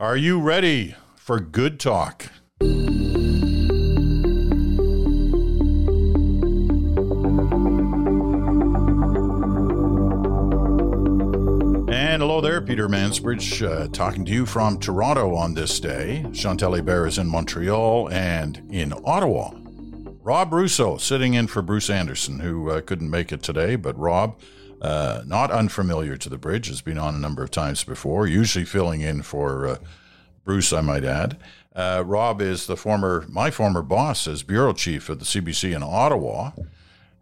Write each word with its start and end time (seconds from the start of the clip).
Are 0.00 0.16
you 0.16 0.40
ready 0.40 0.94
for 1.14 1.38
good 1.38 1.78
talk? 1.78 2.24
And 2.62 2.70
hello 12.22 12.40
there, 12.40 12.62
Peter 12.62 12.88
Mansbridge, 12.88 13.60
uh, 13.60 13.88
talking 13.88 14.24
to 14.24 14.32
you 14.32 14.46
from 14.46 14.78
Toronto 14.78 15.34
on 15.34 15.52
this 15.52 15.78
day. 15.78 16.24
Chantal 16.32 16.72
Hébert 16.72 17.08
is 17.08 17.18
in 17.18 17.26
Montreal 17.26 18.08
and 18.08 18.62
in 18.70 18.94
Ottawa. 19.04 19.50
Rob 20.22 20.54
Russo 20.54 20.96
sitting 20.96 21.34
in 21.34 21.46
for 21.46 21.60
Bruce 21.60 21.90
Anderson, 21.90 22.40
who 22.40 22.70
uh, 22.70 22.80
couldn't 22.80 23.10
make 23.10 23.32
it 23.32 23.42
today, 23.42 23.76
but 23.76 23.98
Rob 23.98 24.40
uh, 24.80 25.22
not 25.26 25.50
unfamiliar 25.50 26.16
to 26.16 26.28
the 26.28 26.38
bridge, 26.38 26.68
has 26.68 26.80
been 26.80 26.98
on 26.98 27.14
a 27.14 27.18
number 27.18 27.42
of 27.42 27.50
times 27.50 27.84
before, 27.84 28.26
usually 28.26 28.64
filling 28.64 29.00
in 29.00 29.22
for 29.22 29.66
uh, 29.66 29.76
Bruce, 30.44 30.72
I 30.72 30.80
might 30.80 31.04
add. 31.04 31.36
Uh, 31.74 32.02
Rob 32.04 32.40
is 32.40 32.66
the 32.66 32.76
former, 32.76 33.24
my 33.28 33.50
former 33.50 33.82
boss 33.82 34.26
as 34.26 34.42
bureau 34.42 34.72
chief 34.72 35.08
of 35.08 35.18
the 35.18 35.24
CBC 35.24 35.74
in 35.74 35.82
Ottawa. 35.82 36.50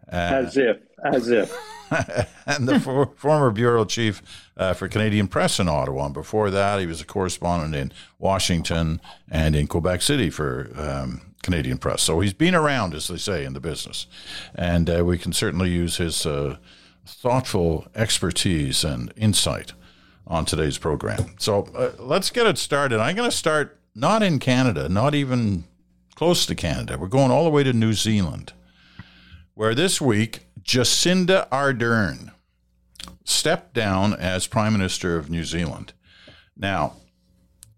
as 0.07 0.57
if, 0.57 0.77
as 1.03 1.29
if. 1.29 1.55
and 2.45 2.67
the 2.67 2.79
for, 2.79 3.11
former 3.15 3.51
bureau 3.51 3.85
chief 3.85 4.21
uh, 4.57 4.73
for 4.73 4.87
Canadian 4.87 5.27
Press 5.27 5.59
in 5.59 5.67
Ottawa. 5.67 6.05
And 6.05 6.13
before 6.13 6.49
that, 6.49 6.79
he 6.79 6.85
was 6.85 7.01
a 7.01 7.05
correspondent 7.05 7.75
in 7.75 7.91
Washington 8.17 9.01
and 9.29 9.55
in 9.55 9.67
Quebec 9.67 10.01
City 10.01 10.29
for 10.29 10.71
um, 10.75 11.21
Canadian 11.43 11.77
Press. 11.77 12.01
So 12.01 12.19
he's 12.19 12.33
been 12.33 12.55
around, 12.55 12.93
as 12.93 13.07
they 13.07 13.17
say, 13.17 13.45
in 13.45 13.53
the 13.53 13.59
business. 13.59 14.07
And 14.55 14.89
uh, 14.89 15.05
we 15.05 15.17
can 15.17 15.33
certainly 15.33 15.69
use 15.69 15.97
his 15.97 16.25
uh, 16.25 16.57
thoughtful 17.13 17.87
expertise 17.95 18.83
and 18.83 19.11
insight 19.15 19.73
on 20.27 20.45
today's 20.45 20.77
program. 20.77 21.35
So 21.39 21.63
uh, 21.75 21.91
let's 21.99 22.29
get 22.29 22.47
it 22.47 22.57
started. 22.57 22.99
I'm 22.99 23.15
going 23.15 23.29
to 23.29 23.35
start 23.35 23.79
not 23.95 24.23
in 24.23 24.39
Canada, 24.39 24.87
not 24.87 25.15
even 25.15 25.65
close 26.15 26.45
to 26.45 26.55
Canada. 26.55 26.97
We're 26.97 27.07
going 27.07 27.31
all 27.31 27.43
the 27.43 27.49
way 27.49 27.63
to 27.63 27.73
New 27.73 27.93
Zealand, 27.93 28.53
where 29.53 29.73
this 29.73 29.99
week 29.99 30.45
Jacinda 30.61 31.49
Ardern 31.49 32.31
stepped 33.23 33.73
down 33.73 34.13
as 34.13 34.47
Prime 34.47 34.73
Minister 34.73 35.17
of 35.17 35.29
New 35.29 35.43
Zealand. 35.43 35.93
Now, 36.55 36.93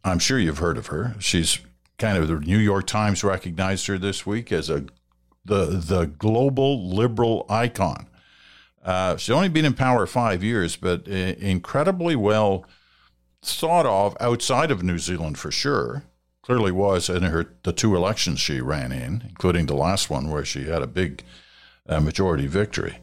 I'm 0.04 0.20
sure 0.20 0.40
you've 0.40 0.58
heard 0.58 0.78
of 0.78 0.88
her. 0.88 1.16
She's 1.20 1.60
kind 1.98 2.18
of 2.18 2.28
the 2.28 2.40
New 2.40 2.58
York 2.58 2.88
Times 2.88 3.24
recognized 3.24 3.88
her 3.88 3.98
this 3.98 4.26
week 4.26 4.52
as 4.52 4.70
a 4.70 4.86
the 5.46 5.66
the 5.66 6.06
global 6.06 6.90
liberal 6.90 7.46
icon. 7.50 8.08
Uh, 8.84 9.16
she's 9.16 9.34
only 9.34 9.50
been 9.50 9.66
in 9.66 9.74
power 9.74 10.06
five 10.08 10.44
years, 10.44 10.76
but 10.76 11.08
uh, 11.08 11.12
incredibly 11.12 12.16
well 12.16 12.66
thought 13.44 13.86
of 13.86 14.16
outside 14.20 14.72
of 14.72 14.84
New 14.84 14.98
Zealand 14.98 15.38
for 15.38 15.52
sure. 15.52 16.04
Clearly 16.42 16.72
was 16.72 17.10
in 17.10 17.24
her 17.24 17.54
the 17.64 17.74
two 17.74 17.96
elections 17.96 18.40
she 18.40 18.62
ran 18.62 18.92
in, 18.92 19.24
including 19.30 19.68
the 19.68 19.76
last 19.76 20.10
one 20.10 20.30
where 20.30 20.46
she 20.46 20.66
had 20.66 20.82
a 20.82 20.88
big 20.88 21.24
uh, 21.88 22.00
majority 22.00 22.48
victory. 22.48 22.98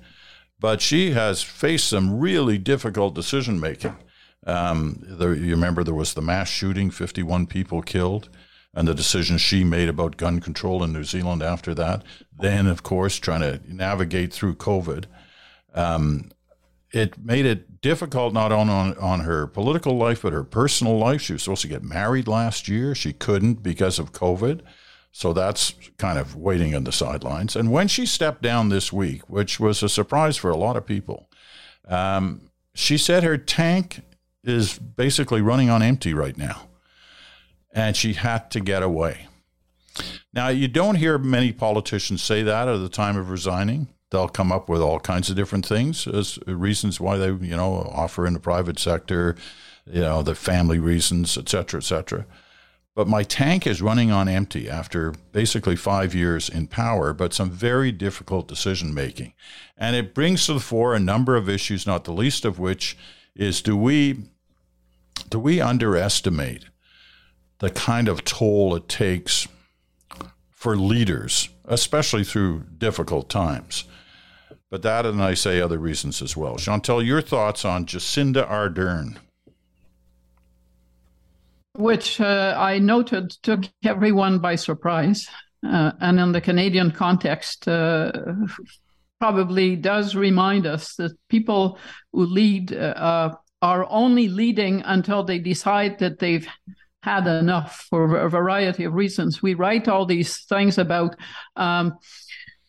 But 0.58 0.80
she 0.80 1.12
has 1.12 1.42
faced 1.42 1.88
some 1.88 2.18
really 2.18 2.58
difficult 2.58 3.14
decision 3.14 3.60
making. 3.60 3.96
Um, 4.44 4.98
there, 5.02 5.34
you 5.34 5.52
remember 5.52 5.84
there 5.84 5.94
was 5.94 6.14
the 6.14 6.22
mass 6.22 6.48
shooting, 6.48 6.90
51 6.90 7.46
people 7.46 7.80
killed, 7.80 8.28
and 8.74 8.88
the 8.88 8.94
decision 8.94 9.38
she 9.38 9.62
made 9.62 9.88
about 9.88 10.16
gun 10.16 10.40
control 10.40 10.82
in 10.82 10.92
New 10.92 11.04
Zealand 11.04 11.42
after 11.42 11.74
that. 11.74 12.02
Then, 12.36 12.66
of 12.66 12.82
course, 12.82 13.18
trying 13.18 13.40
to 13.42 13.60
navigate 13.72 14.32
through 14.32 14.56
COVID 14.56 15.04
um, 15.78 16.30
it 16.92 17.16
made 17.18 17.46
it 17.46 17.80
difficult 17.80 18.34
not 18.34 18.50
only 18.50 18.72
on, 18.72 18.98
on 18.98 19.20
her 19.20 19.46
political 19.46 19.96
life, 19.96 20.22
but 20.22 20.32
her 20.32 20.42
personal 20.42 20.98
life. 20.98 21.20
She 21.20 21.34
was 21.34 21.42
supposed 21.42 21.62
to 21.62 21.68
get 21.68 21.84
married 21.84 22.26
last 22.26 22.66
year. 22.66 22.94
She 22.94 23.12
couldn't 23.12 23.62
because 23.62 23.98
of 23.98 24.12
COVID. 24.12 24.62
So 25.12 25.32
that's 25.32 25.74
kind 25.96 26.18
of 26.18 26.34
waiting 26.34 26.74
on 26.74 26.84
the 26.84 26.92
sidelines. 26.92 27.54
And 27.54 27.70
when 27.70 27.88
she 27.88 28.06
stepped 28.06 28.42
down 28.42 28.68
this 28.68 28.92
week, 28.92 29.28
which 29.28 29.60
was 29.60 29.82
a 29.82 29.88
surprise 29.88 30.36
for 30.36 30.50
a 30.50 30.56
lot 30.56 30.76
of 30.76 30.84
people, 30.84 31.28
um, 31.86 32.50
she 32.74 32.98
said 32.98 33.22
her 33.22 33.38
tank 33.38 34.00
is 34.44 34.78
basically 34.78 35.40
running 35.40 35.70
on 35.70 35.82
empty 35.82 36.12
right 36.12 36.36
now. 36.36 36.68
And 37.72 37.96
she 37.96 38.14
had 38.14 38.50
to 38.52 38.60
get 38.60 38.82
away. 38.82 39.26
Now, 40.32 40.48
you 40.48 40.68
don't 40.68 40.96
hear 40.96 41.18
many 41.18 41.52
politicians 41.52 42.22
say 42.22 42.42
that 42.42 42.68
at 42.68 42.78
the 42.78 42.88
time 42.88 43.16
of 43.16 43.30
resigning 43.30 43.88
they'll 44.10 44.28
come 44.28 44.52
up 44.52 44.68
with 44.68 44.80
all 44.80 45.00
kinds 45.00 45.28
of 45.30 45.36
different 45.36 45.66
things 45.66 46.06
as 46.06 46.38
reasons 46.46 47.00
why 47.00 47.16
they, 47.16 47.26
you 47.26 47.56
know, 47.56 47.90
offer 47.92 48.26
in 48.26 48.32
the 48.32 48.40
private 48.40 48.78
sector, 48.78 49.36
you 49.86 50.00
know, 50.00 50.22
the 50.22 50.34
family 50.34 50.78
reasons, 50.78 51.36
et 51.36 51.48
cetera, 51.48 51.80
et 51.80 51.84
cetera. 51.84 52.26
But 52.94 53.06
my 53.06 53.22
tank 53.22 53.64
is 53.64 53.80
running 53.80 54.10
on 54.10 54.28
empty 54.28 54.68
after 54.68 55.12
basically 55.30 55.76
five 55.76 56.16
years 56.16 56.48
in 56.48 56.66
power, 56.66 57.12
but 57.12 57.32
some 57.32 57.50
very 57.50 57.92
difficult 57.92 58.48
decision 58.48 58.92
making. 58.92 59.34
And 59.76 59.94
it 59.94 60.14
brings 60.14 60.46
to 60.46 60.54
the 60.54 60.60
fore 60.60 60.94
a 60.94 61.00
number 61.00 61.36
of 61.36 61.48
issues, 61.48 61.86
not 61.86 62.04
the 62.04 62.12
least 62.12 62.44
of 62.44 62.58
which 62.58 62.96
is 63.36 63.62
do 63.62 63.76
we 63.76 64.24
do 65.30 65.38
we 65.38 65.60
underestimate 65.60 66.64
the 67.58 67.70
kind 67.70 68.08
of 68.08 68.24
toll 68.24 68.74
it 68.74 68.88
takes 68.88 69.46
for 70.50 70.76
leaders, 70.76 71.50
especially 71.66 72.24
through 72.24 72.64
difficult 72.78 73.28
times? 73.28 73.84
But 74.70 74.82
that, 74.82 75.06
and 75.06 75.22
I 75.22 75.34
say 75.34 75.60
other 75.60 75.78
reasons 75.78 76.20
as 76.20 76.36
well. 76.36 76.56
Chantal, 76.56 77.02
your 77.02 77.22
thoughts 77.22 77.64
on 77.64 77.86
Jacinda 77.86 78.46
Ardern? 78.48 79.16
Which 81.74 82.20
uh, 82.20 82.54
I 82.58 82.78
noted 82.78 83.30
took 83.42 83.60
everyone 83.84 84.40
by 84.40 84.56
surprise. 84.56 85.28
Uh, 85.66 85.92
and 86.00 86.20
in 86.20 86.32
the 86.32 86.40
Canadian 86.40 86.90
context, 86.90 87.66
uh, 87.66 88.12
probably 89.20 89.74
does 89.74 90.14
remind 90.14 90.66
us 90.66 90.94
that 90.96 91.12
people 91.28 91.78
who 92.12 92.26
lead 92.26 92.72
uh, 92.72 93.34
are 93.62 93.86
only 93.90 94.28
leading 94.28 94.82
until 94.82 95.24
they 95.24 95.38
decide 95.38 95.98
that 95.98 96.18
they've 96.18 96.46
had 97.02 97.26
enough 97.26 97.86
for 97.88 98.16
a 98.16 98.30
variety 98.30 98.84
of 98.84 98.92
reasons. 98.92 99.42
We 99.42 99.54
write 99.54 99.88
all 99.88 100.04
these 100.06 100.44
things 100.44 100.78
about 100.78 101.16
um, 101.56 101.94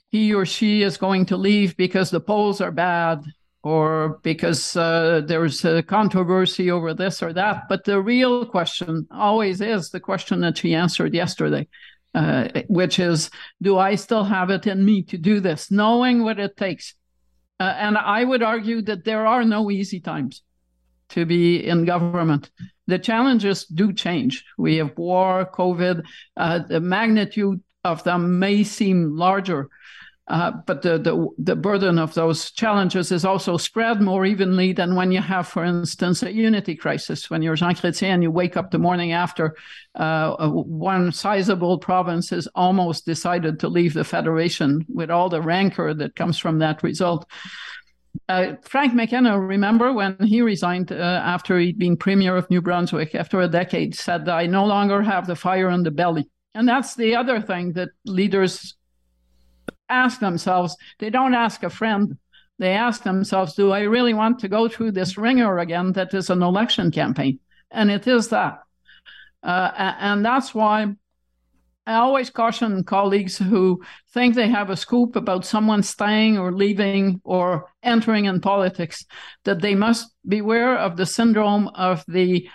he 0.10 0.34
or 0.34 0.46
she 0.46 0.82
is 0.82 0.98
going 0.98 1.26
to 1.28 1.38
leave 1.38 1.78
because 1.78 2.10
the 2.10 2.20
polls 2.20 2.62
are 2.62 2.72
bad 2.72 3.24
or 3.62 4.20
because 4.24 4.76
uh, 4.76 5.22
there's 5.26 5.64
a 5.66 5.84
controversy 5.84 6.72
over 6.72 6.94
this 6.94 7.22
or 7.22 7.34
that. 7.34 7.64
But 7.70 7.84
the 7.84 8.02
real 8.02 8.46
question 8.46 9.08
always 9.12 9.62
is 9.62 9.90
the 9.90 10.00
question 10.00 10.42
that 10.42 10.58
she 10.58 10.74
answered 10.74 11.14
yesterday, 11.14 11.68
uh, 12.16 12.48
which 12.68 13.00
is 13.00 13.30
Do 13.62 13.78
I 13.78 13.96
still 13.96 14.24
have 14.24 14.50
it 14.50 14.66
in 14.66 14.84
me 14.84 15.04
to 15.04 15.18
do 15.18 15.40
this, 15.40 15.70
knowing 15.70 16.24
what 16.24 16.40
it 16.40 16.58
takes? 16.58 16.96
Uh, 17.60 17.74
and 17.78 17.98
I 17.98 18.24
would 18.24 18.42
argue 18.42 18.82
that 18.84 19.04
there 19.04 19.28
are 19.28 19.44
no 19.44 19.70
easy 19.70 20.00
times 20.00 20.42
to 21.10 21.26
be 21.26 21.68
in 21.68 21.86
government. 21.86 22.50
The 22.88 23.00
challenges 23.00 23.66
do 23.66 23.92
change. 23.92 24.46
We 24.58 24.78
have 24.78 24.98
war, 24.98 25.50
COVID, 25.54 26.06
uh, 26.38 26.60
the 26.60 26.80
magnitude 26.80 27.62
of 27.84 28.04
them 28.04 28.40
may 28.40 28.64
seem 28.64 29.16
larger 29.16 29.70
uh, 30.30 30.52
but 30.68 30.84
the, 30.84 31.00
the, 31.00 31.28
the 31.40 31.56
burden 31.56 31.98
of 31.98 32.14
those 32.14 32.52
challenges 32.52 33.12
is 33.12 33.26
also 33.26 33.58
spread 33.58 34.00
more 34.00 34.26
evenly 34.26 34.74
than 34.74 34.96
when 34.96 35.12
you 35.12 35.22
have, 35.22 35.48
for 35.48 35.66
instance, 35.66 36.22
a 36.22 36.32
unity 36.32 36.76
crisis. 36.76 37.30
When 37.30 37.42
you're 37.42 37.56
Jean 37.56 37.74
Chrétien 37.74 38.22
you 38.22 38.30
wake 38.30 38.56
up 38.56 38.70
the 38.70 38.78
morning 38.78 39.12
after 39.12 39.56
uh, 39.96 40.50
one 40.50 41.12
sizable 41.12 41.80
province 41.80 42.30
has 42.30 42.48
almost 42.54 43.06
decided 43.06 43.60
to 43.60 43.70
leave 43.70 43.96
the 43.96 44.04
federation 44.04 44.86
with 44.88 45.10
all 45.10 45.30
the 45.30 45.42
rancor 45.42 45.96
that 45.96 46.16
comes 46.16 46.38
from 46.38 46.60
that 46.60 46.84
result. 46.84 47.26
Uh, 48.28 48.54
Frank 48.62 48.94
McKenna, 48.94 49.40
remember 49.40 49.94
when 49.94 50.16
he 50.20 50.44
resigned 50.44 50.92
uh, 50.92 50.96
after 50.96 51.58
he'd 51.58 51.80
been 51.80 51.98
premier 51.98 52.36
of 52.36 52.50
New 52.52 52.62
Brunswick 52.62 53.16
after 53.16 53.42
a 53.42 53.48
decade, 53.48 53.96
said, 53.96 54.30
I 54.30 54.46
no 54.46 54.66
longer 54.66 55.02
have 55.02 55.26
the 55.26 55.36
fire 55.36 55.70
in 55.70 55.82
the 55.82 55.92
belly. 55.92 56.30
And 56.54 56.68
that's 56.68 56.96
the 56.96 57.16
other 57.16 57.42
thing 57.42 57.74
that 57.74 57.90
leaders 58.06 58.76
ask 59.90 60.20
themselves, 60.20 60.76
they 61.00 61.10
don't 61.10 61.34
ask 61.34 61.64
a 61.64 61.70
friend, 61.70 62.18
they 62.58 62.72
ask 62.72 63.04
themselves, 63.04 63.54
do 63.56 63.72
I 63.72 63.82
really 63.82 64.14
want 64.14 64.40
to 64.40 64.48
go 64.48 64.68
through 64.68 64.92
this 64.92 65.18
wringer 65.18 65.60
again 65.60 65.94
that 65.94 66.14
is 66.14 66.30
an 66.30 66.44
election 66.44 66.92
campaign? 66.92 67.40
And 67.72 67.90
it 67.90 68.08
is 68.08 68.30
that. 68.30 68.60
Uh, 69.42 69.72
and 70.00 70.26
that's 70.26 70.54
why 70.54 70.88
I 71.90 71.96
always 71.96 72.30
caution 72.30 72.84
colleagues 72.84 73.38
who 73.38 73.82
think 74.14 74.36
they 74.36 74.50
have 74.50 74.70
a 74.70 74.78
scoop 74.78 75.16
about 75.16 75.46
someone 75.46 75.82
staying 75.82 76.38
or 76.38 76.52
leaving 76.52 77.20
or 77.24 77.72
entering 77.82 78.26
in 78.26 78.42
politics 78.42 79.06
that 79.46 79.62
they 79.62 79.74
must 79.74 80.14
beware 80.28 80.78
of 80.78 80.98
the 80.98 81.06
syndrome 81.06 81.68
of 81.70 82.04
the 82.08 82.48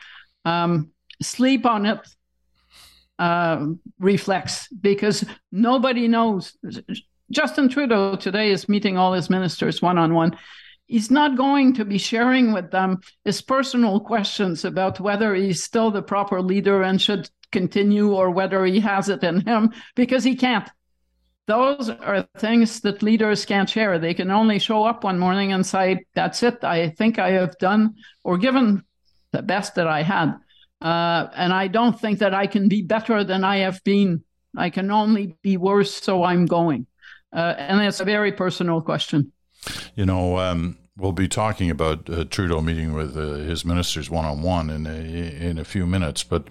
um, 0.45 0.91
sleep 1.21 1.67
on 1.67 1.87
it 1.87 1.99
uh, 3.19 3.67
reflex 3.99 4.69
because 4.69 5.25
nobody 5.51 6.07
knows. 6.07 6.57
Justin 7.35 7.69
Trudeau 7.69 8.15
today 8.15 8.51
is 8.51 8.69
meeting 8.69 8.97
all 8.97 9.13
his 9.13 9.29
ministers 9.29 9.83
one 9.83 9.99
on 9.99 10.15
one. 10.15 10.39
he's 10.87 11.11
not 11.11 11.37
going 11.37 11.75
to 11.75 11.85
be 11.85 11.99
sharing 11.99 12.53
with 12.53 12.71
them 12.71 13.01
his 13.25 13.43
personal 13.43 13.99
questions 13.99 14.65
about 14.65 15.01
whether 15.01 15.35
he's 15.35 15.65
still 15.65 15.91
the 15.91 16.03
proper 16.03 16.41
leader 16.41 16.83
and 16.83 17.03
should 17.03 17.29
continue 17.51 18.15
or 18.15 18.31
whether 18.31 18.65
he 18.65 18.79
has 18.79 19.09
it 19.09 19.25
in 19.25 19.41
him 19.41 19.73
because 19.97 20.23
he 20.23 20.37
can't. 20.37 20.69
Those 21.47 21.91
are 21.91 22.29
things 22.39 22.81
that 22.83 23.03
leaders 23.03 23.45
can't 23.45 23.69
share. 23.69 23.99
They 23.99 24.15
can 24.15 24.31
only 24.31 24.61
show 24.61 24.85
up 24.85 25.03
one 25.03 25.19
morning 25.19 25.53
and 25.53 25.67
say, 25.67 26.05
That's 26.15 26.43
it. 26.43 26.63
I 26.63 26.91
think 26.91 27.19
I 27.19 27.33
have 27.33 27.59
done 27.59 27.97
or 28.23 28.39
given 28.39 28.85
the 29.33 29.43
best 29.43 29.75
that 29.75 29.89
I 29.89 30.03
had. 30.03 30.35
Uh, 30.81 31.29
and 31.35 31.53
I 31.53 31.67
don't 31.67 31.99
think 31.99 32.21
that 32.21 32.33
I 32.33 32.47
can 32.47 32.69
be 32.69 32.83
better 32.83 33.25
than 33.25 33.43
I 33.43 33.59
have 33.59 33.83
been. 33.83 34.23
I 34.57 34.71
can 34.71 34.93
only 34.93 35.37
be 35.43 35.57
worse, 35.57 35.93
so 35.93 36.23
I'm 36.23 36.47
going. 36.47 36.87
Uh, 37.35 37.55
and 37.59 37.81
it's 37.83 38.01
a 38.01 38.05
very 38.05 38.33
personal 38.33 38.81
question. 38.81 39.33
You 39.97 40.07
know, 40.07 40.39
um, 40.39 40.79
we'll 40.97 41.13
be 41.13 41.29
talking 41.29 41.71
about 41.71 42.09
uh, 42.09 42.25
Trudeau 42.25 42.61
meeting 42.61 42.93
with 42.93 43.17
uh, 43.17 43.35
his 43.35 43.65
ministers 43.65 44.09
one 44.09 44.25
on 44.25 44.43
one 44.43 44.71
in 44.71 44.87
in 44.87 45.59
a 45.59 45.65
few 45.65 45.87
minutes, 45.87 46.23
but 46.23 46.49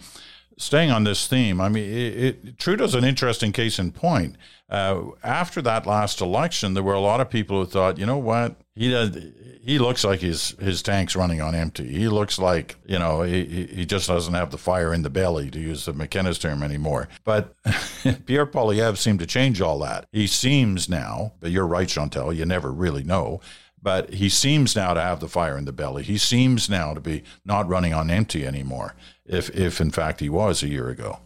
staying 0.57 0.91
on 0.91 1.03
this 1.03 1.27
theme, 1.27 1.59
I 1.59 1.69
mean, 1.69 1.89
it, 1.89 2.17
it, 2.17 2.57
Trudeau's 2.57 2.95
an 2.95 3.03
interesting 3.03 3.51
case 3.51 3.79
in 3.79 3.91
point. 3.91 4.37
Uh, 4.69 5.11
after 5.23 5.61
that 5.61 5.85
last 5.85 6.21
election, 6.21 6.73
there 6.73 6.83
were 6.83 6.93
a 6.93 6.99
lot 6.99 7.21
of 7.21 7.29
people 7.29 7.59
who 7.59 7.69
thought, 7.69 7.97
you 7.97 8.05
know 8.05 8.17
what, 8.17 8.55
he 8.75 8.89
does, 8.89 9.15
he 9.61 9.77
looks 9.79 10.03
like 10.03 10.19
his 10.19 10.55
his 10.59 10.81
tank's 10.81 11.15
running 11.15 11.41
on 11.41 11.53
empty. 11.55 11.87
He 11.87 12.07
looks 12.07 12.39
like 12.39 12.75
you 12.85 12.97
know 12.97 13.21
he 13.21 13.67
he 13.67 13.85
just 13.85 14.07
doesn't 14.07 14.33
have 14.33 14.51
the 14.51 14.57
fire 14.57 14.93
in 14.93 15.03
the 15.03 15.09
belly, 15.09 15.49
to 15.51 15.59
use 15.59 15.85
the 15.85 15.93
McKenna's 15.93 16.39
term 16.39 16.63
anymore. 16.63 17.07
But 17.23 17.55
Pierre 18.25 18.47
Poilievre 18.47 18.97
seemed 18.97 19.19
to 19.19 19.25
change 19.25 19.61
all 19.61 19.79
that. 19.79 20.07
He 20.11 20.27
seems 20.27 20.89
now, 20.89 21.33
but 21.39 21.51
you're 21.51 21.67
right, 21.67 21.87
Chantal, 21.87 22.33
you 22.33 22.45
never 22.45 22.71
really 22.71 23.03
know 23.03 23.41
but 23.83 24.13
he 24.13 24.29
seems 24.29 24.77
now 24.77 24.93
to 24.93 25.01
have 25.01 25.19
the 25.19 25.27
fire 25.27 25.57
in 25.57 25.65
the 25.65 25.73
belly. 25.73 26.03
He 26.03 26.17
seems 26.17 26.69
now 26.69 26.93
to 26.93 27.01
be 27.01 27.21
not 27.43 27.67
running 27.67 27.93
on 27.93 28.09
empty 28.09 28.47
anymore, 28.47 28.95
if 29.25 29.49
if 29.49 29.81
in 29.81 29.91
fact 29.91 30.19
he 30.19 30.29
was 30.29 30.63
a 30.63 30.67
year 30.67 30.89
ago. 30.89 31.19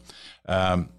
Um, 0.47 0.89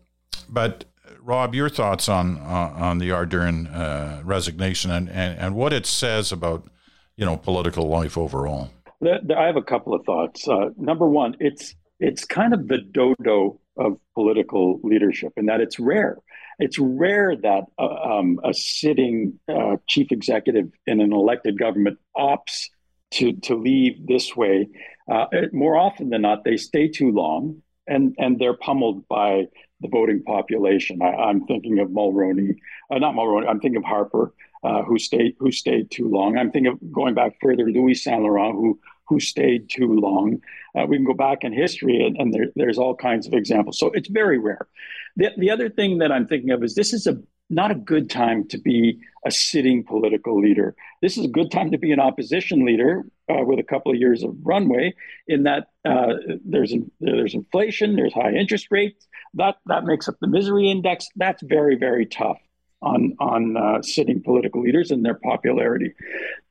but 0.49 0.85
Rob, 1.21 1.55
your 1.55 1.69
thoughts 1.69 2.09
on 2.09 2.39
uh, 2.39 2.73
on 2.75 2.99
the 2.99 3.11
Ardern 3.11 3.75
uh, 3.75 4.23
resignation 4.25 4.91
and, 4.91 5.09
and, 5.09 5.39
and 5.39 5.55
what 5.55 5.73
it 5.73 5.87
says 5.87 6.33
about 6.33 6.69
you 7.17 7.25
know 7.25 7.37
political 7.37 7.89
life 7.89 8.17
overall. 8.17 8.71
I 9.03 9.47
have 9.47 9.56
a 9.56 9.62
couple 9.62 9.95
of 9.95 10.05
thoughts. 10.05 10.49
Uh, 10.49 10.71
number 10.77 11.09
one, 11.09 11.37
it's 11.41 11.75
it's 12.00 12.25
kind 12.25 12.55
of 12.55 12.69
the 12.69 12.79
dodo 12.79 13.61
of 13.77 13.99
political 14.15 14.81
leadership 14.83 15.33
in 15.37 15.47
that 15.47 15.61
it's 15.61 15.79
rare. 15.79 16.19
It's 16.59 16.79
rare 16.79 17.37
that 17.37 17.65
uh, 17.79 17.85
um, 17.85 18.41
a 18.45 18.53
sitting 18.53 19.39
uh, 19.49 19.77
chief 19.89 20.11
executive 20.11 20.71
in 20.87 21.00
an 21.00 21.12
elected 21.12 21.59
government 21.59 21.99
opts 22.17 22.67
to 23.12 23.33
to 23.33 23.55
leave 23.55 24.06
this 24.06 24.37
way. 24.37 24.69
Uh, 25.10 25.26
more 25.52 25.76
often 25.76 26.10
than 26.10 26.22
not, 26.22 26.44
they 26.44 26.56
stay 26.56 26.88
too 26.88 27.10
long 27.10 27.62
and 27.88 28.14
and 28.19 28.38
they're 28.38 28.55
pummeled 28.55 29.08
by 29.08 29.49
the 29.81 29.88
voting 29.88 30.22
population. 30.22 31.00
I, 31.02 31.31
am 31.31 31.46
thinking 31.46 31.78
of 31.78 31.88
Mulroney, 31.88 32.56
uh, 32.90 32.99
not 32.99 33.14
Mulroney. 33.14 33.49
I'm 33.49 33.60
thinking 33.60 33.78
of 33.78 33.84
Harper, 33.84 34.34
uh, 34.62 34.82
who 34.82 34.99
stayed 34.99 35.34
who 35.38 35.50
stayed 35.50 35.90
too 35.90 36.08
long. 36.08 36.37
I'm 36.37 36.52
thinking 36.52 36.72
of 36.72 36.93
going 36.93 37.14
back 37.14 37.32
further, 37.40 37.64
Louis 37.64 37.94
Saint 37.94 38.22
Laurent, 38.22 38.55
who 38.55 38.78
who 39.08 39.19
stayed 39.19 39.70
too 39.70 39.94
long. 39.94 40.43
Uh, 40.76 40.84
we 40.87 40.96
can 40.96 41.06
go 41.06 41.14
back 41.14 41.43
in 41.43 41.52
history, 41.52 42.04
and, 42.04 42.16
and 42.19 42.32
there, 42.32 42.49
there's 42.54 42.78
all 42.78 42.94
kinds 42.94 43.26
of 43.26 43.32
examples. 43.32 43.78
So 43.78 43.90
it's 43.93 44.08
very 44.08 44.38
rare. 44.38 44.69
The, 45.16 45.31
the 45.38 45.50
other 45.50 45.70
thing 45.70 45.99
that 45.99 46.12
I'm 46.12 46.26
thinking 46.26 46.50
of 46.50 46.62
is 46.62 46.75
this 46.75 46.93
is 46.93 47.06
a 47.06 47.19
not 47.49 47.70
a 47.70 47.75
good 47.75 48.11
time 48.11 48.46
to 48.49 48.58
be 48.58 49.00
a 49.25 49.31
sitting 49.31 49.82
political 49.82 50.38
leader. 50.38 50.76
This 51.00 51.16
is 51.16 51.25
a 51.25 51.28
good 51.28 51.50
time 51.50 51.70
to 51.70 51.78
be 51.78 51.93
an 51.93 52.00
opposition 52.00 52.66
leader 52.66 53.06
uh, 53.28 53.44
with 53.44 53.58
a 53.58 53.62
couple 53.62 53.92
of 53.92 53.98
years 53.98 54.22
of 54.22 54.34
runway. 54.42 54.94
In 55.26 55.44
that 55.44 55.69
uh, 55.84 56.14
there's 56.44 56.75
there's 57.00 57.34
inflation, 57.34 57.96
there's 57.96 58.14
high 58.14 58.32
interest 58.32 58.69
rates. 58.70 59.06
That 59.34 59.56
that 59.66 59.84
makes 59.84 60.08
up 60.08 60.16
the 60.20 60.26
misery 60.26 60.70
index. 60.70 61.08
That's 61.16 61.42
very 61.42 61.76
very 61.76 62.06
tough 62.06 62.38
on 62.82 63.16
on 63.20 63.56
uh, 63.56 63.82
sitting 63.82 64.22
political 64.22 64.62
leaders 64.62 64.90
and 64.90 65.04
their 65.04 65.14
popularity. 65.14 65.94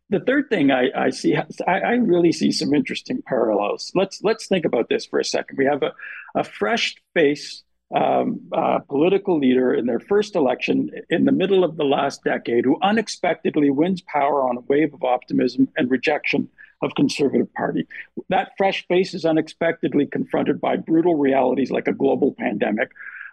The 0.10 0.22
third 0.22 0.50
thing 0.50 0.72
I, 0.72 0.90
I 0.96 1.10
see, 1.10 1.36
I, 1.36 1.80
I, 1.80 1.92
really 1.96 2.32
see 2.32 2.50
some 2.54 2.74
interesting 2.74 3.22
parallels. 3.26 3.92
Let's 3.94 4.22
let's 4.24 4.48
think 4.48 4.64
about 4.64 4.88
this 4.88 5.06
for 5.06 5.20
a 5.20 5.26
second. 5.26 5.58
We 5.58 5.66
have 5.66 5.84
a, 5.84 5.92
a 6.34 6.46
fresh 6.46 6.96
face 7.14 7.64
um, 7.96 8.42
uh, 8.52 8.80
political 8.80 9.40
leader 9.40 9.74
in 9.74 9.86
their 9.86 10.00
first 10.00 10.36
election 10.36 10.92
in 11.10 11.26
the 11.26 11.32
middle 11.32 11.64
of 11.64 11.78
the 11.78 11.86
last 11.86 12.24
decade 12.24 12.66
who 12.66 12.78
unexpectedly 12.82 13.70
wins 13.70 14.02
power 14.02 14.48
on 14.48 14.58
a 14.58 14.62
wave 14.62 14.94
of 14.94 15.04
optimism 15.04 15.70
and 15.78 15.90
rejection 15.90 16.50
of 16.82 16.94
conservative 16.96 17.52
party. 17.54 17.88
That 18.30 18.52
fresh 18.58 18.86
face 18.88 19.14
is 19.14 19.26
unexpectedly 19.26 20.06
confronted 20.06 20.62
by 20.62 20.78
brutal 20.78 21.16
realities 21.16 21.72
like 21.72 21.88
a 21.88 21.94
global 21.94 22.36
pandemic, 22.38 22.92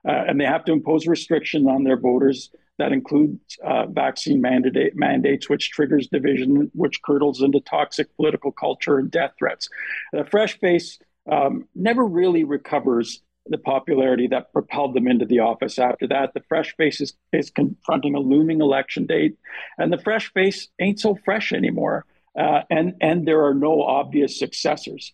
uh, 0.09 0.25
and 0.29 0.41
they 0.41 0.45
have 0.45 0.65
to 0.67 0.73
impose 0.73 1.07
restrictions 1.07 1.67
on 1.67 1.85
their 1.85 1.99
voters 1.99 2.51
that 2.79 2.93
includes 2.93 3.39
uh, 3.65 3.87
vaccine 3.87 4.41
mandate, 4.41 4.97
mandates, 4.97 5.49
which 5.49 5.71
triggers 5.71 6.09
division, 6.09 6.71
which 6.75 7.03
curdles 7.03 7.41
into 7.41 7.61
toxic 7.61 8.15
political 8.17 8.51
culture 8.51 8.99
and 8.99 9.11
death 9.11 9.33
threats. 9.39 9.69
The 10.13 10.25
fresh 10.25 10.59
face 10.59 10.99
um, 11.31 11.69
never 11.75 12.05
really 12.05 12.45
recovers 12.45 13.23
the 13.47 13.59
popularity 13.59 14.27
that 14.29 14.53
propelled 14.53 14.95
them 14.95 15.07
into 15.07 15.27
the 15.27 15.41
office 15.41 15.79
after 15.79 16.07
that. 16.09 16.33
The 16.35 16.43
fresh 16.49 16.75
face 16.77 17.01
is, 17.01 17.15
is 17.33 17.51
confronting 17.51 18.15
a 18.15 18.21
looming 18.21 18.61
election 18.61 19.07
date, 19.07 19.37
and 19.79 19.93
the 19.93 19.99
fresh 19.99 20.33
face 20.33 20.69
ain't 20.81 20.99
so 20.99 21.17
fresh 21.25 21.53
anymore. 21.53 22.07
Uh, 22.39 22.63
and 22.71 22.95
and 23.01 23.27
there 23.27 23.45
are 23.45 23.55
no 23.55 23.83
obvious 23.83 24.39
successors. 24.39 25.13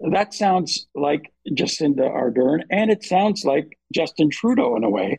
That 0.00 0.34
sounds 0.34 0.86
like 0.94 1.32
Jacinda 1.48 2.10
Ardern, 2.10 2.62
and 2.70 2.90
it 2.90 3.04
sounds 3.04 3.44
like 3.44 3.78
Justin 3.92 4.30
Trudeau 4.30 4.76
in 4.76 4.84
a 4.84 4.90
way. 4.90 5.18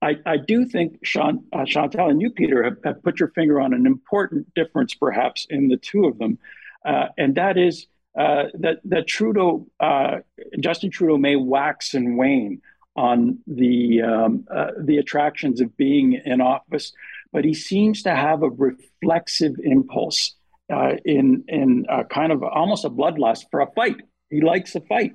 I, 0.00 0.16
I 0.26 0.36
do 0.36 0.66
think 0.66 0.98
Sean, 1.04 1.44
uh, 1.52 1.64
Chantal 1.64 2.10
and 2.10 2.20
you, 2.20 2.30
Peter, 2.30 2.64
have, 2.64 2.76
have, 2.84 3.02
put 3.02 3.20
your 3.20 3.28
finger 3.28 3.60
on 3.60 3.72
an 3.72 3.86
important 3.86 4.52
difference, 4.54 4.94
perhaps, 4.94 5.46
in 5.48 5.68
the 5.68 5.76
two 5.76 6.06
of 6.06 6.18
them, 6.18 6.38
uh, 6.84 7.08
and 7.16 7.36
that 7.36 7.56
is 7.56 7.86
uh, 8.18 8.44
that 8.54 8.80
that 8.84 9.06
Trudeau, 9.06 9.66
uh, 9.80 10.18
Justin 10.60 10.90
Trudeau, 10.90 11.16
may 11.16 11.36
wax 11.36 11.94
and 11.94 12.18
wane 12.18 12.60
on 12.96 13.38
the 13.46 14.02
um, 14.02 14.46
uh, 14.50 14.72
the 14.78 14.98
attractions 14.98 15.60
of 15.60 15.76
being 15.76 16.20
in 16.24 16.40
office, 16.40 16.92
but 17.32 17.44
he 17.44 17.54
seems 17.54 18.02
to 18.02 18.14
have 18.14 18.42
a 18.42 18.50
reflexive 18.50 19.54
impulse 19.62 20.34
uh, 20.72 20.92
in 21.04 21.44
in 21.48 21.86
kind 22.10 22.32
of 22.32 22.42
almost 22.42 22.84
a 22.84 22.90
bloodlust 22.90 23.44
for 23.50 23.60
a 23.60 23.70
fight. 23.72 23.96
He 24.30 24.40
likes 24.40 24.74
a 24.74 24.80
fight, 24.80 25.12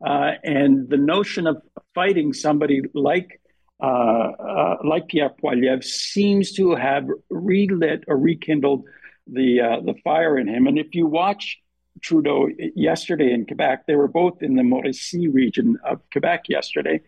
and 0.00 0.88
the 0.88 0.96
notion 0.96 1.46
of 1.46 1.56
fighting 1.94 2.32
somebody 2.32 2.82
like 2.94 3.40
uh, 3.78 3.86
uh, 3.86 4.76
like 4.84 5.06
Pierre 5.08 5.28
Poilievre, 5.30 5.84
seems 5.84 6.52
to 6.52 6.74
have 6.74 7.06
relit 7.28 8.04
or 8.08 8.16
rekindled 8.16 8.84
the 9.26 9.60
uh, 9.60 9.80
the 9.80 9.94
fire 10.02 10.38
in 10.38 10.48
him. 10.48 10.66
And 10.66 10.78
if 10.78 10.94
you 10.94 11.06
watch 11.06 11.58
Trudeau 12.00 12.48
yesterday 12.74 13.32
in 13.32 13.44
Quebec, 13.44 13.86
they 13.86 13.94
were 13.94 14.08
both 14.08 14.42
in 14.42 14.54
the 14.54 14.62
Mauricie 14.62 15.32
region 15.32 15.78
of 15.84 16.00
Quebec 16.10 16.44
yesterday. 16.48 17.02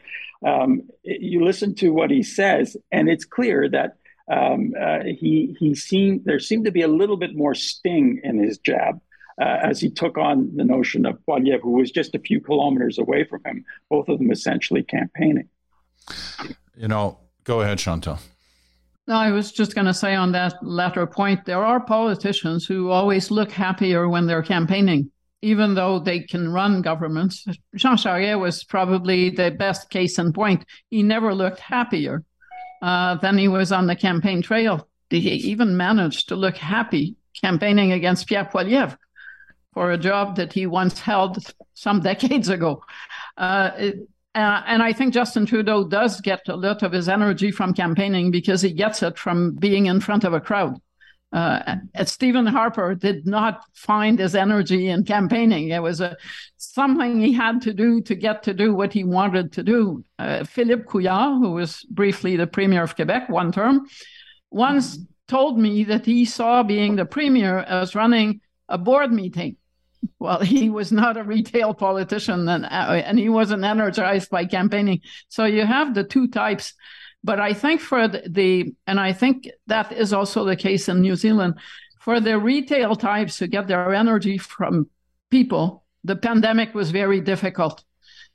Um, 0.46 0.82
you 1.02 1.42
listen 1.42 1.74
to 1.76 1.88
what 1.88 2.10
he 2.10 2.22
says, 2.22 2.76
and 2.92 3.08
it's 3.08 3.24
clear 3.24 3.70
that 3.70 3.96
um, 4.30 4.74
uh, 4.78 5.00
he 5.04 5.56
he 5.58 5.74
seemed 5.74 6.24
there 6.24 6.40
seemed 6.40 6.64
to 6.66 6.72
be 6.72 6.82
a 6.82 6.88
little 6.88 7.16
bit 7.16 7.34
more 7.34 7.54
sting 7.54 8.20
in 8.22 8.38
his 8.38 8.58
jab. 8.58 9.00
Uh, 9.40 9.60
as 9.62 9.80
he 9.80 9.88
took 9.88 10.18
on 10.18 10.50
the 10.56 10.64
notion 10.64 11.06
of 11.06 11.16
Poilievre, 11.24 11.60
who 11.60 11.70
was 11.70 11.92
just 11.92 12.12
a 12.16 12.18
few 12.18 12.40
kilometers 12.40 12.98
away 12.98 13.22
from 13.22 13.40
him, 13.46 13.64
both 13.88 14.08
of 14.08 14.18
them 14.18 14.32
essentially 14.32 14.82
campaigning. 14.82 15.48
You 16.76 16.88
know, 16.88 17.18
go 17.44 17.60
ahead, 17.60 17.78
Chantal. 17.78 18.18
No, 19.06 19.14
I 19.14 19.30
was 19.30 19.52
just 19.52 19.76
going 19.76 19.86
to 19.86 19.94
say 19.94 20.16
on 20.16 20.32
that 20.32 20.54
latter 20.60 21.06
point, 21.06 21.44
there 21.44 21.64
are 21.64 21.78
politicians 21.78 22.66
who 22.66 22.90
always 22.90 23.30
look 23.30 23.52
happier 23.52 24.08
when 24.08 24.26
they're 24.26 24.42
campaigning, 24.42 25.12
even 25.40 25.74
though 25.74 26.00
they 26.00 26.18
can 26.18 26.52
run 26.52 26.82
governments. 26.82 27.46
Jean 27.76 27.96
Charest 27.96 28.40
was 28.40 28.64
probably 28.64 29.30
the 29.30 29.52
best 29.52 29.88
case 29.88 30.18
in 30.18 30.32
point. 30.32 30.64
He 30.90 31.04
never 31.04 31.32
looked 31.32 31.60
happier 31.60 32.24
uh, 32.82 33.16
than 33.16 33.38
he 33.38 33.48
was 33.48 33.72
on 33.72 33.86
the 33.86 33.96
campaign 33.96 34.42
trail. 34.42 34.88
He 35.10 35.18
even 35.18 35.76
managed 35.76 36.28
to 36.28 36.36
look 36.36 36.56
happy 36.56 37.16
campaigning 37.40 37.92
against 37.92 38.26
Pierre 38.26 38.44
Poilievre 38.44 38.96
for 39.72 39.92
a 39.92 39.98
job 39.98 40.36
that 40.36 40.52
he 40.52 40.66
once 40.66 41.00
held 41.00 41.38
some 41.74 42.00
decades 42.10 42.48
ago. 42.48 42.82
Uh, 43.36 43.70
it, 43.76 44.08
uh, 44.34 44.62
and 44.66 44.82
I 44.82 44.92
think 44.92 45.14
Justin 45.14 45.46
Trudeau 45.46 45.84
does 45.84 46.20
get 46.20 46.48
a 46.48 46.56
lot 46.56 46.82
of 46.82 46.92
his 46.92 47.08
energy 47.08 47.50
from 47.50 47.74
campaigning 47.74 48.30
because 48.30 48.62
he 48.62 48.72
gets 48.72 49.02
it 49.02 49.18
from 49.18 49.54
being 49.56 49.86
in 49.86 50.00
front 50.00 50.24
of 50.24 50.32
a 50.32 50.40
crowd. 50.40 50.80
Uh, 51.30 51.76
Stephen 52.04 52.46
Harper 52.46 52.94
did 52.94 53.26
not 53.26 53.62
find 53.74 54.18
his 54.18 54.34
energy 54.34 54.88
in 54.88 55.04
campaigning. 55.04 55.68
It 55.68 55.82
was 55.82 56.00
a, 56.00 56.16
something 56.56 57.20
he 57.20 57.34
had 57.34 57.60
to 57.62 57.74
do 57.74 58.00
to 58.02 58.14
get 58.14 58.42
to 58.44 58.54
do 58.54 58.74
what 58.74 58.94
he 58.94 59.04
wanted 59.04 59.52
to 59.52 59.62
do. 59.62 60.04
Uh, 60.18 60.44
Philippe 60.44 60.84
Couillard, 60.84 61.38
who 61.38 61.52
was 61.52 61.84
briefly 61.90 62.36
the 62.36 62.46
premier 62.46 62.82
of 62.82 62.96
Quebec 62.96 63.28
one 63.28 63.52
term, 63.52 63.86
once 64.50 64.98
told 65.26 65.58
me 65.58 65.84
that 65.84 66.06
he 66.06 66.24
saw 66.24 66.62
being 66.62 66.96
the 66.96 67.04
premier 67.04 67.58
as 67.58 67.94
running 67.94 68.40
a 68.68 68.78
board 68.78 69.12
meeting. 69.12 69.56
Well, 70.18 70.40
he 70.40 70.70
was 70.70 70.90
not 70.92 71.16
a 71.16 71.22
retail 71.24 71.74
politician 71.74 72.48
and, 72.48 72.64
uh, 72.64 72.68
and 72.68 73.18
he 73.18 73.28
wasn't 73.28 73.64
energized 73.64 74.30
by 74.30 74.46
campaigning. 74.46 75.00
So 75.28 75.44
you 75.44 75.66
have 75.66 75.94
the 75.94 76.04
two 76.04 76.28
types. 76.28 76.74
But 77.24 77.40
I 77.40 77.52
think 77.52 77.80
for 77.80 78.08
the, 78.08 78.74
and 78.86 79.00
I 79.00 79.12
think 79.12 79.48
that 79.66 79.92
is 79.92 80.12
also 80.12 80.44
the 80.44 80.56
case 80.56 80.88
in 80.88 81.00
New 81.00 81.16
Zealand, 81.16 81.54
for 82.00 82.20
the 82.20 82.38
retail 82.38 82.96
types 82.96 83.38
to 83.38 83.48
get 83.48 83.66
their 83.66 83.92
energy 83.92 84.38
from 84.38 84.88
people, 85.30 85.84
the 86.04 86.16
pandemic 86.16 86.74
was 86.74 86.90
very 86.90 87.20
difficult 87.20 87.84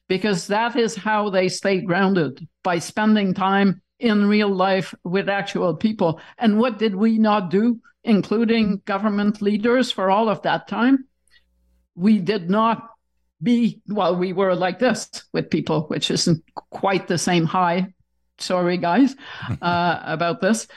because 0.07 0.47
that 0.47 0.75
is 0.75 0.95
how 0.95 1.29
they 1.29 1.49
stay 1.49 1.81
grounded 1.81 2.47
by 2.61 2.77
spending 2.77 3.33
time 3.33 3.81
in 3.99 4.27
real 4.27 4.49
life 4.49 4.93
with 5.03 5.29
actual 5.29 5.75
people. 5.75 6.19
And 6.37 6.59
what 6.59 6.77
did 6.77 6.93
we 6.93 7.17
not 7.17 7.49
do, 7.49 7.79
including 8.03 8.81
government 8.85 9.41
leaders, 9.41 9.91
for 9.91 10.11
all 10.11 10.29
of 10.29 10.41
that 10.41 10.67
time? 10.67 11.05
We 11.95 12.19
did 12.19 12.49
not 12.49 12.89
be, 13.41 13.81
well, 13.87 14.15
we 14.15 14.33
were 14.33 14.55
like 14.55 14.79
this 14.79 15.09
with 15.31 15.49
people, 15.49 15.83
which 15.87 16.11
isn't 16.11 16.43
quite 16.53 17.07
the 17.07 17.17
same 17.17 17.45
high. 17.45 17.93
Sorry, 18.37 18.77
guys, 18.77 19.15
uh, 19.61 19.99
about 20.03 20.41
this. 20.41 20.67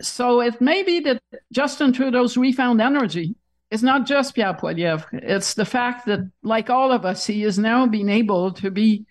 So 0.00 0.40
it 0.40 0.60
may 0.60 0.82
be 0.82 1.00
that 1.00 1.22
Justin 1.52 1.92
Trudeau's 1.92 2.36
refound 2.36 2.80
energy 2.80 3.36
is 3.70 3.82
not 3.82 4.06
just 4.06 4.34
Pierre 4.34 4.54
Poilievre. 4.54 5.06
It's 5.12 5.54
the 5.54 5.64
fact 5.64 6.06
that, 6.06 6.20
like 6.42 6.70
all 6.70 6.92
of 6.92 7.04
us, 7.04 7.24
he 7.26 7.44
is 7.44 7.58
now 7.58 7.86
being 7.86 8.08
able 8.08 8.52
to 8.54 8.70
be 8.70 9.06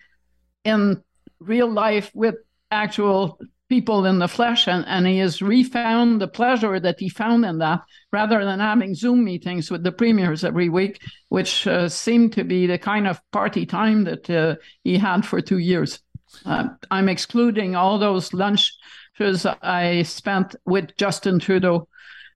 in 0.63 1.01
real 1.39 1.71
life 1.71 2.11
with 2.13 2.35
actual 2.69 3.39
people 3.71 4.05
in 4.05 4.19
the 4.19 4.27
flesh 4.27 4.67
and, 4.67 4.85
and 4.85 5.07
he 5.07 5.17
has 5.19 5.41
refound 5.41 6.19
the 6.19 6.27
pleasure 6.27 6.77
that 6.77 6.99
he 6.99 7.07
found 7.07 7.45
in 7.45 7.57
that 7.57 7.79
rather 8.11 8.43
than 8.43 8.59
having 8.59 8.93
zoom 8.93 9.23
meetings 9.23 9.71
with 9.71 9.81
the 9.81 9.91
premiers 9.93 10.43
every 10.43 10.67
week 10.67 11.01
which 11.29 11.65
uh, 11.67 11.87
seemed 11.87 12.33
to 12.33 12.43
be 12.43 12.67
the 12.67 12.77
kind 12.77 13.07
of 13.07 13.21
party 13.31 13.65
time 13.65 14.03
that 14.03 14.29
uh, 14.29 14.55
he 14.83 14.97
had 14.97 15.25
for 15.25 15.39
two 15.39 15.57
years 15.57 16.01
uh, 16.45 16.67
i'm 16.89 17.09
excluding 17.09 17.75
all 17.75 17.97
those 17.97 18.33
lunches 18.33 19.45
i 19.61 20.01
spent 20.03 20.55
with 20.65 20.95
justin 20.97 21.39
trudeau 21.39 21.87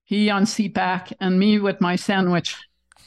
he 0.04 0.30
on 0.30 0.44
cpac 0.44 1.12
and 1.20 1.38
me 1.38 1.58
with 1.58 1.80
my 1.80 1.96
sandwich 1.96 2.56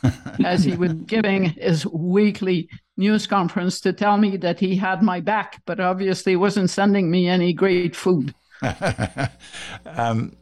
as 0.46 0.64
he 0.64 0.76
was 0.76 0.94
giving 0.94 1.46
his 1.46 1.86
weekly 1.86 2.70
news 3.00 3.26
conference 3.26 3.80
to 3.82 3.94
tell 3.94 4.18
me 4.18 4.38
that 4.38 4.60
he 4.60 4.76
had 4.76 5.02
my 5.02 5.20
back, 5.20 5.62
but 5.66 5.80
obviously 5.80 6.36
wasn't 6.36 6.70
sending 6.70 7.10
me 7.10 7.28
any 7.28 7.54
great 7.54 7.96
food. 7.96 8.36
um, 9.86 10.36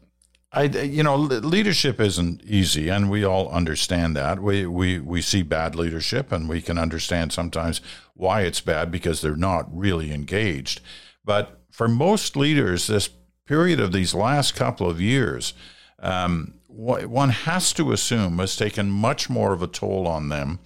I, 0.52 0.64
you 0.64 1.04
know, 1.04 1.16
leadership 1.18 2.00
isn't 2.00 2.42
easy, 2.44 2.88
and 2.88 3.10
we 3.10 3.26
all 3.26 3.50
understand 3.50 4.16
that. 4.16 4.42
We, 4.42 4.66
we 4.66 5.00
we 5.00 5.22
see 5.22 5.44
bad 5.44 5.76
leadership, 5.76 6.32
and 6.32 6.48
we 6.48 6.62
can 6.62 6.78
understand 6.78 7.34
sometimes 7.34 7.82
why 8.14 8.42
it's 8.42 8.62
bad 8.62 8.90
because 8.90 9.22
they're 9.22 9.36
not 9.36 9.68
really 9.76 10.14
engaged. 10.14 10.80
But 11.26 11.60
for 11.70 11.90
most 11.90 12.38
leaders, 12.38 12.88
this 12.88 13.10
period 13.46 13.80
of 13.80 13.92
these 13.92 14.14
last 14.14 14.56
couple 14.56 14.90
of 14.90 15.02
years, 15.02 15.54
um, 16.00 16.54
one 16.68 17.30
has 17.30 17.74
to 17.74 17.92
assume 17.92 18.38
has 18.38 18.56
taken 18.56 18.90
much 18.90 19.30
more 19.30 19.52
of 19.52 19.62
a 19.62 19.68
toll 19.68 20.08
on 20.08 20.30
them 20.30 20.60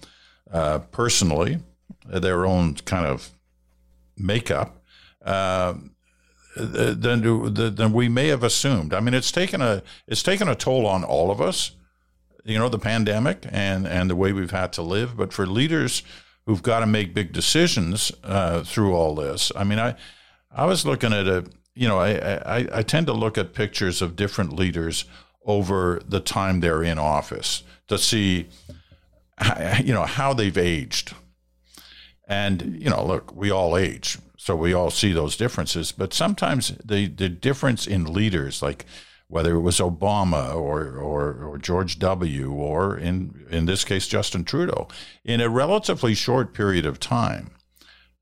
uh, 0.52 0.78
personally, 0.78 1.58
their 2.06 2.46
own 2.46 2.74
kind 2.74 3.06
of 3.06 3.30
makeup, 4.16 4.82
uh, 5.24 5.74
than, 6.56 7.74
than 7.74 7.92
we 7.92 8.08
may 8.08 8.28
have 8.28 8.42
assumed. 8.42 8.92
I 8.94 9.00
mean, 9.00 9.14
it's 9.14 9.32
taken 9.32 9.60
a 9.62 9.82
it's 10.06 10.22
taken 10.22 10.48
a 10.48 10.54
toll 10.54 10.86
on 10.86 11.04
all 11.04 11.30
of 11.30 11.40
us, 11.40 11.72
you 12.44 12.58
know, 12.58 12.68
the 12.68 12.78
pandemic 12.78 13.46
and 13.50 13.86
and 13.86 14.10
the 14.10 14.16
way 14.16 14.32
we've 14.32 14.50
had 14.50 14.72
to 14.74 14.82
live. 14.82 15.16
But 15.16 15.32
for 15.32 15.46
leaders 15.46 16.02
who've 16.46 16.62
got 16.62 16.80
to 16.80 16.86
make 16.86 17.14
big 17.14 17.32
decisions 17.32 18.12
uh, 18.24 18.64
through 18.64 18.94
all 18.94 19.14
this, 19.14 19.52
I 19.56 19.64
mean, 19.64 19.78
I 19.78 19.94
I 20.50 20.66
was 20.66 20.84
looking 20.84 21.12
at 21.12 21.26
a 21.26 21.46
you 21.74 21.88
know 21.88 21.98
I, 21.98 22.58
I 22.58 22.68
I 22.72 22.82
tend 22.82 23.06
to 23.06 23.12
look 23.12 23.38
at 23.38 23.54
pictures 23.54 24.02
of 24.02 24.16
different 24.16 24.52
leaders 24.52 25.04
over 25.44 26.00
the 26.06 26.20
time 26.20 26.60
they're 26.60 26.82
in 26.82 26.98
office 26.98 27.62
to 27.88 27.98
see 27.98 28.48
you 29.82 29.94
know 29.94 30.04
how 30.04 30.34
they've 30.34 30.58
aged 30.58 31.14
and 32.28 32.80
you 32.80 32.90
know 32.90 33.04
look 33.04 33.34
we 33.34 33.50
all 33.50 33.76
age 33.76 34.18
so 34.42 34.56
we 34.56 34.74
all 34.74 34.90
see 34.90 35.12
those 35.12 35.36
differences 35.36 35.92
but 35.92 36.12
sometimes 36.12 36.76
the 36.84 37.06
the 37.06 37.28
difference 37.28 37.86
in 37.86 38.12
leaders 38.12 38.60
like 38.60 38.84
whether 39.28 39.54
it 39.54 39.60
was 39.60 39.78
Obama 39.78 40.54
or, 40.54 40.98
or, 40.98 41.32
or 41.44 41.56
George 41.56 41.98
W. 41.98 42.52
or 42.52 42.98
in 42.98 43.46
in 43.50 43.66
this 43.66 43.84
case 43.84 44.08
Justin 44.08 44.44
Trudeau 44.44 44.88
in 45.24 45.40
a 45.40 45.48
relatively 45.48 46.14
short 46.14 46.52
period 46.52 46.84
of 46.84 46.98
time 46.98 47.52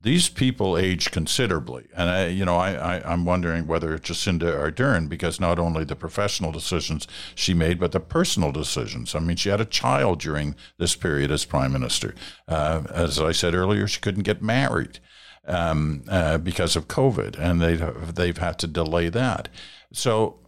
these 0.03 0.31
people 0.31 0.79
age 0.79 1.11
considerably. 1.11 1.87
And 1.95 2.09
I, 2.09 2.27
you 2.29 2.47
know, 2.47 2.57
I, 2.57 2.73
I, 2.73 3.13
am 3.13 3.27
wondering 3.27 3.67
whether 3.67 3.99
Jacinda 3.99 4.51
Ardern, 4.51 5.11
because 5.11 5.39
not 5.39 5.59
only 5.59 5.85
the 5.85 5.95
professional 5.95 6.53
decisions 6.53 7.07
she 7.35 7.53
made, 7.53 7.79
but 7.79 7.93
the 7.93 8.01
personal 8.01 8.51
decisions. 8.51 9.15
I 9.15 9.19
mean, 9.19 9.37
she 9.37 9.51
had 9.51 9.61
a 9.61 9.67
child 9.67 10.21
during 10.21 10.55
this 10.79 10.97
period 10.97 11.31
as 11.31 11.45
prime 11.45 11.73
minister. 11.73 12.15
Uh, 12.49 12.85
as 12.91 13.21
I 13.21 13.33
said 13.33 13.55
earlier, 13.55 13.87
she 13.87 14.01
couldn't 14.01 14.23
get 14.23 14.41
married 14.41 15.01
um, 15.47 16.03
uh, 16.09 16.39
because 16.39 16.77
of 16.77 16.89
COVID, 16.89 17.39
and 17.39 17.61
they 17.61 17.77
they've 18.13 18.39
had 18.39 18.59
to 18.61 18.67
delay 18.67 19.09
that. 19.09 19.49
So 19.93 20.39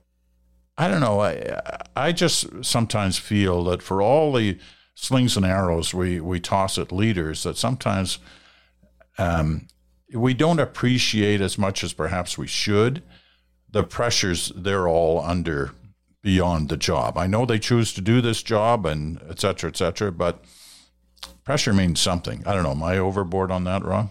I 0.76 0.88
don't 0.88 1.00
know. 1.00 1.20
I 1.20 1.60
I 1.96 2.12
just 2.12 2.64
sometimes 2.64 3.18
feel 3.18 3.64
that 3.64 3.82
for 3.82 4.02
all 4.02 4.32
the 4.32 4.58
slings 4.94 5.36
and 5.36 5.46
arrows 5.46 5.94
we 5.94 6.20
we 6.20 6.40
toss 6.40 6.78
at 6.78 6.92
leaders, 6.92 7.42
that 7.42 7.56
sometimes 7.56 8.18
um, 9.18 9.66
we 10.14 10.34
don't 10.34 10.60
appreciate 10.60 11.40
as 11.40 11.58
much 11.58 11.84
as 11.84 11.92
perhaps 11.92 12.38
we 12.38 12.46
should 12.46 13.02
the 13.70 13.82
pressures 13.82 14.52
they're 14.54 14.86
all 14.86 15.20
under 15.20 15.70
beyond 16.22 16.68
the 16.68 16.76
job. 16.76 17.16
I 17.16 17.26
know 17.26 17.46
they 17.46 17.58
choose 17.58 17.92
to 17.94 18.00
do 18.00 18.20
this 18.20 18.42
job 18.42 18.86
and 18.86 19.20
et 19.28 19.40
cetera, 19.40 19.70
et 19.70 19.76
cetera, 19.76 20.12
but 20.12 20.44
pressure 21.42 21.72
means 21.72 22.00
something. 22.00 22.42
I 22.46 22.54
don't 22.54 22.62
know. 22.62 22.72
Am 22.72 22.82
I 22.82 22.98
overboard 22.98 23.50
on 23.50 23.64
that, 23.64 23.84
Ron? 23.84 24.10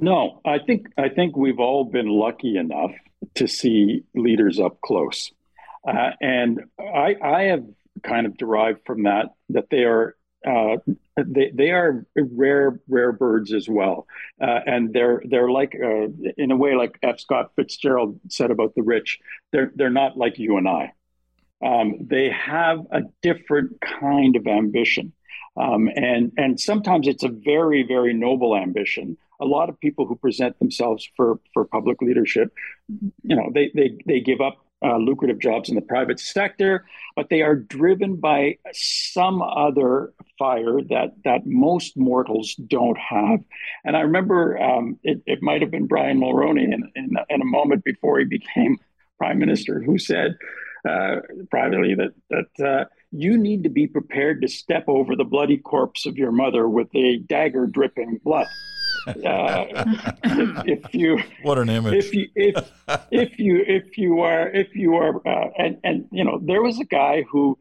No, 0.00 0.40
I 0.44 0.58
think 0.60 0.86
I 0.96 1.08
think 1.08 1.36
we've 1.36 1.58
all 1.58 1.84
been 1.84 2.08
lucky 2.08 2.56
enough 2.56 2.92
to 3.34 3.48
see 3.48 4.04
leaders 4.14 4.60
up 4.60 4.80
close, 4.80 5.32
uh, 5.86 6.10
and 6.20 6.60
I, 6.78 7.16
I 7.20 7.42
have 7.44 7.64
kind 8.04 8.24
of 8.26 8.36
derived 8.36 8.86
from 8.86 9.02
that 9.02 9.34
that 9.50 9.70
they 9.70 9.82
are 9.82 10.14
uh, 10.46 10.76
they 11.16 11.50
they 11.52 11.70
are 11.72 12.06
rare 12.16 12.78
rare 12.88 13.10
birds 13.10 13.52
as 13.52 13.68
well, 13.68 14.06
uh, 14.40 14.60
and 14.66 14.92
they're 14.92 15.20
they're 15.28 15.50
like 15.50 15.74
uh, 15.74 16.06
in 16.36 16.52
a 16.52 16.56
way 16.56 16.76
like 16.76 16.96
F. 17.02 17.18
Scott 17.18 17.50
Fitzgerald 17.56 18.20
said 18.28 18.52
about 18.52 18.76
the 18.76 18.82
rich. 18.82 19.18
They're 19.50 19.72
they're 19.74 19.90
not 19.90 20.16
like 20.16 20.38
you 20.38 20.58
and 20.58 20.68
I. 20.68 20.92
Um, 21.60 21.96
they 22.06 22.30
have 22.30 22.86
a 22.92 23.02
different 23.20 23.80
kind 23.80 24.36
of 24.36 24.46
ambition, 24.46 25.12
um, 25.56 25.88
and 25.96 26.30
and 26.36 26.60
sometimes 26.60 27.08
it's 27.08 27.24
a 27.24 27.28
very 27.30 27.82
very 27.82 28.14
noble 28.14 28.54
ambition. 28.56 29.16
A 29.40 29.44
lot 29.44 29.68
of 29.68 29.78
people 29.80 30.06
who 30.06 30.16
present 30.16 30.58
themselves 30.58 31.08
for 31.16 31.38
for 31.54 31.64
public 31.64 32.02
leadership, 32.02 32.52
you 33.22 33.36
know, 33.36 33.50
they 33.52 33.70
they 33.74 33.96
they 34.06 34.20
give 34.20 34.40
up 34.40 34.58
uh, 34.84 34.96
lucrative 34.96 35.38
jobs 35.38 35.68
in 35.68 35.74
the 35.74 35.80
private 35.80 36.20
sector, 36.20 36.84
but 37.16 37.28
they 37.30 37.42
are 37.42 37.56
driven 37.56 38.16
by 38.16 38.56
some 38.72 39.42
other 39.42 40.12
fire 40.38 40.80
that 40.82 41.14
that 41.24 41.46
most 41.46 41.96
mortals 41.96 42.54
don't 42.54 42.98
have. 42.98 43.40
And 43.84 43.96
I 43.96 44.00
remember 44.00 44.58
um, 44.58 44.98
it, 45.02 45.20
it 45.26 45.42
might 45.42 45.62
have 45.62 45.70
been 45.70 45.86
Brian 45.86 46.20
Mulroney 46.20 46.64
in, 46.64 46.90
in, 46.94 47.16
in, 47.28 47.42
a 47.42 47.44
moment 47.44 47.84
before 47.84 48.18
he 48.18 48.24
became 48.24 48.78
prime 49.18 49.38
minister 49.38 49.82
who 49.82 49.98
said 49.98 50.36
uh, 50.88 51.16
privately 51.50 51.96
that 51.96 52.12
that 52.30 52.66
uh, 52.66 52.84
you 53.10 53.36
need 53.36 53.64
to 53.64 53.68
be 53.68 53.86
prepared 53.86 54.42
to 54.42 54.48
step 54.48 54.84
over 54.86 55.16
the 55.16 55.24
bloody 55.24 55.56
corpse 55.56 56.06
of 56.06 56.16
your 56.16 56.30
mother 56.30 56.68
with 56.68 56.88
a 56.94 57.18
dagger 57.18 57.66
dripping 57.66 58.20
blood. 58.22 58.46
Uh, 59.08 59.64
if, 60.24 60.84
if, 60.84 60.94
you 60.94 61.18
what 61.42 61.58
an 61.58 61.70
image 61.70 61.94
if 61.94 62.14
you 62.14 62.28
if 62.34 62.70
if 63.10 63.38
you 63.38 63.64
if 63.66 63.96
you 63.96 64.20
are 64.20 64.48
if 64.50 64.74
you 64.74 64.94
are 64.96 65.26
uh, 65.26 65.48
and 65.56 65.78
and 65.82 66.08
you 66.10 66.24
know 66.24 66.38
there 66.42 66.62
was 66.62 66.78
a 66.78 66.84
guy 66.84 67.22
who 67.22 67.58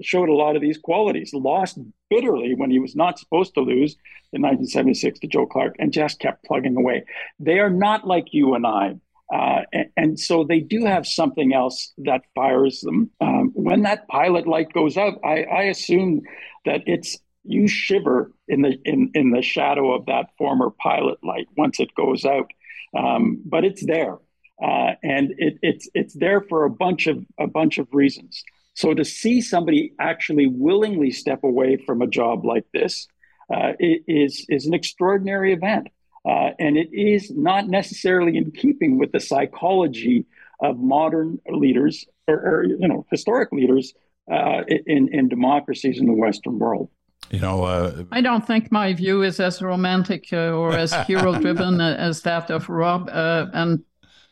showed 0.00 0.30
a 0.30 0.34
lot 0.34 0.56
of 0.56 0.62
these 0.62 0.78
qualities 0.78 1.34
lost 1.34 1.78
bitterly 2.08 2.54
when 2.54 2.70
he 2.70 2.78
was 2.78 2.96
not 2.96 3.18
supposed 3.18 3.52
to 3.52 3.60
lose 3.60 3.96
in 4.32 4.40
1976 4.40 5.18
to 5.20 5.26
Joe 5.26 5.44
Clark 5.44 5.76
and 5.78 5.92
just 5.92 6.18
kept 6.18 6.44
plugging 6.44 6.76
away 6.76 7.04
they 7.38 7.58
are 7.58 7.70
not 7.70 8.06
like 8.06 8.32
you 8.32 8.54
and 8.54 8.66
I 8.66 8.96
uh, 9.32 9.62
and, 9.72 9.90
and, 9.96 10.20
so 10.20 10.44
they 10.44 10.60
do 10.60 10.84
have 10.84 11.06
something 11.06 11.54
else 11.54 11.94
that 11.96 12.20
fires 12.34 12.82
them. 12.82 13.10
Um, 13.18 13.50
when 13.54 13.80
that 13.82 14.06
pilot 14.06 14.46
light 14.46 14.70
goes 14.74 14.98
out, 14.98 15.20
I, 15.24 15.44
I 15.44 15.62
assume 15.64 16.20
that 16.66 16.82
it's 16.84 17.16
you 17.44 17.68
shiver 17.68 18.32
in 18.48 18.62
the 18.62 18.78
in 18.84 19.10
in 19.14 19.30
the 19.30 19.42
shadow 19.42 19.92
of 19.94 20.06
that 20.06 20.26
former 20.38 20.70
pilot 20.70 21.18
light 21.24 21.48
once 21.56 21.80
it 21.80 21.94
goes 21.94 22.24
out. 22.24 22.50
Um, 22.96 23.42
but 23.44 23.64
it's 23.64 23.84
there. 23.86 24.18
uh, 24.62 24.92
and 25.02 25.32
it, 25.38 25.58
it's 25.62 25.88
it's 25.94 26.14
there 26.14 26.40
for 26.40 26.64
a 26.64 26.70
bunch 26.70 27.06
of 27.06 27.24
a 27.38 27.46
bunch 27.46 27.78
of 27.78 27.88
reasons. 27.92 28.42
So 28.74 28.94
to 28.94 29.04
see 29.04 29.40
somebody 29.40 29.92
actually 29.98 30.46
willingly 30.46 31.10
step 31.10 31.44
away 31.44 31.76
from 31.84 32.00
a 32.02 32.06
job 32.06 32.44
like 32.44 32.66
this 32.72 33.08
uh, 33.54 33.72
is 33.80 34.46
is 34.48 34.66
an 34.66 34.74
extraordinary 34.74 35.52
event, 35.52 35.88
uh, 36.28 36.50
and 36.58 36.76
it 36.76 36.90
is 36.92 37.30
not 37.30 37.68
necessarily 37.68 38.36
in 38.36 38.52
keeping 38.52 38.98
with 38.98 39.12
the 39.12 39.20
psychology 39.20 40.26
of 40.60 40.78
modern 40.78 41.40
leaders 41.50 42.06
or, 42.28 42.36
or 42.36 42.64
you 42.64 42.88
know 42.88 43.06
historic 43.10 43.52
leaders 43.52 43.94
uh, 44.32 44.62
in 44.86 45.08
in 45.12 45.28
democracies 45.28 45.98
in 46.00 46.06
the 46.06 46.14
Western 46.14 46.58
world. 46.58 46.88
You 47.32 47.40
know, 47.40 47.64
uh, 47.64 48.04
I 48.12 48.20
don't 48.20 48.46
think 48.46 48.70
my 48.70 48.92
view 48.92 49.22
is 49.22 49.40
as 49.40 49.62
romantic 49.62 50.28
uh, 50.34 50.52
or 50.52 50.74
as 50.74 50.92
hero 51.06 51.32
driven 51.40 51.80
as 51.80 52.20
that 52.22 52.50
of 52.50 52.68
Rob. 52.68 53.08
Uh, 53.10 53.46
and 53.54 53.82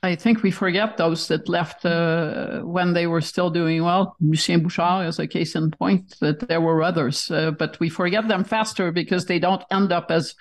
I 0.03 0.15
think 0.15 0.43
we 0.43 0.51
forget 0.51 0.99
those 0.99 1.27
that 1.29 1.49
left 1.49 1.87
uh, 1.87 2.61
when 2.61 2.93
they 2.93 3.07
were 3.07 3.23
still 3.23 3.49
doing 3.49 3.83
well. 3.83 4.17
Lucien 4.21 4.63
Bouchard 4.63 5.09
is 5.09 5.19
a 5.19 5.27
case 5.27 5.55
in 5.55 5.71
point 5.71 6.15
that 6.21 6.41
there 6.47 6.61
were 6.61 6.83
others, 6.83 7.31
uh, 7.31 7.53
but 7.53 7.81
we 7.81 7.89
forget 7.89 8.29
them 8.29 8.45
faster 8.45 8.93
because 8.93 9.25
they 9.25 9.39
don't 9.39 9.65
end 9.71 9.93
up 9.93 10.11
as 10.11 10.35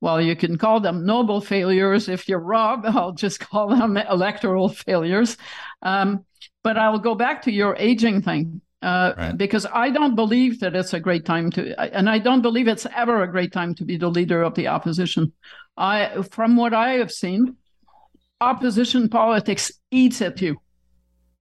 well. 0.00 0.20
You 0.20 0.36
can 0.36 0.56
call 0.56 0.78
them 0.78 1.04
noble 1.04 1.40
failures 1.40 2.08
if 2.08 2.28
you're 2.28 2.38
Rob. 2.38 2.86
I'll 2.86 3.12
just 3.12 3.40
call 3.40 3.68
them 3.68 3.96
electoral 3.96 4.68
failures. 4.68 5.36
Um, 5.82 6.24
but 6.62 6.76
I'll 6.76 7.00
go 7.00 7.16
back 7.16 7.42
to 7.42 7.52
your 7.52 7.74
aging 7.76 8.22
thing. 8.22 8.60
Uh, 8.80 9.12
right. 9.16 9.36
Because 9.36 9.66
I 9.72 9.90
don't 9.90 10.14
believe 10.14 10.60
that 10.60 10.76
it's 10.76 10.94
a 10.94 11.00
great 11.00 11.24
time 11.24 11.50
to, 11.52 11.78
and 11.96 12.08
I 12.08 12.18
don't 12.18 12.42
believe 12.42 12.68
it's 12.68 12.86
ever 12.94 13.22
a 13.22 13.30
great 13.30 13.52
time 13.52 13.74
to 13.76 13.84
be 13.84 13.96
the 13.96 14.08
leader 14.08 14.42
of 14.42 14.54
the 14.54 14.68
opposition. 14.68 15.32
I, 15.76 16.22
from 16.30 16.56
what 16.56 16.74
I 16.74 16.92
have 16.94 17.10
seen, 17.10 17.56
opposition 18.40 19.08
politics 19.08 19.72
eats 19.90 20.22
at 20.22 20.40
you 20.40 20.58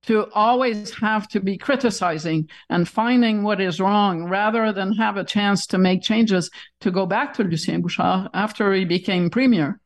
to 0.03 0.31
always 0.33 0.93
have 0.95 1.27
to 1.27 1.39
be 1.39 1.57
criticizing 1.57 2.49
and 2.69 2.87
finding 2.87 3.43
what 3.43 3.59
is 3.59 3.79
wrong 3.79 4.23
rather 4.23 4.71
than 4.71 4.93
have 4.93 5.17
a 5.17 5.23
chance 5.23 5.67
to 5.67 5.77
make 5.77 6.01
changes 6.01 6.49
to 6.79 6.91
go 6.91 7.05
back 7.05 7.33
to 7.33 7.43
Lucien 7.43 7.81
Bouchard 7.81 8.29
after 8.33 8.73
he 8.73 8.85
became 8.85 9.29
premier 9.29 9.79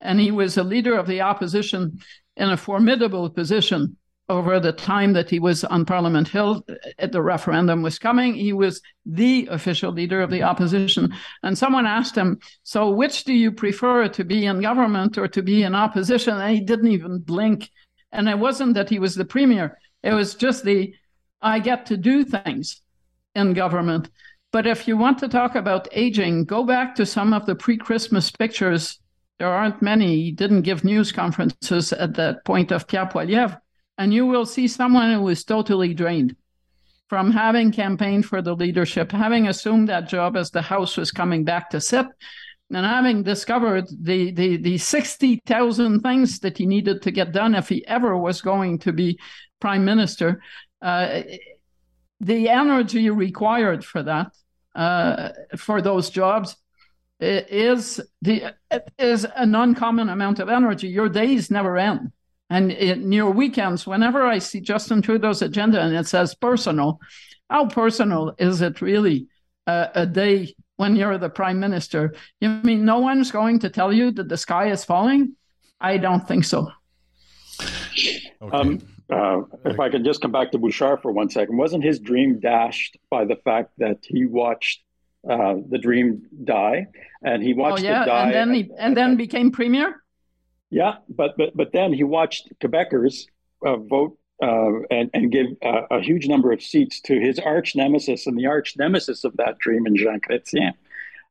and 0.00 0.20
he 0.20 0.30
was 0.30 0.56
a 0.56 0.62
leader 0.62 0.96
of 0.96 1.06
the 1.06 1.20
opposition 1.20 1.98
in 2.36 2.50
a 2.50 2.56
formidable 2.56 3.30
position 3.30 3.96
over 4.28 4.60
the 4.60 4.72
time 4.72 5.14
that 5.14 5.30
he 5.30 5.38
was 5.38 5.64
on 5.64 5.86
Parliament 5.86 6.28
Hill, 6.28 6.64
uh, 6.98 7.06
the 7.06 7.22
referendum 7.22 7.82
was 7.82 7.98
coming. 7.98 8.34
He 8.34 8.52
was 8.52 8.82
the 9.06 9.48
official 9.50 9.90
leader 9.90 10.20
of 10.20 10.30
the 10.30 10.42
opposition. 10.42 11.14
And 11.42 11.56
someone 11.56 11.86
asked 11.86 12.14
him, 12.14 12.38
So, 12.62 12.90
which 12.90 13.24
do 13.24 13.32
you 13.32 13.50
prefer 13.50 14.08
to 14.08 14.24
be 14.24 14.44
in 14.44 14.60
government 14.60 15.16
or 15.16 15.28
to 15.28 15.42
be 15.42 15.62
in 15.62 15.74
opposition? 15.74 16.36
And 16.36 16.54
he 16.54 16.60
didn't 16.60 16.92
even 16.92 17.20
blink. 17.20 17.70
And 18.12 18.28
it 18.28 18.38
wasn't 18.38 18.74
that 18.74 18.90
he 18.90 18.98
was 18.98 19.14
the 19.14 19.24
premier, 19.24 19.78
it 20.02 20.12
was 20.12 20.34
just 20.34 20.64
the 20.64 20.94
I 21.40 21.60
get 21.60 21.86
to 21.86 21.96
do 21.96 22.24
things 22.24 22.82
in 23.34 23.52
government. 23.52 24.10
But 24.50 24.66
if 24.66 24.88
you 24.88 24.96
want 24.96 25.18
to 25.18 25.28
talk 25.28 25.54
about 25.54 25.88
aging, 25.92 26.46
go 26.46 26.64
back 26.64 26.94
to 26.96 27.06
some 27.06 27.32
of 27.32 27.46
the 27.46 27.54
pre 27.54 27.76
Christmas 27.76 28.30
pictures. 28.30 28.98
There 29.38 29.48
aren't 29.48 29.80
many. 29.80 30.16
He 30.16 30.32
didn't 30.32 30.62
give 30.62 30.82
news 30.84 31.12
conferences 31.12 31.92
at 31.92 32.14
that 32.14 32.44
point 32.44 32.72
of 32.72 32.88
Pierre 32.88 33.06
Poilievre 33.06 33.60
and 33.98 34.14
you 34.14 34.24
will 34.24 34.46
see 34.46 34.68
someone 34.68 35.12
who 35.12 35.28
is 35.28 35.44
totally 35.44 35.92
drained 35.92 36.36
from 37.08 37.32
having 37.32 37.72
campaigned 37.72 38.26
for 38.26 38.40
the 38.40 38.54
leadership, 38.54 39.10
having 39.10 39.48
assumed 39.48 39.88
that 39.88 40.08
job 40.08 40.36
as 40.36 40.50
the 40.50 40.62
House 40.62 40.96
was 40.96 41.10
coming 41.10 41.42
back 41.42 41.70
to 41.70 41.80
sit, 41.80 42.06
and 42.70 42.86
having 42.86 43.22
discovered 43.22 43.86
the 44.02 44.30
the, 44.32 44.56
the 44.58 44.78
60,000 44.78 46.00
things 46.00 46.38
that 46.40 46.58
he 46.58 46.66
needed 46.66 47.02
to 47.02 47.10
get 47.10 47.32
done 47.32 47.54
if 47.54 47.68
he 47.68 47.86
ever 47.86 48.16
was 48.16 48.40
going 48.40 48.78
to 48.80 48.92
be 48.92 49.18
prime 49.58 49.84
minister. 49.84 50.40
Uh, 50.80 51.22
the 52.20 52.48
energy 52.48 53.10
required 53.10 53.84
for 53.84 54.02
that, 54.02 54.32
uh, 54.74 55.30
for 55.56 55.80
those 55.80 56.10
jobs, 56.10 56.56
is 57.20 58.00
the 58.22 58.54
is 58.98 59.24
an 59.24 59.54
uncommon 59.54 60.08
amount 60.08 60.38
of 60.38 60.48
energy. 60.48 60.88
Your 60.88 61.08
days 61.08 61.50
never 61.50 61.76
end. 61.78 62.12
And 62.50 62.72
in 62.72 63.12
your 63.12 63.30
weekends, 63.30 63.86
whenever 63.86 64.24
I 64.24 64.38
see 64.38 64.60
Justin 64.60 65.02
Trudeau's 65.02 65.42
agenda 65.42 65.80
and 65.80 65.94
it 65.94 66.06
says 66.06 66.34
personal, 66.34 67.00
how 67.50 67.66
personal 67.66 68.34
is 68.38 68.62
it 68.62 68.80
really 68.80 69.28
uh, 69.66 69.88
a 69.94 70.06
day 70.06 70.54
when 70.76 70.96
you're 70.96 71.18
the 71.18 71.28
prime 71.28 71.60
minister? 71.60 72.14
You 72.40 72.48
mean 72.48 72.84
no 72.84 73.00
one's 73.00 73.30
going 73.30 73.58
to 73.60 73.70
tell 73.70 73.92
you 73.92 74.10
that 74.12 74.28
the 74.28 74.36
sky 74.36 74.70
is 74.70 74.84
falling? 74.84 75.36
I 75.80 75.98
don't 75.98 76.26
think 76.26 76.44
so. 76.44 76.68
Okay. 78.40 78.56
Um, 78.56 78.80
uh, 79.10 79.42
if 79.64 79.80
I 79.80 79.88
could 79.88 80.04
just 80.04 80.20
come 80.20 80.32
back 80.32 80.52
to 80.52 80.58
Bouchard 80.58 81.00
for 81.02 81.12
one 81.12 81.30
second, 81.30 81.56
wasn't 81.56 81.84
his 81.84 81.98
dream 81.98 82.40
dashed 82.40 82.98
by 83.10 83.24
the 83.24 83.36
fact 83.36 83.72
that 83.78 83.98
he 84.02 84.26
watched 84.26 84.82
uh, 85.28 85.56
the 85.68 85.78
dream 85.78 86.22
die, 86.44 86.86
and 87.22 87.42
he 87.42 87.54
watched 87.54 87.84
oh, 87.84 87.88
yeah. 87.88 88.02
it 88.02 88.06
die, 88.06 88.24
and 88.24 88.34
then 88.34 88.54
he, 88.54 88.70
and 88.78 88.96
then 88.96 89.16
became 89.16 89.50
premier? 89.50 90.02
Yeah, 90.70 90.96
but 91.08 91.36
but 91.36 91.56
but 91.56 91.72
then 91.72 91.92
he 91.92 92.04
watched 92.04 92.52
Quebecers 92.60 93.26
uh, 93.64 93.76
vote 93.76 94.18
uh, 94.42 94.80
and 94.90 95.10
and 95.14 95.32
give 95.32 95.46
uh, 95.64 95.82
a 95.90 96.00
huge 96.00 96.26
number 96.28 96.52
of 96.52 96.62
seats 96.62 97.00
to 97.02 97.18
his 97.18 97.38
arch 97.38 97.74
nemesis 97.74 98.26
and 98.26 98.38
the 98.38 98.46
arch 98.46 98.76
nemesis 98.76 99.24
of 99.24 99.36
that 99.38 99.58
dream 99.58 99.86
in 99.86 99.96
Jean 99.96 100.20
Chrétien 100.20 100.74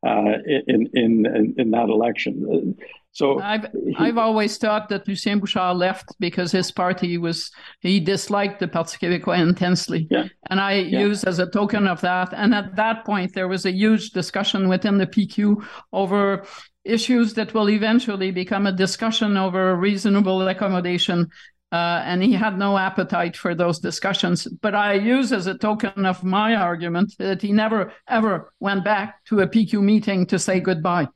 uh, 0.05 0.39
in, 0.45 0.89
in 0.93 1.25
in 1.25 1.55
in 1.57 1.71
that 1.71 1.89
election. 1.89 2.77
So 3.17 3.41
I've 3.41 3.65
he, 3.73 3.95
I've 3.97 4.19
always 4.19 4.59
thought 4.59 4.89
that 4.89 5.07
Lucien 5.07 5.39
Bouchard 5.39 5.75
left 5.75 6.15
because 6.19 6.51
his 6.51 6.71
party 6.71 7.17
was 7.17 7.49
he 7.79 7.99
disliked 7.99 8.59
the 8.59 8.67
Parti 8.67 8.99
québécois 8.99 9.39
intensely, 9.39 10.07
yeah. 10.11 10.25
and 10.51 10.59
I 10.59 10.73
yeah. 10.73 10.99
use 10.99 11.23
as 11.23 11.39
a 11.39 11.49
token 11.49 11.87
of 11.87 11.99
that. 12.01 12.31
And 12.31 12.53
at 12.53 12.75
that 12.75 13.05
point, 13.05 13.33
there 13.33 13.47
was 13.47 13.65
a 13.65 13.71
huge 13.71 14.11
discussion 14.11 14.69
within 14.69 14.99
the 14.99 15.07
PQ 15.07 15.65
over 15.91 16.45
issues 16.85 17.33
that 17.33 17.55
will 17.55 17.71
eventually 17.71 18.29
become 18.29 18.67
a 18.67 18.71
discussion 18.71 19.35
over 19.35 19.75
reasonable 19.75 20.47
accommodation. 20.47 21.31
Uh, 21.71 22.01
and 22.05 22.21
he 22.21 22.33
had 22.33 22.57
no 22.59 22.77
appetite 22.77 23.35
for 23.35 23.55
those 23.55 23.79
discussions. 23.79 24.47
But 24.61 24.75
I 24.75 24.93
use 24.93 25.33
as 25.33 25.47
a 25.47 25.57
token 25.57 26.05
of 26.05 26.23
my 26.23 26.53
argument 26.53 27.15
that 27.17 27.41
he 27.41 27.51
never, 27.51 27.91
ever 28.07 28.53
went 28.59 28.85
back 28.85 29.25
to 29.25 29.39
a 29.39 29.47
PQ 29.47 29.81
meeting 29.81 30.27
to 30.27 30.37
say 30.37 30.59
goodbye. 30.59 31.07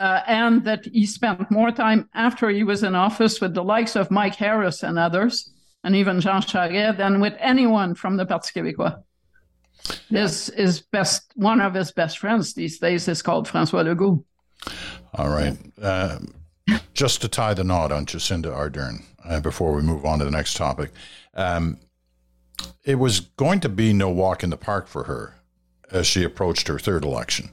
Uh, 0.00 0.22
and 0.26 0.64
that 0.64 0.86
he 0.86 1.04
spent 1.04 1.50
more 1.50 1.70
time 1.70 2.08
after 2.14 2.48
he 2.48 2.64
was 2.64 2.82
in 2.82 2.94
office 2.94 3.38
with 3.38 3.52
the 3.52 3.62
likes 3.62 3.96
of 3.96 4.10
Mike 4.10 4.34
Harris 4.34 4.82
and 4.82 4.98
others, 4.98 5.50
and 5.84 5.94
even 5.94 6.22
Jean 6.22 6.40
Charest, 6.40 6.96
than 6.96 7.20
with 7.20 7.34
anyone 7.38 7.94
from 7.94 8.16
the 8.16 8.24
Parti 8.24 8.58
québécois. 8.58 9.02
This 10.10 10.48
is 10.48 10.80
best 10.80 11.32
one 11.34 11.60
of 11.60 11.74
his 11.74 11.92
best 11.92 12.18
friends 12.18 12.54
these 12.54 12.78
days 12.78 13.08
is 13.08 13.20
called 13.22 13.46
François 13.46 13.84
Legault. 13.84 14.24
All 15.14 15.28
right. 15.28 15.56
Uh, 15.80 16.18
just 16.94 17.20
to 17.20 17.28
tie 17.28 17.54
the 17.54 17.64
knot 17.64 17.92
on 17.92 18.06
Jacinda 18.06 18.46
Ardern 18.46 19.04
uh, 19.24 19.40
before 19.40 19.74
we 19.74 19.82
move 19.82 20.04
on 20.04 20.18
to 20.20 20.24
the 20.24 20.30
next 20.30 20.56
topic, 20.56 20.92
um, 21.34 21.78
it 22.84 22.96
was 22.96 23.20
going 23.20 23.60
to 23.60 23.68
be 23.68 23.92
no 23.92 24.08
walk 24.08 24.42
in 24.42 24.50
the 24.50 24.56
park 24.56 24.86
for 24.86 25.04
her 25.04 25.34
as 25.90 26.06
she 26.06 26.24
approached 26.24 26.68
her 26.68 26.78
third 26.78 27.04
election. 27.04 27.50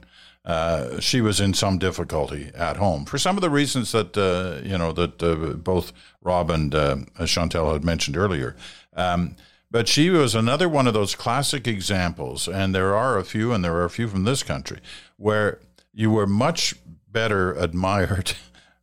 Uh, 0.48 0.98
she 0.98 1.20
was 1.20 1.40
in 1.40 1.52
some 1.52 1.76
difficulty 1.76 2.50
at 2.54 2.78
home 2.78 3.04
for 3.04 3.18
some 3.18 3.36
of 3.36 3.42
the 3.42 3.50
reasons 3.50 3.92
that 3.92 4.16
uh, 4.16 4.66
you 4.66 4.78
know 4.78 4.92
that 4.92 5.22
uh, 5.22 5.34
both 5.52 5.92
Rob 6.22 6.50
and 6.50 6.74
uh, 6.74 6.96
Chantal 7.26 7.74
had 7.74 7.84
mentioned 7.84 8.16
earlier. 8.16 8.56
Um, 8.96 9.36
but 9.70 9.88
she 9.88 10.08
was 10.08 10.34
another 10.34 10.66
one 10.66 10.86
of 10.86 10.94
those 10.94 11.14
classic 11.14 11.68
examples, 11.68 12.48
and 12.48 12.74
there 12.74 12.96
are 12.96 13.18
a 13.18 13.24
few, 13.24 13.52
and 13.52 13.62
there 13.62 13.74
are 13.74 13.84
a 13.84 13.90
few 13.90 14.08
from 14.08 14.24
this 14.24 14.42
country, 14.42 14.78
where 15.18 15.60
you 15.92 16.10
were 16.10 16.26
much 16.26 16.74
better 17.12 17.52
admired, 17.58 18.32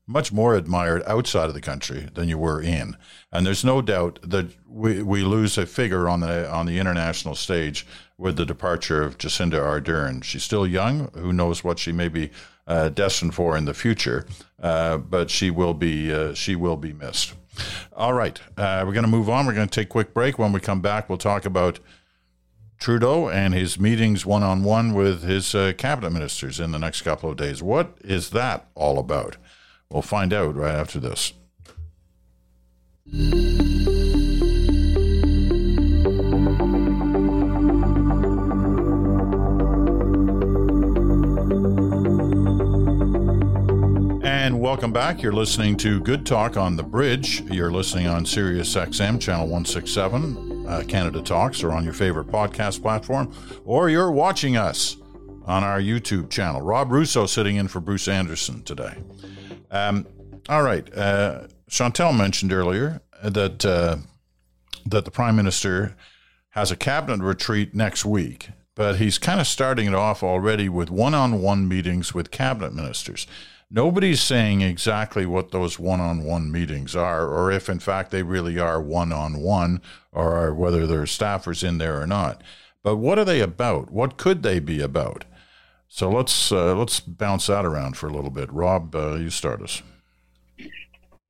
much 0.08 0.32
more 0.32 0.56
admired 0.56 1.02
outside 1.08 1.48
of 1.48 1.54
the 1.54 1.62
country 1.62 2.08
than 2.14 2.30
you 2.30 2.38
were 2.38 2.62
in. 2.62 2.96
And 3.32 3.46
there's 3.46 3.66
no 3.66 3.82
doubt 3.82 4.20
that 4.24 4.48
we, 4.68 5.02
we 5.02 5.24
lose 5.24 5.58
a 5.58 5.66
figure 5.66 6.08
on 6.08 6.20
the 6.20 6.50
on 6.50 6.66
the 6.66 6.80
international 6.80 7.36
stage 7.36 7.88
with 8.18 8.38
the 8.38 8.46
departure 8.46 9.02
of 9.02 9.18
Jacinda 9.18 9.60
Ardern. 9.60 10.24
She's 10.24 10.44
still 10.44 10.68
young. 10.68 11.10
Who 11.16 11.34
knows 11.34 11.64
what 11.64 11.80
she 11.80 11.92
may 11.92 12.08
be 12.08 12.30
uh, 12.68 12.90
destined 12.90 13.34
for 13.34 13.58
in 13.58 13.66
the 13.66 13.74
future? 13.74 14.26
Uh, 14.62 14.98
but 14.98 15.30
she 15.30 15.50
will 15.50 15.74
be 15.74 16.14
uh, 16.14 16.34
she 16.34 16.56
will 16.56 16.78
be 16.78 16.94
missed. 16.94 17.34
All 17.94 18.14
right. 18.14 18.40
Uh, 18.58 18.84
we're 18.86 18.94
going 18.94 19.06
to 19.06 19.10
move 19.12 19.30
on. 19.30 19.46
We're 19.46 19.54
going 19.54 19.70
to 19.70 19.80
take 19.80 19.88
a 19.88 19.92
quick 19.92 20.14
break. 20.14 20.38
When 20.38 20.52
we 20.52 20.60
come 20.60 20.82
back, 20.82 21.10
we'll 21.10 21.18
talk 21.18 21.46
about 21.46 21.80
Trudeau 22.78 23.30
and 23.30 23.54
his 23.54 23.80
meetings 23.80 24.26
one 24.26 24.44
on 24.44 24.64
one 24.64 24.94
with 24.94 25.24
his 25.24 25.56
uh, 25.56 25.74
cabinet 25.78 26.12
ministers 26.12 26.60
in 26.60 26.72
the 26.72 26.80
next 26.80 27.02
couple 27.04 27.30
of 27.30 27.38
days. 27.38 27.64
What 27.64 27.98
is 28.04 28.32
that 28.32 28.68
all 28.76 29.00
about? 29.00 29.38
We'll 29.90 30.02
find 30.02 30.34
out 30.34 30.56
right 30.56 30.76
after 30.76 31.00
this. 31.00 31.34
And 44.24 44.60
welcome 44.60 44.92
back. 44.92 45.22
You're 45.22 45.34
listening 45.34 45.78
to 45.78 46.00
Good 46.02 46.26
Talk 46.26 46.58
on 46.58 46.76
the 46.76 46.84
Bridge. 46.84 47.42
You're 47.42 47.72
listening 47.72 48.08
on 48.08 48.26
Sirius 48.26 48.76
XM, 48.76 49.20
channel 49.20 49.46
167, 49.46 50.66
uh, 50.68 50.84
Canada 50.88 51.22
Talks, 51.22 51.64
or 51.64 51.72
on 51.72 51.84
your 51.84 51.94
favorite 51.94 52.28
podcast 52.28 52.82
platform, 52.82 53.34
or 53.66 53.90
you're 53.90 54.12
watching 54.12 54.58
us 54.58 54.98
on 55.46 55.64
our 55.64 55.80
YouTube 55.80 56.30
channel. 56.30 56.62
Rob 56.62 56.92
Russo 56.92 57.26
sitting 57.26 57.56
in 57.56 57.68
for 57.68 57.80
Bruce 57.80 58.08
Anderson 58.08 58.62
today. 58.64 58.96
Um, 59.76 60.08
all 60.48 60.64
right. 60.64 60.88
Uh, 60.96 61.48
Chantal 61.68 62.14
mentioned 62.14 62.54
earlier 62.54 63.02
that 63.22 63.66
uh, 63.66 63.98
that 64.86 65.04
the 65.04 65.12
Prime 65.12 65.36
Minister 65.36 65.96
has 66.52 66.72
a 66.72 66.78
cabinet 66.78 67.22
retreat 67.22 67.76
next 67.76 68.06
week, 68.06 68.50
but 68.76 68.96
he's 68.96 69.18
kind 69.18 69.42
of 69.42 69.48
starting 69.48 69.88
it 69.88 69.94
off 69.94 70.24
already 70.24 70.70
with 70.70 70.90
one-on-one 70.90 71.68
meetings 71.68 72.14
with 72.14 72.32
cabinet 72.32 72.74
ministers. 72.74 73.28
Nobody's 73.70 74.22
saying 74.22 74.62
exactly 74.62 75.26
what 75.26 75.52
those 75.52 75.78
one 75.78 76.00
on 76.00 76.24
one 76.24 76.52
meetings 76.52 76.96
are, 76.96 77.28
or 77.28 77.52
if 77.52 77.68
in 77.68 77.80
fact 77.80 78.12
they 78.12 78.24
really 78.24 78.58
are 78.58 78.82
one 78.82 79.12
on 79.12 79.42
one, 79.42 79.82
or 80.14 80.54
whether 80.54 80.88
there 80.88 81.02
are 81.02 81.06
staffers 81.06 81.68
in 81.68 81.80
there 81.80 82.00
or 82.00 82.08
not. 82.08 82.42
But 82.84 82.98
what 82.98 83.20
are 83.20 83.26
they 83.26 83.42
about? 83.42 83.92
What 83.92 84.16
could 84.16 84.42
they 84.44 84.60
be 84.60 84.80
about? 84.80 85.26
So 85.88 86.10
let's 86.10 86.52
uh, 86.52 86.76
let's 86.76 87.00
bounce 87.00 87.48
that 87.48 87.66
around 87.66 87.98
for 87.98 88.08
a 88.08 88.14
little 88.14 88.32
bit. 88.32 88.52
Rob, 88.52 88.96
uh, 88.96 89.16
you 89.16 89.30
start 89.30 89.62
us. 89.62 89.82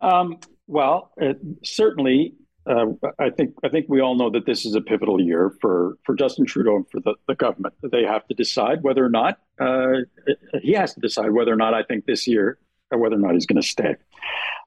Um, 0.02 0.40
well, 0.68 1.12
certainly, 1.64 2.36
uh, 2.68 2.86
I 3.20 3.30
think 3.30 3.54
I 3.64 3.70
think 3.70 3.86
we 3.90 4.02
all 4.02 4.16
know 4.16 4.30
that 4.32 4.46
this 4.46 4.66
is 4.66 4.76
a 4.76 4.82
pivotal 4.82 5.22
year 5.22 5.54
for 5.62 5.98
for 6.04 6.16
Justin 6.16 6.46
Trudeau 6.46 6.78
and 6.78 6.90
for 6.90 7.00
the, 7.00 7.16
the 7.28 7.36
government. 7.36 7.76
They 7.84 8.04
have 8.04 8.28
to 8.28 8.34
decide 8.34 8.82
whether 8.82 9.06
or 9.06 9.10
not 9.10 9.40
uh, 9.60 10.02
he 10.62 10.74
has 10.74 10.94
to 10.96 11.00
decide 11.00 11.32
whether 11.32 11.54
or 11.54 11.58
not 11.58 11.74
I 11.74 11.84
think 11.84 12.06
this 12.06 12.28
year 12.28 12.58
or 12.92 12.98
whether 12.98 13.16
or 13.16 13.20
not 13.20 13.34
he's 13.34 13.46
going 13.46 13.62
to 13.62 13.68
stay. 13.68 13.96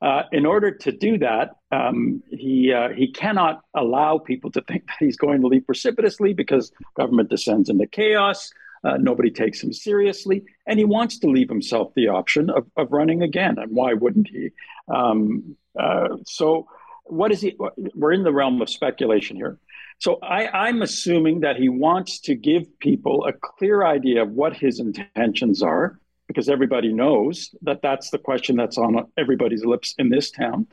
Uh, 0.01 0.23
in 0.31 0.47
order 0.47 0.71
to 0.71 0.93
do 0.93 1.19
that, 1.19 1.57
um, 1.73 2.23
he 2.31 2.73
uh, 2.73 2.91
he 2.91 3.11
cannot 3.11 3.63
allow 3.75 4.19
people 4.19 4.51
to 4.53 4.61
think 4.63 4.87
that 4.87 4.97
he's 5.01 5.17
going 5.17 5.41
to 5.41 5.49
leave 5.49 5.67
precipitously 5.67 6.33
because 6.33 6.71
government 6.97 7.29
descends 7.31 7.69
into 7.69 7.87
chaos. 7.87 8.53
Uh, 8.85 8.97
nobody 8.97 9.31
takes 9.31 9.63
him 9.63 9.73
seriously, 9.73 10.45
and 10.67 10.79
he 10.79 10.85
wants 10.85 11.19
to 11.19 11.29
leave 11.29 11.49
himself 11.49 11.93
the 11.95 12.09
option 12.09 12.51
of, 12.51 12.67
of 12.77 12.93
running 12.93 13.23
again. 13.23 13.59
And 13.59 13.75
why 13.75 13.95
wouldn't 13.95 14.29
he? 14.29 14.51
Um, 14.89 15.57
uh, 15.79 16.17
so, 16.27 16.67
what 17.05 17.33
is 17.33 17.41
he? 17.41 17.57
We're 17.95 18.13
in 18.13 18.25
the 18.25 18.33
realm 18.33 18.61
of 18.63 18.71
speculation 18.71 19.37
here. 19.37 19.59
So, 19.99 20.19
I, 20.23 20.47
I'm 20.67 20.83
assuming 20.83 21.41
that 21.41 21.57
he 21.57 21.69
wants 21.69 22.21
to 22.21 22.35
give 22.35 22.79
people 22.79 23.27
a 23.27 23.33
clear 23.33 23.85
idea 23.85 24.23
of 24.23 24.31
what 24.31 24.57
his 24.57 24.79
intentions 24.79 25.63
are, 25.63 25.99
because 26.29 26.49
everybody 26.49 26.93
knows 26.93 27.55
that 27.63 27.83
that's 27.83 28.11
the 28.11 28.19
question 28.19 28.57
that's 28.57 28.79
on 28.79 29.07
everybody's 29.17 29.65
lips 29.65 29.95
in 29.99 30.09
this 30.11 30.31
town. 30.31 30.67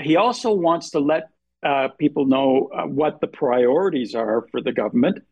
He 0.00 0.16
also 0.16 0.52
wants 0.52 0.90
to 0.90 0.98
let 0.98 1.28
uh, 1.62 1.88
people 1.98 2.26
know 2.26 2.70
uh, 2.74 2.86
what 2.86 3.20
the 3.20 3.26
priorities 3.28 4.14
are 4.14 4.46
for 4.50 4.60
the 4.60 4.72
government 4.72 5.22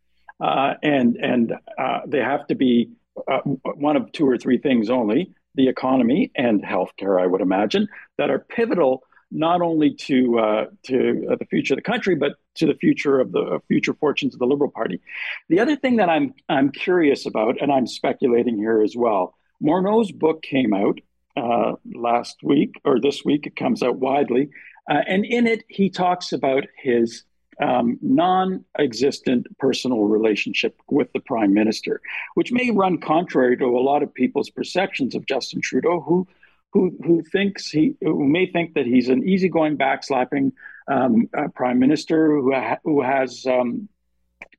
uh, 0.41 0.75
and 0.83 1.17
and 1.17 1.55
uh, 1.79 2.01
they 2.07 2.21
have 2.21 2.47
to 2.49 2.55
be 2.55 2.91
uh, 3.29 3.41
one 3.41 3.97
of 3.97 4.11
two 4.13 4.29
or 4.29 4.39
three 4.39 4.59
things 4.59 4.91
only: 4.91 5.35
the 5.55 5.69
economy 5.69 6.31
and 6.35 6.63
healthcare. 6.63 7.21
I 7.21 7.27
would 7.27 7.41
imagine 7.41 7.89
that 8.19 8.31
are 8.31 8.39
pivotal 8.39 9.03
not 9.31 9.63
only 9.63 9.95
to 9.95 10.39
uh, 10.39 10.65
to 10.85 11.37
the 11.39 11.47
future 11.47 11.75
of 11.75 11.79
the 11.79 11.83
country, 11.83 12.15
but 12.15 12.33
to 12.57 12.67
the 12.67 12.75
future 12.75 13.21
of 13.21 13.33
the 13.33 13.61
future 13.69 13.95
fortunes 13.95 14.35
of 14.35 14.41
the 14.41 14.47
Liberal 14.47 14.71
Party. 14.71 15.01
The 15.49 15.61
other 15.61 15.77
thing 15.77 15.97
that 15.97 16.09
I'm 16.09 16.35
I'm 16.49 16.71
curious 16.71 17.27
about, 17.27 17.61
and 17.61 17.71
I'm 17.71 17.87
speculating 17.87 18.57
here 18.57 18.83
as 18.83 18.97
well. 18.97 19.35
Morneau's 19.63 20.11
book 20.11 20.43
came 20.43 20.73
out 20.73 21.01
uh, 21.37 21.73
last 21.95 22.43
week 22.43 22.81
or 22.85 22.99
this 23.01 23.25
week. 23.25 23.47
It 23.47 23.57
comes 23.57 23.83
out 23.83 23.97
widely, 23.97 24.51
uh, 24.91 25.03
and 25.07 25.25
in 25.25 25.47
it 25.47 25.65
he 25.69 25.91
talks 25.91 26.33
about 26.33 26.65
his 26.83 27.25
um, 27.61 27.99
non 28.01 28.65
existent 28.79 29.47
personal 29.59 30.05
relationship 30.05 30.81
with 30.89 31.13
the 31.13 31.21
prime 31.21 31.53
minister, 31.53 32.01
which 32.35 32.53
may 32.53 32.71
run 32.71 32.99
contrary 32.99 33.57
to 33.57 33.65
a 33.65 33.81
lot 33.81 34.03
of 34.03 34.13
people's 34.13 34.51
perceptions 34.51 35.15
of 35.15 35.27
Justin 35.27 35.61
Trudeau, 35.61 36.01
who 36.01 36.27
who, 36.73 36.97
who 37.05 37.23
thinks 37.23 37.69
he 37.69 37.97
who 38.01 38.27
may 38.27 38.47
think 38.47 38.75
that 38.75 38.87
he's 38.87 39.09
an 39.09 39.29
easygoing, 39.29 39.77
backslapping 39.77 40.53
um, 40.89 41.29
uh, 41.37 41.49
prime 41.49 41.79
minister 41.79 42.29
who 42.29 42.55
ha- 42.55 42.79
who 42.85 43.03
has 43.03 43.45
um, 43.47 43.89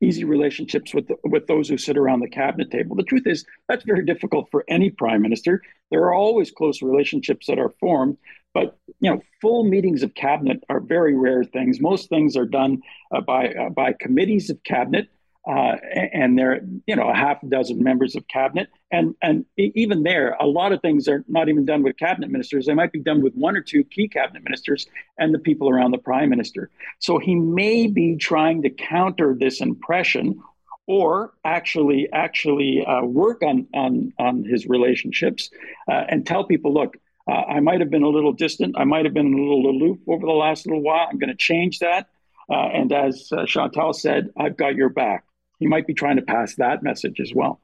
easy 0.01 0.23
relationships 0.23 0.93
with 0.93 1.07
the, 1.07 1.15
with 1.23 1.47
those 1.47 1.69
who 1.69 1.77
sit 1.77 1.97
around 1.97 2.19
the 2.19 2.29
cabinet 2.29 2.71
table. 2.71 2.95
The 2.95 3.03
truth 3.03 3.27
is 3.27 3.45
that's 3.67 3.85
very 3.85 4.05
difficult 4.05 4.49
for 4.51 4.65
any 4.67 4.89
prime 4.89 5.21
minister. 5.21 5.61
There 5.89 6.03
are 6.03 6.13
always 6.13 6.51
close 6.51 6.81
relationships 6.81 7.47
that 7.47 7.59
are 7.59 7.69
formed, 7.79 8.17
but 8.53 8.77
you 8.99 9.09
know, 9.09 9.21
full 9.41 9.63
meetings 9.63 10.03
of 10.03 10.13
cabinet 10.13 10.63
are 10.69 10.79
very 10.79 11.15
rare 11.15 11.43
things. 11.43 11.79
Most 11.79 12.09
things 12.09 12.35
are 12.35 12.45
done 12.45 12.81
uh, 13.13 13.21
by 13.21 13.49
uh, 13.49 13.69
by 13.69 13.93
committees 13.99 14.49
of 14.49 14.63
cabinet, 14.63 15.07
uh, 15.47 15.75
and 16.13 16.37
there, 16.37 16.61
you 16.85 16.95
know, 16.95 17.09
a 17.09 17.15
half 17.15 17.37
dozen 17.47 17.83
members 17.83 18.15
of 18.15 18.27
cabinet, 18.27 18.69
and 18.91 19.15
and 19.21 19.45
even 19.57 20.03
there, 20.03 20.35
a 20.39 20.45
lot 20.45 20.71
of 20.71 20.81
things 20.81 21.07
are 21.07 21.23
not 21.27 21.49
even 21.49 21.65
done 21.65 21.81
with 21.81 21.97
cabinet 21.97 22.29
ministers. 22.29 22.65
They 22.65 22.73
might 22.73 22.91
be 22.91 22.99
done 22.99 23.21
with 23.21 23.33
one 23.33 23.55
or 23.55 23.61
two 23.61 23.83
key 23.83 24.07
cabinet 24.07 24.43
ministers 24.43 24.85
and 25.17 25.33
the 25.33 25.39
people 25.39 25.69
around 25.69 25.91
the 25.91 25.97
prime 25.97 26.29
minister. 26.29 26.69
So 26.99 27.17
he 27.17 27.35
may 27.35 27.87
be 27.87 28.17
trying 28.17 28.61
to 28.63 28.69
counter 28.69 29.35
this 29.37 29.61
impression 29.61 30.41
or 30.87 31.33
actually 31.45 32.09
actually 32.11 32.85
uh, 32.85 33.03
work 33.03 33.41
on 33.43 33.67
on 33.73 34.13
on 34.19 34.43
his 34.43 34.67
relationships 34.67 35.49
uh, 35.89 36.03
and 36.09 36.25
tell 36.25 36.43
people, 36.43 36.73
look, 36.73 36.97
uh, 37.31 37.45
I 37.47 37.59
might 37.61 37.79
have 37.79 37.89
been 37.89 38.03
a 38.03 38.09
little 38.09 38.33
distant. 38.33 38.75
I 38.77 38.83
might 38.83 39.05
have 39.05 39.13
been 39.13 39.33
a 39.33 39.37
little 39.37 39.69
aloof 39.69 39.99
over 40.07 40.25
the 40.25 40.33
last 40.33 40.65
little 40.65 40.81
while. 40.81 41.07
I'm 41.09 41.17
going 41.17 41.29
to 41.29 41.35
change 41.35 41.79
that. 41.79 42.07
Uh, 42.49 42.67
and 42.73 42.91
as 42.91 43.29
uh, 43.31 43.45
Chantal 43.45 43.93
said, 43.93 44.29
I've 44.37 44.57
got 44.57 44.75
your 44.75 44.89
back. 44.89 45.23
He 45.59 45.67
might 45.67 45.87
be 45.87 45.93
trying 45.93 46.17
to 46.17 46.23
pass 46.23 46.55
that 46.55 46.83
message 46.83 47.21
as 47.21 47.31
well. 47.33 47.61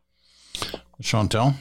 Chantal? 1.02 1.54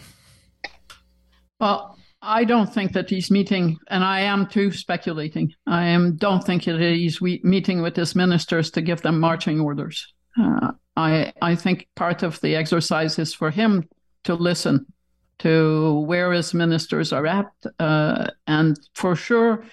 Well, 1.58 1.98
I 2.22 2.44
don't 2.44 2.72
think 2.72 2.92
that 2.92 3.10
he's 3.10 3.30
meeting, 3.30 3.78
and 3.88 4.04
I 4.04 4.20
am 4.20 4.46
too 4.46 4.70
speculating. 4.70 5.52
I 5.66 5.86
am 5.86 6.16
don't 6.16 6.44
think 6.44 6.64
that 6.64 6.80
he's 6.80 7.20
meeting 7.20 7.82
with 7.82 7.96
his 7.96 8.14
ministers 8.14 8.70
to 8.72 8.82
give 8.82 9.02
them 9.02 9.18
marching 9.18 9.60
orders. 9.60 10.12
Uh, 10.38 10.72
I 10.96 11.32
I 11.42 11.54
think 11.56 11.88
part 11.96 12.22
of 12.22 12.40
the 12.40 12.54
exercise 12.54 13.18
is 13.18 13.34
for 13.34 13.50
him 13.50 13.88
to 14.24 14.34
listen 14.34 14.86
to 15.38 16.00
where 16.00 16.32
his 16.32 16.54
ministers 16.54 17.12
are 17.12 17.26
at. 17.26 17.46
Uh, 17.78 18.28
and 18.46 18.78
for 18.94 19.14
sure, 19.14 19.64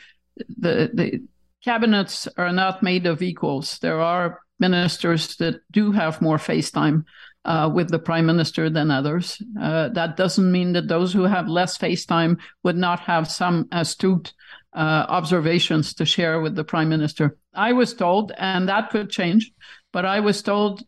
the, 0.57 0.89
the 0.93 1.21
cabinets 1.63 2.27
are 2.37 2.51
not 2.51 2.83
made 2.83 3.05
of 3.05 3.21
equals. 3.21 3.79
There 3.79 4.01
are 4.01 4.39
ministers 4.59 5.35
that 5.37 5.61
do 5.71 5.91
have 5.91 6.21
more 6.21 6.37
face 6.37 6.71
time 6.71 7.05
uh, 7.45 7.69
with 7.73 7.89
the 7.89 7.99
prime 7.99 8.25
minister 8.25 8.69
than 8.69 8.91
others. 8.91 9.41
Uh, 9.59 9.89
that 9.89 10.17
doesn't 10.17 10.51
mean 10.51 10.73
that 10.73 10.87
those 10.87 11.13
who 11.13 11.23
have 11.23 11.47
less 11.47 11.77
face 11.77 12.05
time 12.05 12.37
would 12.63 12.77
not 12.77 12.99
have 13.01 13.29
some 13.29 13.67
astute 13.71 14.33
uh, 14.73 15.05
observations 15.07 15.93
to 15.93 16.05
share 16.05 16.41
with 16.41 16.55
the 16.55 16.63
prime 16.63 16.89
minister. 16.89 17.37
I 17.53 17.73
was 17.73 17.93
told, 17.93 18.31
and 18.37 18.69
that 18.69 18.89
could 18.89 19.09
change, 19.09 19.51
but 19.91 20.05
I 20.05 20.19
was 20.19 20.41
told 20.41 20.83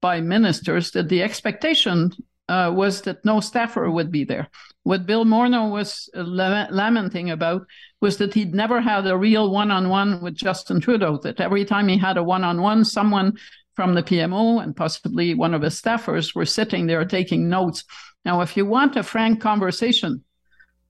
by 0.00 0.20
ministers 0.20 0.90
that 0.92 1.08
the 1.08 1.22
expectation 1.22 2.12
uh, 2.48 2.72
was 2.74 3.02
that 3.02 3.24
no 3.24 3.40
staffer 3.40 3.90
would 3.90 4.10
be 4.10 4.24
there. 4.24 4.48
What 4.84 5.06
Bill 5.06 5.24
Morneau 5.24 5.70
was 5.70 6.08
lamenting 6.14 7.30
about 7.30 7.66
was 8.00 8.18
that 8.18 8.34
he'd 8.34 8.54
never 8.54 8.80
had 8.80 9.06
a 9.06 9.16
real 9.16 9.50
one 9.50 9.70
on 9.70 9.88
one 9.88 10.22
with 10.22 10.34
Justin 10.34 10.80
Trudeau, 10.80 11.18
that 11.22 11.40
every 11.40 11.64
time 11.64 11.88
he 11.88 11.98
had 11.98 12.16
a 12.16 12.22
one 12.22 12.44
on 12.44 12.62
one, 12.62 12.84
someone 12.84 13.36
from 13.74 13.94
the 13.94 14.02
PMO 14.02 14.62
and 14.62 14.76
possibly 14.76 15.34
one 15.34 15.54
of 15.54 15.62
his 15.62 15.80
staffers 15.80 16.34
were 16.34 16.46
sitting 16.46 16.86
there 16.86 17.04
taking 17.04 17.48
notes. 17.48 17.84
Now, 18.24 18.40
if 18.40 18.56
you 18.56 18.64
want 18.64 18.96
a 18.96 19.02
frank 19.02 19.40
conversation, 19.40 20.24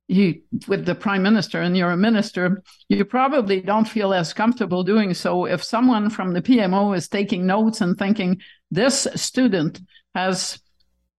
you, 0.08 0.42
with 0.68 0.86
the 0.86 0.94
prime 0.94 1.22
minister 1.22 1.60
and 1.60 1.76
you're 1.76 1.90
a 1.90 1.96
minister, 1.96 2.62
you 2.88 3.04
probably 3.04 3.60
don't 3.60 3.88
feel 3.88 4.14
as 4.14 4.32
comfortable 4.32 4.84
doing 4.84 5.14
so 5.14 5.46
if 5.46 5.64
someone 5.64 6.10
from 6.10 6.32
the 6.32 6.42
PMO 6.42 6.96
is 6.96 7.08
taking 7.08 7.44
notes 7.44 7.80
and 7.80 7.98
thinking 7.98 8.40
this 8.70 9.08
student 9.16 9.80
has 10.14 10.60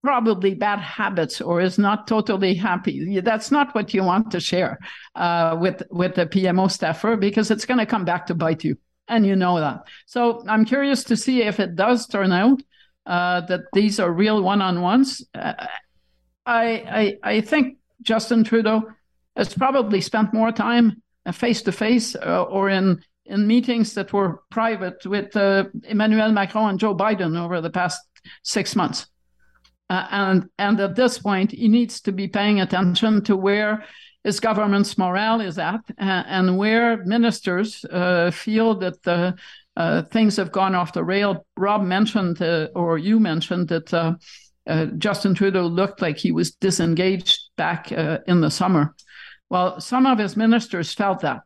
probably 0.02 0.54
bad 0.54 0.78
habits 0.78 1.40
or 1.40 1.60
is 1.60 1.78
not 1.78 2.06
totally 2.06 2.54
happy. 2.54 3.20
That's 3.20 3.50
not 3.50 3.74
what 3.74 3.92
you 3.94 4.04
want 4.04 4.30
to 4.30 4.40
share 4.40 4.78
uh, 5.14 5.56
with 5.60 5.82
with 5.90 6.14
the 6.14 6.26
PMO 6.26 6.70
staffer 6.70 7.16
because 7.16 7.50
it's 7.50 7.64
going 7.64 7.78
to 7.78 7.86
come 7.86 8.04
back 8.04 8.26
to 8.26 8.34
bite 8.34 8.64
you, 8.64 8.76
and 9.08 9.26
you 9.26 9.36
know 9.36 9.60
that. 9.60 9.82
So 10.06 10.44
I'm 10.48 10.64
curious 10.64 11.04
to 11.04 11.16
see 11.16 11.42
if 11.42 11.60
it 11.60 11.74
does 11.74 12.06
turn 12.06 12.32
out 12.32 12.62
uh, 13.06 13.42
that 13.42 13.62
these 13.72 13.98
are 13.98 14.12
real 14.12 14.42
one-on-ones. 14.42 15.26
Uh, 15.34 15.66
I, 16.46 17.18
I 17.22 17.34
I 17.34 17.40
think 17.40 17.78
Justin 18.02 18.44
Trudeau 18.44 18.82
has 19.36 19.52
probably 19.54 20.00
spent 20.00 20.32
more 20.32 20.52
time 20.52 21.02
face 21.32 21.62
to 21.62 21.72
face 21.72 22.16
or 22.16 22.70
in 22.70 23.02
in 23.26 23.46
meetings 23.46 23.92
that 23.94 24.12
were 24.12 24.40
private 24.50 25.04
with 25.04 25.36
uh, 25.36 25.64
Emmanuel 25.84 26.32
Macron 26.32 26.70
and 26.70 26.80
Joe 26.80 26.94
Biden 26.94 27.38
over 27.38 27.60
the 27.60 27.68
past 27.68 28.00
six 28.42 28.74
months 28.74 29.06
Uh, 29.90 30.06
and, 30.10 30.48
and 30.58 30.80
at 30.80 30.94
this 30.94 31.18
point, 31.18 31.50
he 31.50 31.68
needs 31.68 32.00
to 32.02 32.12
be 32.12 32.28
paying 32.28 32.60
attention 32.60 33.22
to 33.24 33.36
where 33.36 33.84
his 34.24 34.40
government's 34.40 34.98
morale 34.98 35.40
is 35.40 35.58
at 35.58 35.80
uh, 35.98 36.24
and 36.26 36.58
where 36.58 37.04
ministers 37.04 37.84
uh, 37.86 38.30
feel 38.30 38.74
that 38.74 39.02
the, 39.02 39.34
uh, 39.76 40.02
things 40.02 40.36
have 40.36 40.52
gone 40.52 40.74
off 40.74 40.92
the 40.92 41.04
rail. 41.04 41.46
Rob 41.56 41.82
mentioned, 41.82 42.42
uh, 42.42 42.68
or 42.74 42.98
you 42.98 43.18
mentioned, 43.18 43.68
that 43.68 43.94
uh, 43.94 44.86
Justin 44.98 45.34
Trudeau 45.34 45.66
looked 45.66 46.02
like 46.02 46.18
he 46.18 46.32
was 46.32 46.54
disengaged 46.56 47.40
back 47.56 47.90
in 47.90 48.42
the 48.42 48.50
summer. 48.50 48.94
Well, 49.48 49.80
some 49.80 50.04
of 50.04 50.18
his 50.18 50.36
ministers 50.36 50.92
felt 50.92 51.20
that. 51.20 51.40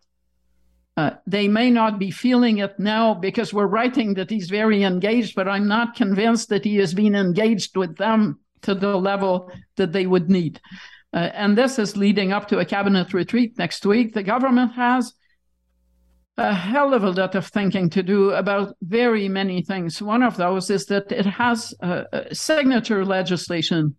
Uh, 0.97 1.13
they 1.27 1.49
may 1.49 1.71
not 1.71 1.99
be 1.99 2.11
feeling 2.11 2.59
it 2.59 2.79
now 2.79 3.15
because 3.15 3.55
we're 3.55 3.67
writing 3.67 4.15
that 4.15 4.29
he's 4.29 4.51
very 4.51 4.83
engaged, 4.83 5.35
but 5.35 5.49
I'm 5.49 5.67
not 5.67 5.97
convinced 5.97 6.51
that 6.51 6.65
he 6.65 6.77
has 6.77 6.93
been 6.93 7.15
engaged 7.15 7.77
with 7.77 7.97
them 7.97 8.41
to 8.63 8.75
the 8.75 8.97
level 8.97 9.51
that 9.77 9.93
they 9.93 10.07
would 10.07 10.29
need. 10.29 10.61
Uh, 11.15 11.31
and 11.35 11.57
this 11.57 11.79
is 11.79 11.97
leading 11.97 12.33
up 12.33 12.49
to 12.49 12.59
a 12.59 12.65
cabinet 12.65 13.15
retreat 13.15 13.57
next 13.59 13.87
week. 13.87 14.13
The 14.13 14.23
government 14.23 14.73
has 14.73 15.15
a 16.37 16.55
hell 16.55 16.95
of 16.95 17.05
a 17.05 17.11
lot 17.11 17.35
of 17.35 17.47
thinking 17.47 17.91
to 17.91 18.03
do 18.03 18.31
about 18.31 18.75
very 18.83 19.29
many 19.29 19.63
things. 19.63 20.01
One 20.01 20.23
of 20.23 20.37
those 20.37 20.71
is 20.71 20.87
that 20.87 21.13
it 21.13 21.27
has 21.27 21.75
a 21.81 22.35
signature 22.35 23.05
legislation 23.05 23.97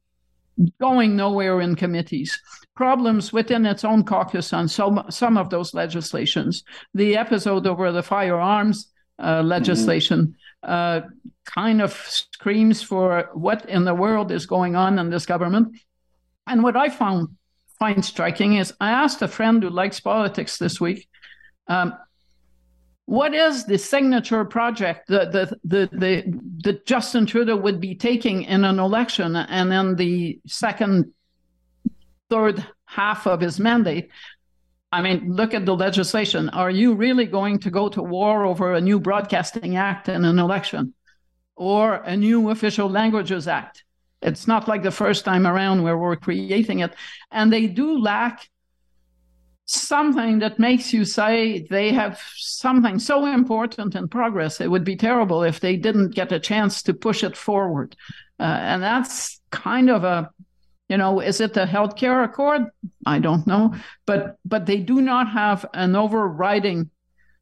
going 0.79 1.15
nowhere 1.15 1.61
in 1.61 1.75
committees 1.75 2.39
problems 2.75 3.31
within 3.31 3.65
its 3.65 3.83
own 3.83 4.03
caucus 4.03 4.53
on 4.53 4.67
some 4.67 5.05
some 5.09 5.37
of 5.37 5.49
those 5.49 5.73
legislations. 5.73 6.63
The 6.93 7.17
episode 7.17 7.67
over 7.67 7.91
the 7.91 8.03
firearms 8.03 8.91
uh, 9.19 9.43
legislation 9.43 10.35
mm-hmm. 10.65 11.05
uh, 11.05 11.07
kind 11.45 11.81
of 11.81 11.93
screams 11.93 12.81
for 12.81 13.29
what 13.33 13.69
in 13.69 13.85
the 13.85 13.93
world 13.93 14.31
is 14.31 14.45
going 14.45 14.75
on 14.75 14.99
in 14.99 15.09
this 15.09 15.25
government. 15.25 15.77
And 16.47 16.63
what 16.63 16.75
I 16.75 16.89
found 16.89 17.29
find 17.79 18.03
striking 18.03 18.53
is 18.55 18.73
I 18.79 18.91
asked 18.91 19.21
a 19.21 19.27
friend 19.27 19.61
who 19.61 19.69
likes 19.69 19.99
politics 19.99 20.57
this 20.57 20.79
week. 20.79 21.07
Um, 21.67 21.93
what 23.05 23.33
is 23.33 23.65
the 23.65 23.77
signature 23.77 24.45
project 24.45 25.07
that 25.09 25.31
the, 25.31 25.57
the, 25.63 25.89
the, 25.91 26.39
the 26.63 26.81
Justin 26.85 27.25
Trudeau 27.25 27.57
would 27.57 27.81
be 27.81 27.95
taking 27.95 28.43
in 28.43 28.63
an 28.63 28.79
election 28.79 29.35
and 29.35 29.73
in 29.73 29.95
the 29.95 30.39
second 30.47 31.11
third 32.29 32.65
half 32.85 33.27
of 33.27 33.41
his 33.41 33.59
mandate. 33.59 34.09
I 34.91 35.01
mean, 35.01 35.33
look 35.33 35.53
at 35.53 35.65
the 35.65 35.75
legislation. 35.75 36.49
Are 36.49 36.69
you 36.69 36.93
really 36.93 37.25
going 37.25 37.59
to 37.59 37.71
go 37.71 37.89
to 37.89 38.01
war 38.01 38.45
over 38.45 38.73
a 38.73 38.81
new 38.81 38.99
Broadcasting 38.99 39.75
Act 39.75 40.07
in 40.07 40.23
an 40.23 40.39
election 40.39 40.93
or 41.55 41.95
a 41.95 42.15
new 42.15 42.51
Official 42.51 42.89
Languages 42.89 43.47
Act? 43.47 43.83
It's 44.21 44.47
not 44.47 44.67
like 44.67 44.83
the 44.83 44.91
first 44.91 45.25
time 45.25 45.45
around 45.45 45.83
where 45.83 45.97
we're 45.97 46.15
creating 46.15 46.79
it. 46.79 46.93
And 47.31 47.51
they 47.51 47.67
do 47.67 47.99
lack 47.99 48.47
something 49.65 50.39
that 50.39 50.59
makes 50.59 50.93
you 50.93 51.05
say 51.05 51.65
they 51.69 51.91
have 51.93 52.19
something 52.35 52.99
so 52.99 53.25
important 53.25 53.95
in 53.95 54.07
progress. 54.07 54.59
It 54.59 54.69
would 54.69 54.83
be 54.83 54.95
terrible 54.95 55.43
if 55.43 55.59
they 55.59 55.77
didn't 55.77 56.15
get 56.15 56.31
a 56.31 56.39
chance 56.39 56.83
to 56.83 56.93
push 56.93 57.23
it 57.23 57.37
forward. 57.37 57.95
Uh, 58.39 58.43
and 58.43 58.83
that's 58.83 59.39
kind 59.51 59.89
of 59.89 60.03
a 60.03 60.29
you 60.89 60.97
know, 60.97 61.21
is 61.21 61.39
it 61.41 61.53
the 61.53 61.65
healthcare 61.65 62.23
accord? 62.23 62.67
I 63.05 63.19
don't 63.19 63.47
know, 63.47 63.73
but 64.05 64.37
but 64.45 64.65
they 64.65 64.77
do 64.77 65.01
not 65.01 65.29
have 65.29 65.65
an 65.73 65.95
overriding 65.95 66.89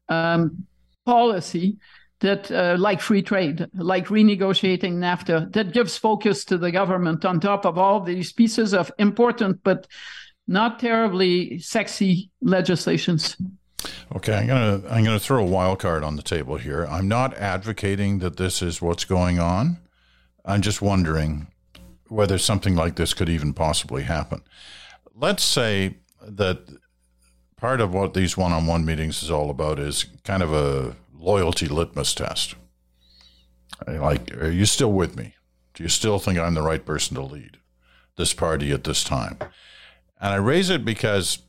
um, 0.08 0.66
policy 1.04 1.78
that, 2.20 2.50
uh, 2.52 2.76
like 2.78 3.00
free 3.00 3.20
trade, 3.20 3.66
like 3.74 4.06
renegotiating 4.06 4.94
NAFTA, 4.94 5.52
that 5.52 5.72
gives 5.72 5.98
focus 5.98 6.44
to 6.46 6.56
the 6.56 6.70
government 6.70 7.24
on 7.24 7.40
top 7.40 7.66
of 7.66 7.76
all 7.76 8.00
these 8.00 8.32
pieces 8.32 8.72
of 8.72 8.92
important 8.98 9.62
but 9.64 9.86
not 10.46 10.78
terribly 10.78 11.58
sexy 11.58 12.30
legislations. 12.40 13.36
Okay, 14.14 14.34
I'm 14.34 14.46
gonna 14.46 14.82
I'm 14.88 15.04
gonna 15.04 15.18
throw 15.18 15.42
a 15.42 15.46
wild 15.46 15.80
card 15.80 16.04
on 16.04 16.16
the 16.16 16.22
table 16.22 16.56
here. 16.56 16.86
I'm 16.86 17.08
not 17.08 17.34
advocating 17.34 18.18
that 18.20 18.36
this 18.36 18.62
is 18.62 18.82
what's 18.82 19.04
going 19.04 19.38
on. 19.38 19.78
I'm 20.44 20.60
just 20.60 20.82
wondering 20.82 21.48
whether 22.08 22.38
something 22.38 22.76
like 22.76 22.96
this 22.96 23.14
could 23.14 23.28
even 23.28 23.54
possibly 23.54 24.02
happen. 24.02 24.42
Let's 25.14 25.42
say 25.42 25.96
that 26.20 26.60
part 27.56 27.80
of 27.80 27.94
what 27.94 28.14
these 28.14 28.36
one 28.36 28.52
on 28.52 28.66
one 28.66 28.84
meetings 28.84 29.22
is 29.22 29.30
all 29.30 29.50
about 29.50 29.78
is 29.78 30.06
kind 30.24 30.42
of 30.42 30.52
a 30.52 30.96
loyalty 31.14 31.66
litmus 31.66 32.14
test. 32.14 32.54
Like, 33.86 34.36
are 34.36 34.50
you 34.50 34.66
still 34.66 34.92
with 34.92 35.16
me? 35.16 35.34
Do 35.74 35.82
you 35.82 35.88
still 35.88 36.18
think 36.18 36.38
I'm 36.38 36.54
the 36.54 36.62
right 36.62 36.84
person 36.84 37.16
to 37.16 37.22
lead 37.22 37.58
this 38.16 38.34
party 38.34 38.72
at 38.72 38.84
this 38.84 39.02
time? 39.02 39.38
And 40.22 40.32
I 40.32 40.36
raise 40.36 40.70
it 40.70 40.84
because 40.84 41.40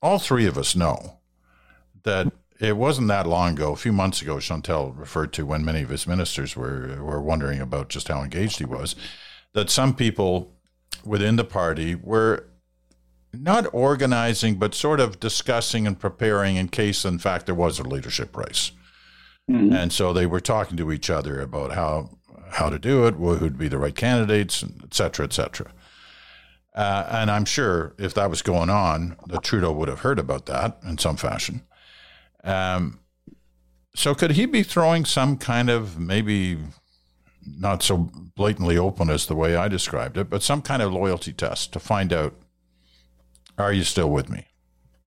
all 0.00 0.18
three 0.18 0.46
of 0.46 0.56
us 0.56 0.74
know 0.74 1.18
that 2.04 2.32
it 2.60 2.76
wasn't 2.76 3.08
that 3.08 3.26
long 3.26 3.54
ago, 3.54 3.72
a 3.72 3.76
few 3.76 3.92
months 3.92 4.22
ago, 4.22 4.38
Chantal 4.38 4.92
referred 4.92 5.32
to 5.34 5.44
when 5.44 5.64
many 5.64 5.82
of 5.82 5.88
his 5.88 6.06
ministers 6.06 6.56
were, 6.56 7.02
were 7.02 7.20
wondering 7.20 7.60
about 7.60 7.88
just 7.88 8.08
how 8.08 8.22
engaged 8.22 8.58
he 8.58 8.64
was 8.64 8.94
that 9.52 9.70
some 9.70 9.94
people 9.94 10.52
within 11.04 11.36
the 11.36 11.44
party 11.44 11.94
were 11.94 12.46
not 13.32 13.66
organizing, 13.72 14.56
but 14.56 14.74
sort 14.74 15.00
of 15.00 15.18
discussing 15.18 15.86
and 15.86 15.98
preparing 15.98 16.56
in 16.56 16.68
case, 16.68 17.04
in 17.04 17.18
fact, 17.18 17.46
there 17.46 17.54
was 17.54 17.80
a 17.80 17.82
leadership 17.82 18.36
race. 18.36 18.70
Mm-hmm. 19.50 19.72
And 19.72 19.92
so 19.92 20.12
they 20.12 20.26
were 20.26 20.40
talking 20.40 20.76
to 20.76 20.92
each 20.92 21.10
other 21.10 21.40
about 21.40 21.72
how 21.72 22.10
how 22.50 22.70
to 22.70 22.78
do 22.78 23.06
it, 23.06 23.14
who'd 23.14 23.58
be 23.58 23.66
the 23.66 23.78
right 23.78 23.94
candidates, 23.94 24.62
et 24.62 24.94
cetera, 24.94 25.26
et 25.26 25.32
cetera. 25.32 25.72
Uh, 26.74 27.06
and 27.10 27.30
I'm 27.30 27.44
sure 27.44 27.94
if 27.98 28.14
that 28.14 28.28
was 28.30 28.42
going 28.42 28.68
on, 28.68 29.16
that 29.28 29.44
Trudeau 29.44 29.72
would 29.72 29.88
have 29.88 30.00
heard 30.00 30.18
about 30.18 30.46
that 30.46 30.78
in 30.86 30.98
some 30.98 31.16
fashion. 31.16 31.62
Um, 32.42 33.00
so 33.94 34.14
could 34.14 34.32
he 34.32 34.46
be 34.46 34.62
throwing 34.64 35.04
some 35.04 35.36
kind 35.36 35.70
of 35.70 35.98
maybe 36.00 36.58
not 37.46 37.82
so 37.82 38.10
blatantly 38.34 38.76
open 38.76 39.08
as 39.08 39.26
the 39.26 39.36
way 39.36 39.54
I 39.54 39.68
described 39.68 40.16
it, 40.16 40.28
but 40.28 40.42
some 40.42 40.62
kind 40.62 40.82
of 40.82 40.92
loyalty 40.92 41.32
test 41.32 41.72
to 41.74 41.78
find 41.78 42.12
out 42.12 42.34
are 43.56 43.72
you 43.72 43.84
still 43.84 44.10
with 44.10 44.28
me? 44.28 44.46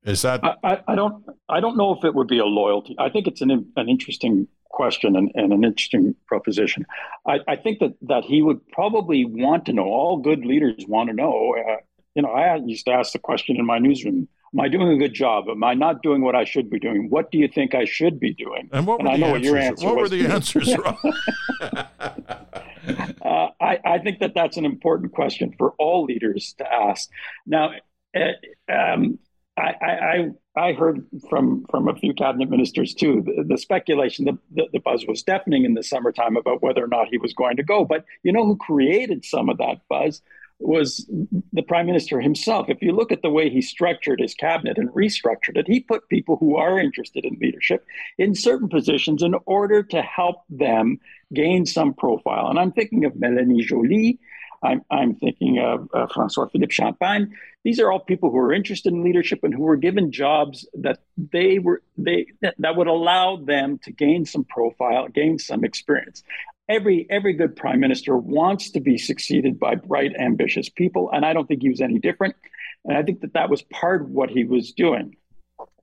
Is 0.03 0.21
that 0.21 0.41
I, 0.63 0.79
I 0.87 0.95
don't 0.95 1.25
I 1.49 1.59
don't 1.59 1.75
know 1.75 1.93
if 1.93 2.05
it 2.05 2.15
would 2.15 2.29
be 2.29 2.39
a 2.39 2.45
loyalty. 2.45 2.95
I 2.97 3.09
think 3.09 3.27
it's 3.27 3.41
an 3.41 3.51
an 3.75 3.89
interesting 3.89 4.47
question 4.69 5.15
and, 5.15 5.31
and 5.35 5.53
an 5.53 5.63
interesting 5.63 6.15
proposition. 6.25 6.85
I, 7.25 7.39
I 7.47 7.55
think 7.55 7.79
that 7.79 7.93
that 8.03 8.23
he 8.23 8.41
would 8.41 8.67
probably 8.69 9.25
want 9.25 9.65
to 9.65 9.73
know. 9.73 9.85
All 9.85 10.17
good 10.17 10.45
leaders 10.45 10.85
want 10.87 11.09
to 11.09 11.15
know. 11.15 11.55
Uh, 11.57 11.77
you 12.15 12.21
know, 12.21 12.29
I 12.29 12.55
used 12.55 12.85
to 12.85 12.91
ask 12.91 13.13
the 13.13 13.19
question 13.19 13.57
in 13.57 13.65
my 13.65 13.79
newsroom 13.79 14.27
Am 14.53 14.61
I 14.61 14.69
doing 14.69 14.89
a 14.89 14.97
good 14.97 15.13
job? 15.13 15.49
Am 15.49 15.63
I 15.63 15.73
not 15.73 16.01
doing 16.01 16.21
what 16.21 16.35
I 16.35 16.45
should 16.45 16.69
be 16.69 16.79
doing? 16.79 17.09
What 17.09 17.31
do 17.31 17.37
you 17.37 17.47
think 17.47 17.75
I 17.75 17.85
should 17.85 18.19
be 18.19 18.33
doing? 18.33 18.69
And 18.71 18.87
what 18.87 19.01
were 19.01 19.09
and 19.09 19.21
the 19.21 19.25
I 19.25 19.29
know 19.29 19.35
answers? 19.35 19.43
What, 19.43 19.43
your 19.43 19.57
answer 19.57 19.85
what 19.85 19.95
were 19.97 20.09
the 20.09 20.25
answers, 20.25 20.69
uh, 23.21 23.49
I, 23.59 23.79
I, 23.85 23.99
think 23.99 24.19
that 24.19 24.33
that's 24.33 24.55
an 24.55 24.65
important 24.65 25.11
question 25.11 25.53
for 25.57 25.73
all 25.77 26.05
leaders 26.05 26.55
to 26.59 26.73
ask. 26.73 27.09
Now, 27.45 27.71
uh, 28.15 28.71
um, 28.71 29.19
I, 29.57 30.29
I, 30.55 30.69
I 30.69 30.73
heard 30.73 31.05
from 31.29 31.65
from 31.69 31.87
a 31.87 31.95
few 31.95 32.13
cabinet 32.13 32.49
ministers 32.49 32.93
too 32.93 33.23
the, 33.25 33.43
the 33.43 33.57
speculation, 33.57 34.25
the, 34.25 34.37
the, 34.51 34.67
the 34.73 34.79
buzz 34.79 35.05
was 35.07 35.23
deafening 35.23 35.65
in 35.65 35.73
the 35.73 35.83
summertime 35.83 36.37
about 36.37 36.61
whether 36.61 36.83
or 36.83 36.87
not 36.87 37.07
he 37.09 37.17
was 37.17 37.33
going 37.33 37.57
to 37.57 37.63
go. 37.63 37.83
But 37.83 38.05
you 38.23 38.31
know 38.31 38.45
who 38.45 38.55
created 38.57 39.25
some 39.25 39.49
of 39.49 39.57
that 39.57 39.81
buzz 39.89 40.21
was 40.59 41.09
the 41.53 41.61
prime 41.61 41.85
minister 41.85 42.19
himself. 42.19 42.67
If 42.69 42.81
you 42.81 42.91
look 42.91 43.11
at 43.11 43.21
the 43.21 43.29
way 43.29 43.49
he 43.49 43.61
structured 43.61 44.19
his 44.19 44.33
cabinet 44.33 44.77
and 44.77 44.89
restructured 44.89 45.55
it, 45.55 45.67
he 45.67 45.79
put 45.79 46.09
people 46.09 46.37
who 46.37 46.55
are 46.55 46.79
interested 46.79 47.25
in 47.25 47.37
leadership 47.39 47.85
in 48.17 48.33
certain 48.33 48.67
positions 48.67 49.21
in 49.21 49.35
order 49.45 49.83
to 49.83 50.01
help 50.01 50.43
them 50.49 50.99
gain 51.33 51.65
some 51.65 51.93
profile. 51.93 52.47
And 52.47 52.59
I'm 52.59 52.71
thinking 52.71 53.05
of 53.05 53.15
Melanie 53.15 53.63
Joly. 53.63 54.19
I'm, 54.63 54.81
I'm 54.89 55.15
thinking 55.15 55.59
of 55.59 55.87
uh, 55.93 56.07
Francois 56.13 56.47
Philippe 56.47 56.73
Champagne. 56.73 57.35
These 57.63 57.79
are 57.79 57.91
all 57.91 57.99
people 57.99 58.31
who 58.31 58.37
are 58.37 58.53
interested 58.53 58.93
in 58.93 59.03
leadership 59.03 59.39
and 59.43 59.53
who 59.53 59.63
were 59.63 59.75
given 59.75 60.11
jobs 60.11 60.67
that 60.73 60.99
they 61.17 61.59
were 61.59 61.81
they 61.97 62.27
that, 62.41 62.55
that 62.59 62.75
would 62.75 62.87
allow 62.87 63.37
them 63.37 63.79
to 63.83 63.91
gain 63.91 64.25
some 64.25 64.43
profile, 64.45 65.07
gain 65.09 65.37
some 65.37 65.63
experience. 65.63 66.23
Every 66.69 67.07
every 67.09 67.33
good 67.33 67.55
prime 67.55 67.79
minister 67.79 68.17
wants 68.17 68.71
to 68.71 68.79
be 68.79 68.97
succeeded 68.97 69.59
by 69.59 69.75
bright 69.75 70.15
ambitious 70.17 70.69
people 70.69 71.09
and 71.11 71.25
i 71.25 71.33
don't 71.33 71.47
think 71.47 71.61
he 71.61 71.69
was 71.69 71.81
any 71.81 71.99
different. 71.99 72.35
And 72.85 72.97
i 72.97 73.03
think 73.03 73.21
that 73.21 73.33
that 73.33 73.49
was 73.49 73.61
part 73.63 74.01
of 74.01 74.09
what 74.09 74.29
he 74.29 74.43
was 74.43 74.71
doing. 74.71 75.15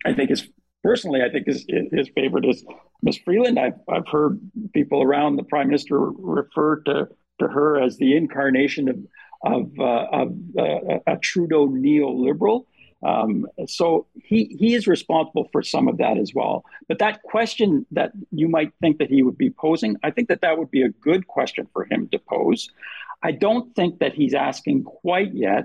I 0.04 0.14
think 0.14 0.30
his 0.30 0.48
personally 0.82 1.22
i 1.22 1.30
think 1.30 1.46
his 1.46 1.66
his 1.68 2.08
favorite 2.14 2.44
is 2.44 2.64
miss 3.04 3.18
freeland. 3.18 3.58
I've, 3.58 3.78
I've 3.88 4.08
heard 4.08 4.40
people 4.72 5.02
around 5.02 5.36
the 5.36 5.44
prime 5.44 5.68
minister 5.68 5.98
refer 5.98 6.80
to 6.82 7.08
to 7.38 7.48
her 7.48 7.80
as 7.80 7.96
the 7.96 8.16
incarnation 8.16 8.88
of 8.88 8.98
of, 9.46 9.78
uh, 9.78 10.06
of 10.10 10.34
uh, 10.58 10.98
a 11.06 11.18
trudeau 11.18 11.68
neoliberal 11.68 12.64
um, 13.04 13.46
so 13.66 14.06
he 14.14 14.56
he 14.58 14.74
is 14.74 14.86
responsible 14.86 15.48
for 15.52 15.62
some 15.62 15.88
of 15.88 15.98
that 15.98 16.16
as 16.16 16.34
well. 16.34 16.64
But 16.88 16.98
that 17.00 17.22
question 17.22 17.84
that 17.90 18.12
you 18.32 18.48
might 18.48 18.72
think 18.80 18.98
that 18.98 19.10
he 19.10 19.22
would 19.22 19.36
be 19.36 19.50
posing, 19.50 19.96
I 20.02 20.10
think 20.10 20.28
that 20.28 20.40
that 20.40 20.58
would 20.58 20.70
be 20.70 20.82
a 20.82 20.88
good 20.88 21.26
question 21.26 21.68
for 21.72 21.84
him 21.84 22.08
to 22.12 22.18
pose. 22.18 22.70
I 23.22 23.32
don't 23.32 23.74
think 23.74 23.98
that 23.98 24.14
he's 24.14 24.34
asking 24.34 24.84
quite 24.84 25.34
yet. 25.34 25.64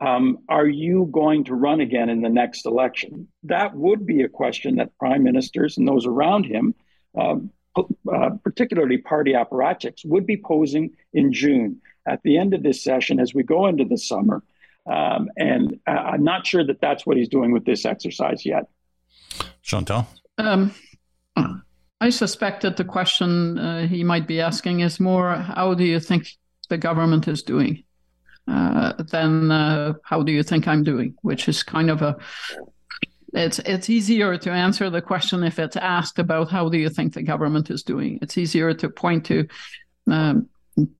Um, 0.00 0.38
are 0.48 0.66
you 0.66 1.08
going 1.12 1.44
to 1.44 1.54
run 1.54 1.80
again 1.80 2.08
in 2.08 2.22
the 2.22 2.28
next 2.28 2.66
election? 2.66 3.28
That 3.44 3.76
would 3.76 4.04
be 4.04 4.22
a 4.22 4.28
question 4.28 4.76
that 4.76 4.98
prime 4.98 5.22
ministers 5.22 5.78
and 5.78 5.86
those 5.86 6.06
around 6.06 6.46
him, 6.46 6.74
uh, 7.16 7.36
uh, 7.76 8.30
particularly 8.42 8.98
party 8.98 9.32
apparatchiks, 9.32 10.04
would 10.04 10.26
be 10.26 10.36
posing 10.36 10.90
in 11.12 11.32
June 11.32 11.80
at 12.06 12.22
the 12.22 12.36
end 12.36 12.54
of 12.54 12.62
this 12.62 12.82
session 12.82 13.20
as 13.20 13.34
we 13.34 13.42
go 13.42 13.66
into 13.66 13.84
the 13.84 13.98
summer. 13.98 14.42
Um, 14.86 15.30
and 15.36 15.78
uh, 15.86 15.90
I'm 15.90 16.24
not 16.24 16.46
sure 16.46 16.64
that 16.66 16.80
that's 16.80 17.06
what 17.06 17.16
he's 17.16 17.28
doing 17.28 17.52
with 17.52 17.64
this 17.64 17.84
exercise 17.84 18.44
yet. 18.44 18.64
Chantal? 19.62 20.06
Um, 20.38 20.74
I 22.00 22.10
suspect 22.10 22.62
that 22.62 22.76
the 22.76 22.84
question 22.84 23.58
uh, 23.58 23.86
he 23.86 24.02
might 24.02 24.26
be 24.26 24.40
asking 24.40 24.80
is 24.80 24.98
more 24.98 25.36
how 25.36 25.74
do 25.74 25.84
you 25.84 26.00
think 26.00 26.26
the 26.68 26.76
government 26.76 27.28
is 27.28 27.42
doing 27.42 27.84
uh, 28.48 28.94
than 29.04 29.52
uh, 29.52 29.92
how 30.02 30.22
do 30.22 30.32
you 30.32 30.42
think 30.42 30.66
I'm 30.66 30.82
doing, 30.82 31.14
which 31.22 31.48
is 31.48 31.62
kind 31.62 31.90
of 31.90 32.02
a 32.02 32.16
it's 33.32 33.58
it's 33.60 33.88
easier 33.88 34.36
to 34.36 34.50
answer 34.50 34.90
the 34.90 35.02
question 35.02 35.42
if 35.42 35.58
it's 35.58 35.76
asked 35.76 36.18
about 36.18 36.50
how 36.50 36.68
do 36.68 36.78
you 36.78 36.90
think 36.90 37.14
the 37.14 37.22
government 37.22 37.70
is 37.70 37.82
doing. 37.82 38.18
It's 38.22 38.36
easier 38.36 38.74
to 38.74 38.88
point 38.88 39.24
to 39.26 39.46
um, 40.10 40.48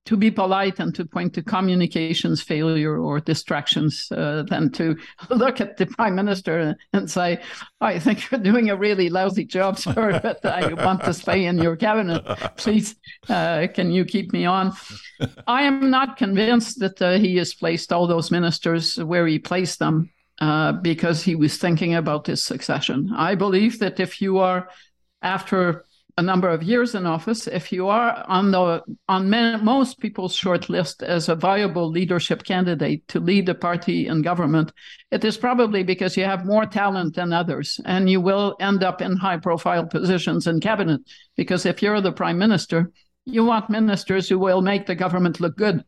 to 0.04 0.16
be 0.16 0.30
polite 0.30 0.78
and 0.80 0.94
to 0.94 1.04
point 1.04 1.32
to 1.34 1.42
communications 1.42 2.42
failure 2.42 2.98
or 2.98 3.20
distractions 3.20 4.08
uh, 4.12 4.42
than 4.42 4.70
to 4.70 4.96
look 5.30 5.60
at 5.60 5.76
the 5.78 5.86
prime 5.86 6.14
minister 6.14 6.76
and 6.92 7.10
say, 7.10 7.40
I 7.80 7.98
think 7.98 8.30
you're 8.30 8.40
doing 8.40 8.68
a 8.68 8.76
really 8.76 9.08
lousy 9.08 9.46
job, 9.46 9.78
sir, 9.78 10.20
but 10.22 10.44
I 10.44 10.74
want 10.74 11.04
to 11.04 11.14
stay 11.14 11.46
in 11.46 11.56
your 11.56 11.76
cabinet. 11.76 12.22
Please, 12.56 12.96
uh, 13.30 13.66
can 13.72 13.90
you 13.90 14.04
keep 14.04 14.32
me 14.32 14.44
on? 14.44 14.72
I 15.46 15.62
am 15.62 15.90
not 15.90 16.18
convinced 16.18 16.80
that 16.80 17.00
uh, 17.00 17.18
he 17.18 17.36
has 17.36 17.54
placed 17.54 17.92
all 17.92 18.06
those 18.06 18.30
ministers 18.30 19.02
where 19.02 19.26
he 19.26 19.38
placed 19.38 19.78
them 19.78 20.10
uh, 20.42 20.72
because 20.72 21.22
he 21.22 21.36
was 21.36 21.56
thinking 21.56 21.94
about 21.94 22.26
his 22.26 22.42
succession. 22.42 23.12
I 23.16 23.36
believe 23.36 23.78
that 23.78 24.00
if 24.00 24.20
you 24.20 24.38
are 24.38 24.68
after 25.22 25.84
a 26.18 26.22
number 26.22 26.48
of 26.48 26.64
years 26.64 26.96
in 26.96 27.06
office, 27.06 27.46
if 27.46 27.70
you 27.70 27.86
are 27.86 28.24
on 28.26 28.50
the 28.50 28.82
on 29.08 29.30
most 29.64 30.00
people's 30.00 30.34
short 30.34 30.68
list 30.68 31.02
as 31.02 31.28
a 31.28 31.36
viable 31.36 31.88
leadership 31.88 32.42
candidate 32.42 33.06
to 33.06 33.20
lead 33.20 33.46
the 33.46 33.54
party 33.54 34.08
and 34.08 34.24
government, 34.24 34.72
it 35.12 35.24
is 35.24 35.36
probably 35.36 35.84
because 35.84 36.16
you 36.16 36.24
have 36.24 36.44
more 36.44 36.66
talent 36.66 37.14
than 37.14 37.32
others, 37.32 37.78
and 37.84 38.10
you 38.10 38.20
will 38.20 38.56
end 38.58 38.82
up 38.82 39.00
in 39.00 39.16
high-profile 39.16 39.86
positions 39.86 40.48
in 40.48 40.58
cabinet. 40.60 41.00
Because 41.36 41.64
if 41.64 41.82
you're 41.82 42.02
the 42.02 42.12
prime 42.12 42.38
minister, 42.38 42.90
you 43.24 43.44
want 43.44 43.70
ministers 43.70 44.28
who 44.28 44.40
will 44.40 44.60
make 44.60 44.86
the 44.86 44.96
government 44.96 45.40
look 45.40 45.56
good. 45.56 45.84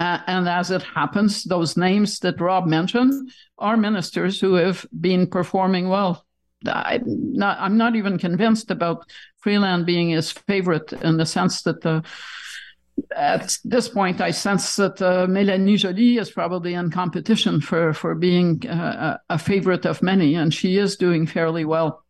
Uh, 0.00 0.18
and 0.26 0.48
as 0.48 0.70
it 0.70 0.82
happens, 0.82 1.44
those 1.44 1.76
names 1.76 2.20
that 2.20 2.40
Rob 2.40 2.66
mentioned 2.66 3.30
are 3.58 3.76
ministers 3.76 4.40
who 4.40 4.54
have 4.54 4.86
been 4.98 5.26
performing 5.26 5.90
well. 5.90 6.24
I'm 6.66 7.02
not, 7.34 7.58
I'm 7.60 7.76
not 7.76 7.96
even 7.96 8.18
convinced 8.18 8.70
about 8.70 9.10
Freeland 9.38 9.84
being 9.84 10.10
his 10.10 10.32
favorite 10.32 10.92
in 10.92 11.18
the 11.18 11.26
sense 11.26 11.62
that 11.62 11.82
the 11.82 12.02
at 13.16 13.56
this 13.64 13.88
point, 13.88 14.20
I 14.20 14.30
sense 14.30 14.76
that 14.76 15.00
uh, 15.00 15.26
Mélanie 15.26 15.78
Joly 15.78 16.18
is 16.18 16.30
probably 16.30 16.74
in 16.74 16.90
competition 16.90 17.60
for 17.60 17.94
for 17.94 18.14
being 18.14 18.66
uh, 18.66 19.18
a 19.28 19.38
favorite 19.38 19.86
of 19.86 20.02
many, 20.02 20.34
and 20.34 20.52
she 20.52 20.76
is 20.76 20.96
doing 20.96 21.26
fairly 21.26 21.64
well. 21.64 22.04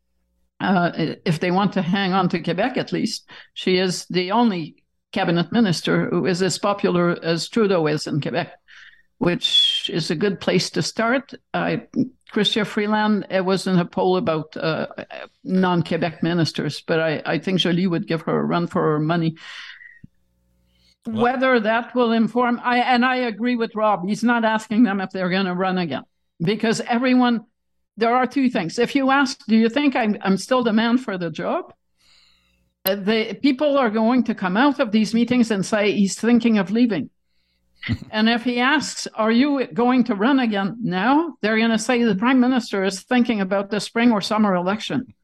Uh, 0.59 0.91
if 1.25 1.41
they 1.41 1.51
want 1.51 1.73
to 1.73 1.83
hang 1.83 2.13
on 2.13 2.29
to 2.29 2.41
Quebec, 2.41 2.77
at 2.77 2.93
least, 2.93 3.29
she 3.55 3.79
is 3.79 4.05
the 4.07 4.33
only 4.33 4.80
cabinet 5.13 5.51
minister 5.53 6.09
who 6.09 6.27
is 6.27 6.43
as 6.43 6.59
popular 6.59 7.19
as 7.23 7.49
Trudeau 7.49 7.87
is 7.87 8.07
in 8.07 8.21
Quebec, 8.21 8.53
which 9.19 9.91
is 9.93 10.11
a 10.11 10.15
good 10.15 10.41
place 10.41 10.71
to 10.71 10.83
start. 10.83 11.35
I 11.53 11.87
Chrystia 12.33 12.65
Freeland, 12.65 13.27
it 13.29 13.45
was 13.45 13.67
in 13.67 13.79
a 13.79 13.85
poll 13.85 14.17
about 14.17 14.57
uh, 14.57 14.87
non 15.43 15.83
Quebec 15.83 16.23
ministers, 16.23 16.81
but 16.81 17.01
I, 17.01 17.23
I 17.27 17.39
think 17.39 17.59
Joly 17.59 17.87
would 17.87 18.07
give 18.07 18.23
her 18.23 18.39
a 18.39 18.45
run 18.45 18.69
for 18.69 18.83
her 18.83 19.01
money. 19.01 19.37
Well, 21.07 21.23
Whether 21.25 21.59
that 21.61 21.95
will 21.95 22.13
inform, 22.13 22.61
I 22.63 22.79
and 22.79 23.05
I 23.05 23.17
agree 23.17 23.57
with 23.57 23.75
Rob. 23.75 24.07
He's 24.07 24.23
not 24.23 24.45
asking 24.45 24.85
them 24.85 25.01
if 25.01 25.11
they're 25.11 25.31
going 25.31 25.47
to 25.47 25.55
run 25.55 25.79
again, 25.79 26.05
because 26.41 26.81
everyone. 26.81 27.47
There 27.97 28.15
are 28.15 28.27
two 28.27 28.49
things. 28.49 28.79
If 28.79 28.95
you 28.95 29.11
ask, 29.11 29.45
do 29.47 29.55
you 29.55 29.69
think 29.69 29.95
I'm, 29.95 30.17
I'm 30.23 30.39
still 30.39 30.63
the 30.63 30.73
man 30.73 30.97
for 30.97 31.19
the 31.19 31.29
job? 31.29 31.75
Uh, 32.85 32.95
the 32.95 33.39
people 33.43 33.77
are 33.77 33.91
going 33.91 34.25
to 34.25 34.35
come 34.35 34.57
out 34.57 34.81
of 34.81 34.91
these 34.91 35.13
meetings 35.13 35.51
and 35.51 35.65
say 35.65 35.93
he's 35.93 36.19
thinking 36.19 36.59
of 36.59 36.71
leaving 36.71 37.11
and 38.11 38.29
if 38.29 38.43
he 38.45 38.61
asks, 38.61 39.07
Are 39.15 39.31
you 39.31 39.67
going 39.73 40.05
to 40.05 40.15
run 40.15 40.41
again 40.41 40.77
now? 40.83 41.35
They're 41.41 41.59
going 41.59 41.71
to 41.71 41.79
say 41.79 42.03
the 42.03 42.15
prime 42.15 42.41
minister 42.41 42.85
is 42.85 43.03
thinking 43.03 43.41
about 43.41 43.71
the 43.71 43.81
spring 43.81 44.13
or 44.13 44.21
summer 44.21 44.55
election. 44.55 45.15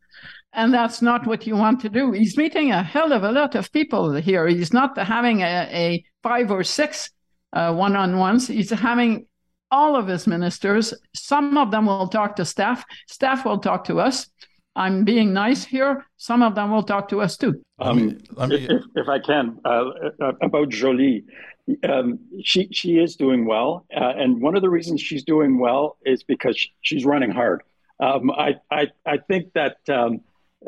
And 0.52 0.72
that's 0.72 1.02
not 1.02 1.26
what 1.26 1.46
you 1.46 1.54
want 1.54 1.80
to 1.80 1.90
do. 1.90 2.12
He's 2.12 2.38
meeting 2.38 2.72
a 2.72 2.82
hell 2.82 3.12
of 3.12 3.24
a 3.24 3.32
lot 3.32 3.54
of 3.54 3.70
people 3.72 4.14
here. 4.14 4.46
He's 4.48 4.72
not 4.72 4.96
having 4.96 5.42
a, 5.42 5.68
a 5.70 6.04
five 6.22 6.50
or 6.50 6.64
six 6.64 7.10
one 7.52 7.96
on 7.96 8.18
ones. 8.18 8.48
He's 8.48 8.70
having 8.70 9.26
all 9.70 9.96
of 9.96 10.06
his 10.06 10.26
ministers. 10.26 10.94
Some 11.14 11.58
of 11.58 11.70
them 11.70 11.86
will 11.86 12.08
talk 12.08 12.36
to 12.36 12.44
staff, 12.44 12.84
staff 13.06 13.44
will 13.44 13.58
talk 13.58 13.84
to 13.84 14.00
us. 14.00 14.28
I'm 14.76 15.04
being 15.04 15.32
nice 15.32 15.64
here. 15.64 16.06
Some 16.18 16.42
of 16.42 16.54
them 16.54 16.70
will 16.70 16.82
talk 16.82 17.08
to 17.08 17.22
us 17.22 17.36
too. 17.36 17.62
Um, 17.78 18.18
if, 18.38 18.82
if, 18.94 19.08
I 19.08 19.18
can, 19.18 19.58
uh, 19.64 19.84
uh 20.20 20.32
about 20.42 20.68
Joly, 20.68 21.24
um, 21.88 22.20
she 22.44 22.68
she 22.70 22.98
is 22.98 23.16
doing 23.16 23.46
well, 23.46 23.86
uh, 23.94 24.12
and 24.16 24.40
one 24.40 24.54
of 24.54 24.62
the 24.62 24.70
reasons 24.70 25.00
she's 25.00 25.24
doing 25.24 25.58
well 25.58 25.96
is 26.04 26.22
because 26.22 26.56
she's 26.82 27.04
running 27.04 27.30
hard. 27.30 27.62
Um, 27.98 28.30
I, 28.30 28.56
I 28.70 28.88
I 29.04 29.16
think 29.16 29.54
that 29.54 29.78
um, 29.88 30.20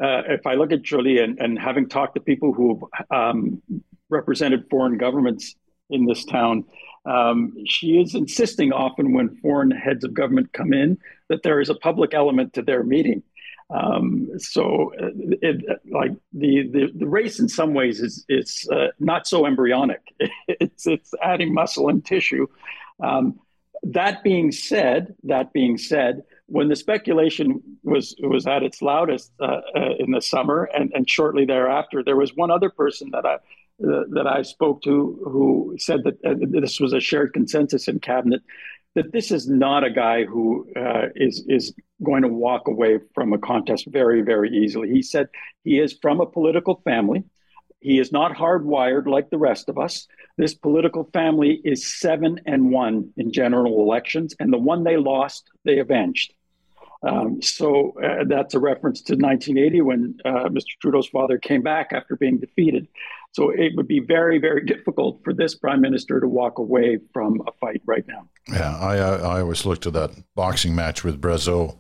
uh, 0.03 0.23
if 0.27 0.47
I 0.47 0.55
look 0.55 0.73
at 0.73 0.83
Joly 0.83 1.19
and, 1.19 1.39
and 1.39 1.59
having 1.59 1.89
talked 1.89 2.15
to 2.15 2.21
people 2.21 2.53
who 2.53 2.89
have 2.93 3.07
um, 3.11 3.63
represented 4.09 4.65
foreign 4.71 4.97
governments 4.97 5.55
in 5.91 6.07
this 6.07 6.25
town, 6.25 6.65
um, 7.05 7.55
she 7.67 8.01
is 8.01 8.15
insisting 8.15 8.73
often 8.73 9.13
when 9.13 9.37
foreign 9.37 9.71
heads 9.71 10.05
of 10.05 10.15
government 10.15 10.53
come 10.53 10.73
in 10.73 10.99
that 11.29 11.43
there 11.43 11.61
is 11.61 11.69
a 11.69 11.75
public 11.75 12.15
element 12.15 12.55
to 12.55 12.63
their 12.63 12.83
meeting. 12.83 13.23
Um, 13.71 14.31
so, 14.39 14.93
uh, 15.01 15.11
it, 15.43 15.63
like 15.91 16.13
the, 16.33 16.69
the, 16.73 16.89
the 16.95 17.07
race 17.07 17.39
in 17.39 17.49
some 17.49 17.75
ways 17.75 18.01
is 18.01 18.25
is 18.29 18.67
uh, 18.73 18.89
not 18.99 19.27
so 19.27 19.47
embryonic. 19.47 20.01
it's 20.49 20.87
it's 20.87 21.13
adding 21.23 21.53
muscle 21.53 21.89
and 21.89 22.05
tissue. 22.05 22.47
Um, 23.03 23.39
that 23.83 24.23
being 24.23 24.53
said, 24.53 25.15
that 25.25 25.53
being 25.53 25.79
said, 25.79 26.23
when 26.47 26.69
the 26.69 26.77
speculation 26.77 27.63
was 27.83 28.17
was 28.21 28.47
at 28.47 28.63
its 28.63 28.81
loudest 28.81 29.33
uh, 29.41 29.61
uh, 29.77 29.95
in 29.99 30.11
the 30.13 30.23
summer 30.23 30.65
and, 30.75 30.91
and 30.95 31.09
shortly 31.09 31.45
thereafter, 31.45 32.03
there 32.03 32.17
was 32.17 32.35
one 32.35 32.51
other 32.51 32.71
person 32.71 33.11
that 33.13 33.27
I 33.27 33.35
uh, 33.35 34.05
that 34.11 34.27
I 34.27 34.43
spoke 34.43 34.83
to 34.83 35.21
who 35.25 35.77
said 35.79 36.01
that 36.05 36.15
uh, 36.25 36.35
this 36.61 36.81
was 36.81 36.93
a 36.93 37.01
shared 37.01 37.33
consensus 37.33 37.87
in 37.87 38.01
cabinet 38.01 38.43
that 38.99 39.13
this 39.13 39.31
is 39.31 39.49
not 39.49 39.85
a 39.85 39.91
guy 39.91 40.25
who 40.25 40.67
uh, 40.75 41.07
is 41.15 41.45
is 41.49 41.73
going 42.03 42.23
to 42.23 42.29
walk 42.29 42.67
away 42.67 42.99
from 43.15 43.33
a 43.33 43.39
contest 43.39 43.87
very 43.87 44.23
very 44.23 44.51
easily. 44.51 44.91
He 44.91 45.03
said 45.03 45.29
he 45.63 45.79
is 45.79 45.97
from 46.03 46.21
a 46.21 46.27
political 46.27 46.81
family. 46.85 47.23
He 47.79 48.01
is 48.01 48.11
not 48.11 48.37
hardwired 48.37 49.07
like 49.07 49.31
the 49.31 49.39
rest 49.39 49.69
of 49.69 49.79
us. 49.79 50.09
This 50.37 50.53
political 50.53 51.05
family 51.13 51.61
is 51.65 52.01
seven 52.01 52.41
and 52.45 52.73
one 52.73 53.13
in 53.17 53.33
general 53.33 53.81
elections, 53.81 54.35
and 54.41 54.53
the 54.53 54.59
one 54.59 54.83
they 54.83 54.97
lost, 54.97 55.49
they 55.65 55.79
avenged. 55.79 56.33
Um, 57.05 57.41
so 57.41 57.95
uh, 58.03 58.25
that's 58.27 58.55
a 58.55 58.59
reference 58.59 59.03
to 59.03 59.13
1980 59.13 59.81
when 59.83 60.19
uh, 60.25 60.49
Mr. 60.49 60.73
Trudeau's 60.81 61.07
father 61.07 61.39
came 61.39 61.63
back 61.63 61.91
after 61.93 62.17
being 62.17 62.39
defeated. 62.39 62.89
So 63.33 63.51
it 63.51 63.73
would 63.77 63.87
be 63.87 64.01
very, 64.01 64.39
very 64.39 64.65
difficult 64.65 65.21
for 65.23 65.33
this 65.33 65.55
prime 65.55 65.81
minister 65.81 66.21
to 66.21 66.27
walk 66.27 66.59
away 66.59 66.99
from 67.13 67.41
a 67.47 67.53
fight 67.61 67.83
right 67.87 68.05
now. 68.09 68.29
Yeah, 68.49 68.77
I 68.77 68.97
I 68.97 69.41
always 69.41 69.65
looked 69.65 69.87
at 69.87 69.93
that 69.93 70.11
boxing 70.35 70.75
match 70.75 71.05
with 71.05 71.21
Brazeau 71.21 71.77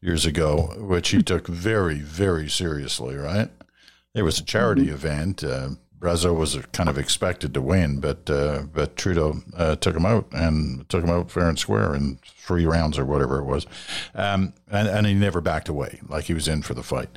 years 0.00 0.24
ago, 0.24 0.74
which 0.78 1.10
he 1.10 1.22
took 1.22 1.48
very, 1.48 1.98
very 1.98 2.48
seriously. 2.48 3.16
Right, 3.16 3.50
it 4.14 4.22
was 4.22 4.38
a 4.38 4.44
charity 4.44 4.86
mm-hmm. 4.86 4.94
event. 4.94 5.44
Uh, 5.44 5.70
was 6.04 6.58
kind 6.72 6.88
of 6.88 6.98
expected 6.98 7.54
to 7.54 7.62
win, 7.62 7.98
but 7.98 8.28
uh, 8.28 8.64
but 8.72 8.96
Trudeau 8.96 9.40
uh, 9.56 9.76
took 9.76 9.96
him 9.96 10.04
out 10.04 10.26
and 10.32 10.86
took 10.88 11.02
him 11.02 11.10
out 11.10 11.30
fair 11.30 11.48
and 11.48 11.58
square 11.58 11.94
in 11.94 12.18
three 12.38 12.66
rounds 12.66 12.98
or 12.98 13.06
whatever 13.06 13.38
it 13.38 13.44
was, 13.44 13.66
um, 14.14 14.52
and 14.70 14.86
and 14.86 15.06
he 15.06 15.14
never 15.14 15.40
backed 15.40 15.68
away, 15.68 16.00
like 16.08 16.24
he 16.24 16.34
was 16.34 16.46
in 16.46 16.62
for 16.62 16.74
the 16.74 16.82
fight. 16.82 17.08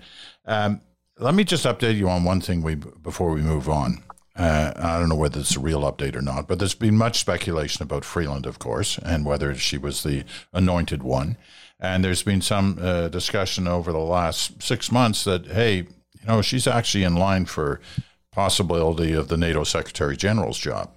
Um, 0.45 0.81
let 1.19 1.33
me 1.33 1.43
just 1.43 1.65
update 1.65 1.97
you 1.97 2.09
on 2.09 2.23
one 2.23 2.41
thing 2.41 2.61
we 2.61 2.75
before 2.75 3.31
we 3.31 3.41
move 3.41 3.69
on. 3.69 4.03
Uh, 4.35 4.71
I 4.75 4.99
don't 4.99 5.09
know 5.09 5.15
whether 5.15 5.39
it's 5.39 5.55
a 5.55 5.59
real 5.59 5.81
update 5.81 6.15
or 6.15 6.21
not, 6.21 6.47
but 6.47 6.59
there's 6.59 6.75
been 6.75 6.95
much 6.95 7.19
speculation 7.19 7.81
about 7.81 8.05
Freeland, 8.05 8.45
of 8.45 8.59
course, 8.59 8.99
and 8.99 9.25
whether 9.25 9.55
she 9.55 9.79
was 9.79 10.03
the 10.03 10.25
anointed 10.53 11.01
one. 11.01 11.37
And 11.79 12.03
there's 12.03 12.21
been 12.21 12.41
some 12.41 12.77
uh, 12.79 13.07
discussion 13.07 13.67
over 13.67 13.91
the 13.91 13.97
last 13.97 14.61
six 14.61 14.91
months 14.91 15.23
that, 15.23 15.47
hey, 15.47 15.77
you 15.77 16.27
know, 16.27 16.43
she's 16.43 16.67
actually 16.67 17.03
in 17.03 17.15
line 17.15 17.45
for 17.45 17.81
possibility 18.31 19.13
of 19.13 19.27
the 19.27 19.37
NATO 19.37 19.63
Secretary 19.63 20.15
General's 20.15 20.59
job. 20.59 20.91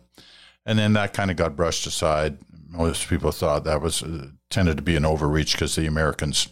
and 0.67 0.79
then 0.79 0.93
that 0.93 1.15
kind 1.15 1.31
of 1.31 1.37
got 1.39 1.57
brushed 1.57 1.87
aside. 1.87 2.39
Most 2.69 3.09
people 3.09 3.33
thought 3.33 3.65
that 3.65 3.81
was 3.81 4.03
uh, 4.03 4.27
tended 4.51 4.77
to 4.77 4.83
be 4.83 4.97
an 4.97 5.07
overreach 5.07 5.53
because 5.53 5.75
the 5.77 5.87
Americans 5.87 6.49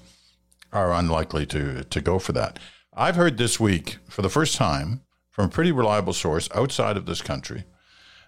are 0.73 0.93
unlikely 0.93 1.47
to 1.47 1.85
to 1.85 2.01
go 2.01 2.19
for 2.19 2.33
that. 2.33 2.59
I've 2.99 3.15
heard 3.15 3.39
this 3.39 3.61
week 3.61 3.99
for 4.09 4.23
the 4.23 4.29
first 4.29 4.57
time 4.57 5.03
from 5.31 5.47
a 5.47 5.49
pretty 5.49 5.71
reliable 5.71 6.13
source 6.13 6.49
outside 6.53 6.97
of 6.97 7.07
this 7.07 7.23
country 7.23 7.63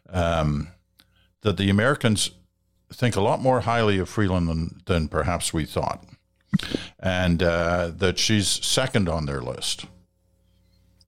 um, 0.09 0.69
that 1.41 1.57
the 1.57 1.71
Americans 1.71 2.31
think 2.93 3.17
a 3.17 3.21
lot 3.21 3.41
more 3.41 3.63
highly 3.63 3.99
of 3.99 4.09
Freeland 4.09 4.49
than, 4.49 4.81
than 4.87 5.09
perhaps 5.09 5.53
we 5.53 5.65
thought, 5.65 6.05
and 7.01 7.43
uh, 7.43 7.91
that 7.97 8.21
she's 8.21 8.47
second 8.47 9.09
on 9.09 9.27
their 9.27 9.41
list 9.41 9.87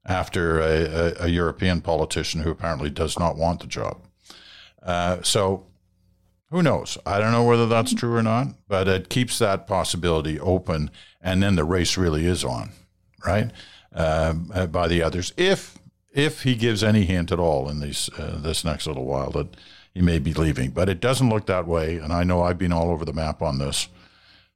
after 0.05 0.59
a, 0.59 0.83
a, 0.85 1.15
a, 1.27 1.29
European 1.29 1.81
politician 1.81 2.43
who 2.43 2.51
apparently 2.51 2.91
does 2.91 3.17
not 3.17 3.37
want 3.37 3.61
the 3.61 3.69
job. 3.69 4.05
Uh, 4.83 5.23
so 5.23 5.67
who 6.51 6.65
knows? 6.65 6.99
I 7.07 7.21
don't 7.21 7.31
know 7.31 7.45
whether 7.45 7.69
that's 7.69 7.95
true 7.95 8.17
or 8.17 8.25
not, 8.25 8.49
but 8.67 8.89
it 8.89 9.09
keeps 9.09 9.39
that 9.39 9.69
possibility 9.69 10.41
open, 10.41 10.91
and 11.21 11.45
then 11.45 11.55
the 11.55 11.65
race 11.65 11.97
really 11.97 12.27
is 12.27 12.45
on, 12.45 12.73
right? 13.27 13.51
Uh, 13.95 14.33
by 14.67 14.89
the 14.89 15.03
others, 15.03 15.33
if 15.37 15.79
if 16.13 16.43
he 16.43 16.55
gives 16.55 16.83
any 16.83 17.05
hint 17.05 17.33
at 17.33 17.39
all 17.39 17.69
in 17.69 17.81
these 17.81 18.11
uh, 18.19 18.39
this 18.39 18.65
next 18.65 18.87
little 18.87 19.05
while 19.05 19.31
that 19.31 19.57
he 19.95 20.01
may 20.01 20.19
be 20.19 20.33
leaving. 20.33 20.71
But 20.71 20.89
it 20.89 21.01
doesn't 21.01 21.29
look 21.29 21.47
that 21.47 21.67
way, 21.67 21.97
and 21.97 22.13
I 22.13 22.25
know 22.25 22.43
I've 22.43 22.59
been 22.59 22.73
all 22.73 22.91
over 22.91 23.05
the 23.05 23.13
map 23.13 23.43
on 23.43 23.59
this. 23.59 23.89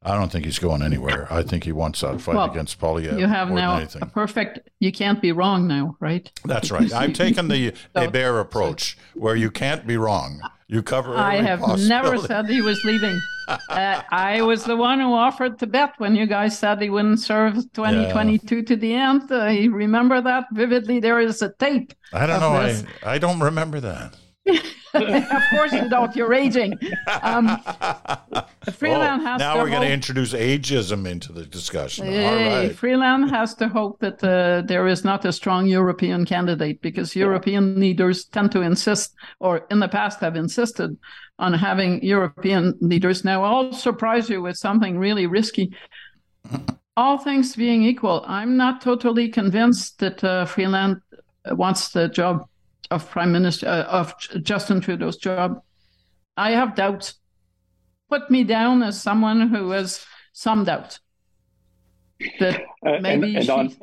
I 0.02 0.14
don't 0.14 0.30
think 0.30 0.44
he's 0.44 0.60
going 0.60 0.82
anywhere. 0.82 1.26
I 1.32 1.42
think 1.42 1.64
he 1.64 1.72
wants 1.72 2.00
that 2.02 2.20
fight 2.20 2.36
well, 2.36 2.50
against 2.50 2.78
Poilievre. 2.78 3.18
You 3.18 3.26
have 3.26 3.50
now 3.50 3.84
a 4.00 4.06
perfect. 4.06 4.60
You 4.78 4.92
can't 4.92 5.20
be 5.20 5.32
wrong 5.32 5.66
now, 5.66 5.96
right? 5.98 6.30
That's 6.44 6.70
right. 6.70 6.92
I've 6.92 7.12
taken 7.12 7.48
the 7.48 7.74
so, 7.94 8.08
Bear 8.08 8.38
approach, 8.38 8.96
where 9.14 9.34
you 9.34 9.50
can't 9.50 9.86
be 9.86 9.96
wrong. 9.96 10.40
You 10.68 10.82
cover. 10.82 11.16
I 11.16 11.36
have 11.36 11.60
never 11.78 12.18
said 12.18 12.46
he 12.46 12.60
was 12.60 12.84
leaving. 12.84 13.20
uh, 13.48 14.02
I 14.10 14.42
was 14.42 14.64
the 14.64 14.76
one 14.76 14.98
who 14.98 15.12
offered 15.12 15.60
to 15.60 15.66
bet 15.66 15.94
when 15.98 16.16
you 16.16 16.26
guys 16.26 16.58
said 16.58 16.82
he 16.82 16.90
wouldn't 16.90 17.20
serve 17.20 17.54
2022 17.72 18.56
yeah. 18.56 18.62
to 18.62 18.76
the 18.76 18.94
end. 18.94 19.30
I 19.30 19.66
remember 19.66 20.20
that 20.20 20.46
vividly. 20.52 20.98
There 20.98 21.20
is 21.20 21.40
a 21.42 21.52
tape. 21.52 21.92
I 22.12 22.26
don't 22.26 22.40
know. 22.40 22.48
I, 22.48 22.84
I 23.04 23.18
don't 23.18 23.38
remember 23.38 23.78
that. 23.80 24.16
of 25.36 25.42
course 25.50 25.72
you 25.72 25.88
don't. 25.88 26.14
You're 26.16 26.34
aging. 26.34 26.78
Um, 27.22 27.46
Freeland 28.72 29.22
has 29.22 29.38
now 29.38 29.56
we're 29.56 29.70
going 29.70 29.82
to 29.82 29.92
introduce 29.92 30.32
ageism 30.32 31.06
into 31.06 31.32
the 31.32 31.44
discussion. 31.44 32.06
All 32.06 32.34
right. 32.34 32.74
Freeland 32.74 33.30
has 33.30 33.54
to 33.56 33.68
hope 33.68 33.98
that 34.00 34.22
uh, 34.22 34.62
there 34.66 34.86
is 34.86 35.04
not 35.04 35.24
a 35.24 35.32
strong 35.32 35.66
European 35.66 36.24
candidate 36.24 36.80
because 36.80 37.14
European 37.14 37.78
leaders 37.78 38.24
tend 38.24 38.52
to 38.52 38.62
insist, 38.62 39.14
or 39.40 39.66
in 39.70 39.80
the 39.80 39.88
past 39.88 40.20
have 40.20 40.36
insisted, 40.36 40.96
on 41.38 41.52
having 41.52 42.02
European 42.02 42.74
leaders. 42.80 43.24
Now, 43.24 43.44
I'll 43.44 43.72
surprise 43.72 44.28
you 44.30 44.42
with 44.42 44.56
something 44.56 44.98
really 44.98 45.26
risky. 45.26 45.72
All 46.96 47.18
things 47.18 47.54
being 47.54 47.82
equal, 47.82 48.24
I'm 48.26 48.56
not 48.56 48.80
totally 48.80 49.28
convinced 49.28 49.98
that 49.98 50.24
uh, 50.24 50.46
Freeland 50.46 51.02
wants 51.50 51.90
the 51.90 52.08
job 52.08 52.48
of 52.90 53.08
Prime 53.10 53.32
Minister 53.32 53.66
uh, 53.66 53.82
of 53.84 54.14
Justin 54.42 54.80
Trudeau's 54.80 55.16
job. 55.16 55.60
I 56.36 56.52
have 56.52 56.74
doubts. 56.74 57.14
Put 58.08 58.30
me 58.30 58.44
down 58.44 58.82
as 58.82 59.00
someone 59.00 59.48
who 59.48 59.70
has 59.70 60.04
some 60.32 60.64
doubt 60.64 60.98
that 62.40 62.62
uh, 62.86 62.98
maybe 63.00 63.36
and, 63.36 63.38
and 63.38 63.50
on, 63.50 63.76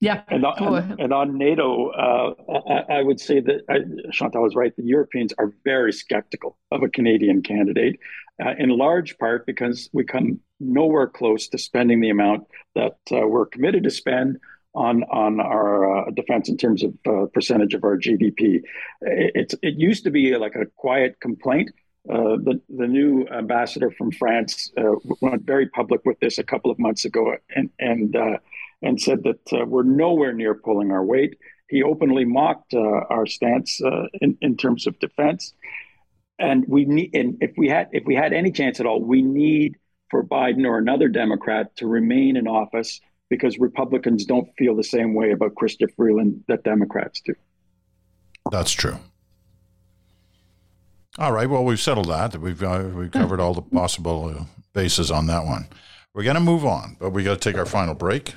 yeah, 0.00 0.22
and 0.28 0.44
on, 0.44 1.00
and 1.00 1.12
on 1.12 1.38
NATO, 1.38 1.90
uh, 1.90 2.34
I, 2.68 2.98
I, 2.98 3.02
would 3.02 3.18
say 3.18 3.40
that 3.40 3.62
I, 3.68 3.78
Chantal 4.12 4.42
was 4.42 4.54
right. 4.54 4.74
The 4.76 4.84
Europeans 4.84 5.32
are 5.38 5.52
very 5.64 5.92
skeptical 5.92 6.56
of 6.70 6.82
a 6.82 6.88
Canadian 6.88 7.42
candidate, 7.42 7.98
uh, 8.44 8.52
in 8.58 8.68
large 8.68 9.18
part 9.18 9.46
because 9.46 9.88
we 9.92 10.04
come 10.04 10.40
nowhere 10.60 11.06
close 11.06 11.48
to 11.48 11.58
spending 11.58 12.00
the 12.00 12.10
amount 12.10 12.44
that 12.74 12.98
uh, 13.10 13.26
we're 13.26 13.46
committed 13.46 13.84
to 13.84 13.90
spend 13.90 14.38
on 14.76 15.02
on 15.04 15.40
our 15.40 16.06
uh, 16.06 16.10
defense 16.10 16.48
in 16.48 16.56
terms 16.56 16.84
of 16.84 16.94
uh, 17.08 17.26
percentage 17.32 17.74
of 17.74 17.82
our 17.82 17.96
GDP. 17.96 18.62
It, 19.00 19.54
it 19.62 19.74
used 19.74 20.04
to 20.04 20.10
be 20.10 20.36
like 20.36 20.54
a 20.54 20.66
quiet 20.76 21.18
complaint. 21.20 21.70
Uh, 22.08 22.36
the 22.36 22.60
the 22.68 22.86
new 22.86 23.26
ambassador 23.28 23.90
from 23.90 24.12
France 24.12 24.70
uh, 24.76 24.94
went 25.20 25.42
very 25.42 25.66
public 25.68 26.02
with 26.04 26.20
this 26.20 26.38
a 26.38 26.44
couple 26.44 26.70
of 26.70 26.78
months 26.78 27.04
ago, 27.04 27.34
and 27.54 27.70
and 27.80 28.14
uh, 28.14 28.36
and 28.82 29.00
said 29.00 29.24
that 29.24 29.40
uh, 29.52 29.64
we're 29.64 29.82
nowhere 29.82 30.32
near 30.32 30.54
pulling 30.54 30.92
our 30.92 31.04
weight. 31.04 31.36
He 31.68 31.82
openly 31.82 32.24
mocked 32.24 32.74
our 32.74 33.26
stance 33.26 33.80
in 34.20 34.36
in 34.40 34.56
terms 34.56 34.86
of 34.86 34.96
defense, 35.00 35.54
and 36.38 36.64
we 36.68 36.84
need. 36.84 37.16
And 37.16 37.38
if 37.40 37.52
we 37.56 37.68
had 37.68 37.88
if 37.92 38.04
we 38.04 38.14
had 38.14 38.32
any 38.32 38.52
chance 38.52 38.78
at 38.78 38.86
all, 38.86 39.02
we 39.02 39.22
need 39.22 39.76
for 40.10 40.22
Biden 40.22 40.64
or 40.64 40.78
another 40.78 41.08
Democrat 41.08 41.74
to 41.76 41.88
remain 41.88 42.36
in 42.36 42.46
office 42.46 43.00
because 43.28 43.58
Republicans 43.58 44.24
don't 44.24 44.48
feel 44.56 44.76
the 44.76 44.84
same 44.84 45.14
way 45.14 45.32
about 45.32 45.54
Chrystia 45.54 45.88
Freeland 45.96 46.44
that 46.48 46.62
Democrats 46.64 47.20
do. 47.20 47.34
That's 48.50 48.72
true. 48.72 48.98
All 51.18 51.32
right. 51.32 51.48
Well, 51.48 51.64
we've 51.64 51.80
settled 51.80 52.08
that. 52.08 52.36
We've 52.36 52.62
uh, 52.62 52.90
we've 52.94 53.10
covered 53.10 53.40
all 53.40 53.54
the 53.54 53.62
possible 53.62 54.26
uh, 54.26 54.44
bases 54.74 55.10
on 55.10 55.26
that 55.28 55.44
one. 55.44 55.66
We're 56.14 56.24
going 56.24 56.34
to 56.34 56.40
move 56.40 56.64
on, 56.64 56.96
but 57.00 57.10
we 57.10 57.24
got 57.24 57.40
to 57.40 57.50
take 57.50 57.58
our 57.58 57.66
final 57.66 57.94
break, 57.94 58.34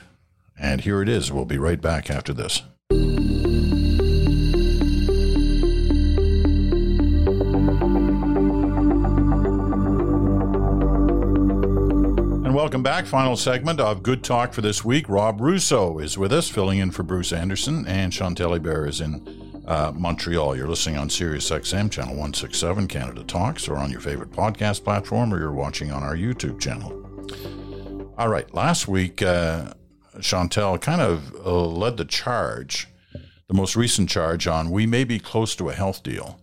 and 0.57 0.81
here 0.81 1.01
it 1.01 1.09
is. 1.09 1.31
We'll 1.31 1.45
be 1.45 1.57
right 1.57 1.79
back 1.79 2.09
after 2.09 2.33
this. 2.33 2.63
Welcome 12.59 12.83
back. 12.83 13.05
Final 13.05 13.37
segment 13.37 13.79
of 13.79 14.03
Good 14.03 14.21
Talk 14.21 14.51
for 14.51 14.59
this 14.59 14.83
week. 14.83 15.07
Rob 15.07 15.39
Russo 15.39 15.97
is 15.97 16.17
with 16.17 16.33
us, 16.33 16.49
filling 16.49 16.79
in 16.79 16.91
for 16.91 17.03
Bruce 17.03 17.31
Anderson, 17.31 17.87
and 17.87 18.11
Chantal 18.11 18.51
Hébert 18.51 18.89
is 18.89 18.99
in 18.99 19.63
uh, 19.65 19.93
Montreal. 19.95 20.57
You're 20.57 20.67
listening 20.67 20.97
on 20.97 21.09
Sirius 21.09 21.49
XM, 21.49 21.89
channel 21.89 22.15
167, 22.15 22.89
Canada 22.89 23.23
Talks, 23.23 23.69
or 23.69 23.77
on 23.77 23.89
your 23.89 24.01
favorite 24.01 24.31
podcast 24.31 24.83
platform, 24.83 25.33
or 25.33 25.39
you're 25.39 25.53
watching 25.53 25.89
on 25.89 26.03
our 26.03 26.17
YouTube 26.17 26.59
channel. 26.59 26.91
All 28.17 28.27
right, 28.27 28.53
last 28.53 28.89
week, 28.89 29.21
uh, 29.21 29.73
Chantal 30.19 30.77
kind 30.79 30.99
of 30.99 31.33
uh, 31.45 31.65
led 31.65 31.95
the 31.95 32.03
charge, 32.03 32.89
the 33.47 33.53
most 33.53 33.77
recent 33.77 34.09
charge 34.09 34.47
on 34.47 34.69
we 34.69 34.85
may 34.85 35.05
be 35.05 35.17
close 35.17 35.55
to 35.55 35.69
a 35.69 35.73
health 35.73 36.03
deal 36.03 36.41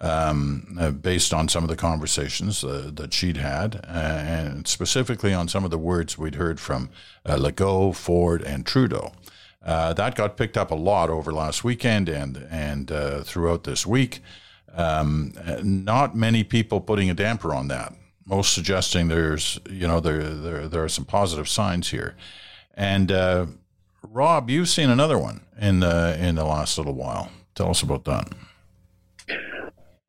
um, 0.00 0.76
uh, 0.78 0.90
based 0.90 1.34
on 1.34 1.48
some 1.48 1.64
of 1.64 1.68
the 1.68 1.76
conversations 1.76 2.62
uh, 2.62 2.90
that 2.94 3.12
she'd 3.12 3.36
had, 3.36 3.76
uh, 3.84 3.88
and 3.88 4.68
specifically 4.68 5.34
on 5.34 5.48
some 5.48 5.64
of 5.64 5.70
the 5.70 5.78
words 5.78 6.16
we'd 6.16 6.36
heard 6.36 6.60
from 6.60 6.90
uh, 7.26 7.36
Legault, 7.36 7.96
Ford, 7.96 8.42
and 8.42 8.64
Trudeau. 8.64 9.12
Uh, 9.64 9.92
that 9.92 10.14
got 10.14 10.36
picked 10.36 10.56
up 10.56 10.70
a 10.70 10.76
lot 10.76 11.10
over 11.10 11.32
last 11.32 11.64
weekend 11.64 12.08
and 12.08 12.46
and 12.50 12.92
uh, 12.92 13.22
throughout 13.22 13.64
this 13.64 13.86
week. 13.86 14.20
Um, 14.74 15.32
not 15.62 16.14
many 16.14 16.44
people 16.44 16.80
putting 16.80 17.10
a 17.10 17.14
damper 17.14 17.52
on 17.52 17.68
that. 17.68 17.92
Most 18.24 18.52
suggesting 18.52 19.08
there's 19.08 19.58
you 19.68 19.88
know 19.88 19.98
there 19.98 20.22
there 20.22 20.68
there 20.68 20.84
are 20.84 20.88
some 20.88 21.04
positive 21.04 21.48
signs 21.48 21.90
here. 21.90 22.14
And 22.74 23.10
Rob, 24.02 24.48
you've 24.48 24.68
seen 24.68 24.90
another 24.90 25.18
one 25.18 25.40
in 25.60 25.80
the 25.80 26.16
in 26.20 26.36
the 26.36 26.44
last 26.44 26.78
little 26.78 26.94
while. 26.94 27.30
Tell 27.56 27.70
us 27.70 27.82
about 27.82 28.04
that. 28.04 28.32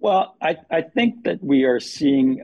Well, 0.02 0.38
I, 0.42 0.56
I 0.72 0.82
think 0.82 1.26
that 1.26 1.44
we 1.44 1.66
are 1.66 1.82
seeing 1.82 2.42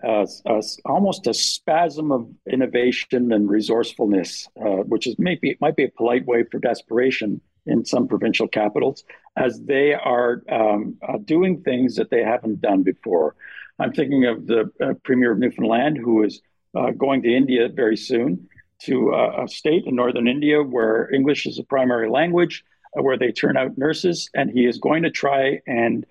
almost 0.86 1.26
a 1.26 1.34
spasm 1.34 2.12
of 2.12 2.28
innovation 2.52 3.32
and 3.32 3.50
resourcefulness, 3.50 4.50
uh, 4.60 4.84
which 4.84 5.08
is 5.08 5.16
maybe 5.18 5.56
might 5.62 5.78
be 5.78 5.86
a 5.86 5.90
polite 5.90 6.26
way 6.26 6.44
for 6.44 6.60
desperation 6.60 7.40
in 7.66 7.86
some 7.86 8.10
provincial 8.10 8.50
capitals, 8.50 9.06
as 9.38 9.62
they 9.62 9.94
are 9.94 10.44
um, 10.52 10.98
uh, 11.08 11.18
doing 11.24 11.62
things 11.64 11.96
that 11.96 12.10
they 12.10 12.24
haven't 12.24 12.60
done 12.60 12.84
before. 12.84 13.36
I'm 13.80 13.94
thinking 13.94 14.26
of 14.26 14.48
the 14.48 14.70
uh, 14.82 14.94
Premier 15.04 15.32
of 15.32 15.40
Newfoundland, 15.40 15.98
who 15.98 16.24
is 16.24 16.42
uh, 16.78 16.92
going 16.92 17.22
to 17.24 17.34
India 17.34 17.70
very 17.70 17.96
soon, 17.96 18.50
to 18.82 19.14
a 19.14 19.48
state 19.48 19.86
in 19.86 19.96
northern 19.96 20.28
India 20.28 20.62
where 20.62 21.10
English 21.14 21.46
is 21.46 21.58
a 21.58 21.64
primary 21.64 22.10
language, 22.10 22.66
where 22.92 23.18
they 23.18 23.32
turn 23.32 23.56
out 23.56 23.78
nurses, 23.78 24.30
and 24.34 24.52
he 24.52 24.66
is 24.66 24.78
going 24.78 25.04
to 25.04 25.10
try 25.10 25.62
and 25.66 26.06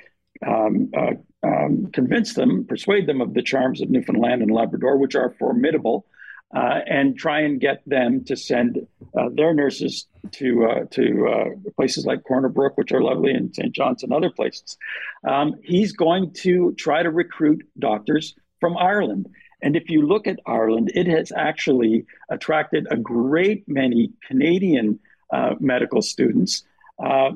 um, 0.46 0.90
uh, 0.96 1.12
um, 1.42 1.90
convince 1.92 2.34
them, 2.34 2.64
persuade 2.66 3.06
them 3.06 3.20
of 3.20 3.34
the 3.34 3.42
charms 3.42 3.80
of 3.80 3.90
Newfoundland 3.90 4.42
and 4.42 4.50
Labrador, 4.50 4.96
which 4.96 5.14
are 5.14 5.34
formidable, 5.38 6.06
uh, 6.54 6.80
and 6.86 7.18
try 7.18 7.40
and 7.40 7.60
get 7.60 7.82
them 7.86 8.24
to 8.24 8.36
send 8.36 8.86
uh, 9.18 9.28
their 9.34 9.52
nurses 9.52 10.06
to 10.30 10.66
uh, 10.66 10.84
to 10.90 11.28
uh, 11.28 11.70
places 11.76 12.06
like 12.06 12.22
Corner 12.24 12.48
Brook, 12.48 12.76
which 12.76 12.92
are 12.92 13.02
lovely, 13.02 13.32
and 13.32 13.54
St. 13.54 13.72
John's 13.72 14.02
and 14.02 14.12
other 14.12 14.30
places. 14.30 14.76
Um, 15.26 15.54
he's 15.62 15.92
going 15.92 16.32
to 16.42 16.74
try 16.78 17.02
to 17.02 17.10
recruit 17.10 17.66
doctors 17.78 18.34
from 18.60 18.76
Ireland. 18.76 19.28
And 19.62 19.76
if 19.76 19.88
you 19.88 20.06
look 20.06 20.26
at 20.26 20.40
Ireland, 20.46 20.92
it 20.94 21.06
has 21.06 21.32
actually 21.34 22.06
attracted 22.28 22.86
a 22.90 22.96
great 22.96 23.64
many 23.66 24.12
Canadian 24.26 24.98
uh, 25.32 25.54
medical 25.58 26.02
students 26.02 26.64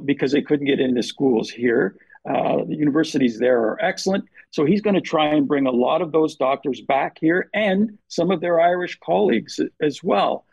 because 0.04 0.32
they 0.32 0.42
couldn't 0.42 0.66
get 0.66 0.78
into 0.78 1.02
schools 1.02 1.50
here. 1.50 1.96
Uh, 2.28 2.64
the 2.64 2.76
universities 2.76 3.38
there 3.38 3.60
are 3.60 3.82
excellent. 3.82 4.24
So 4.50 4.64
he's 4.64 4.82
going 4.82 4.94
to 4.94 5.00
try 5.00 5.28
and 5.28 5.48
bring 5.48 5.66
a 5.66 5.70
lot 5.70 6.02
of 6.02 6.12
those 6.12 6.36
doctors 6.36 6.80
back 6.80 7.18
here 7.20 7.48
and 7.54 7.98
some 8.08 8.30
of 8.30 8.40
their 8.40 8.60
Irish 8.60 8.98
colleagues 9.02 9.60
as 9.80 10.02
well. 10.02 10.44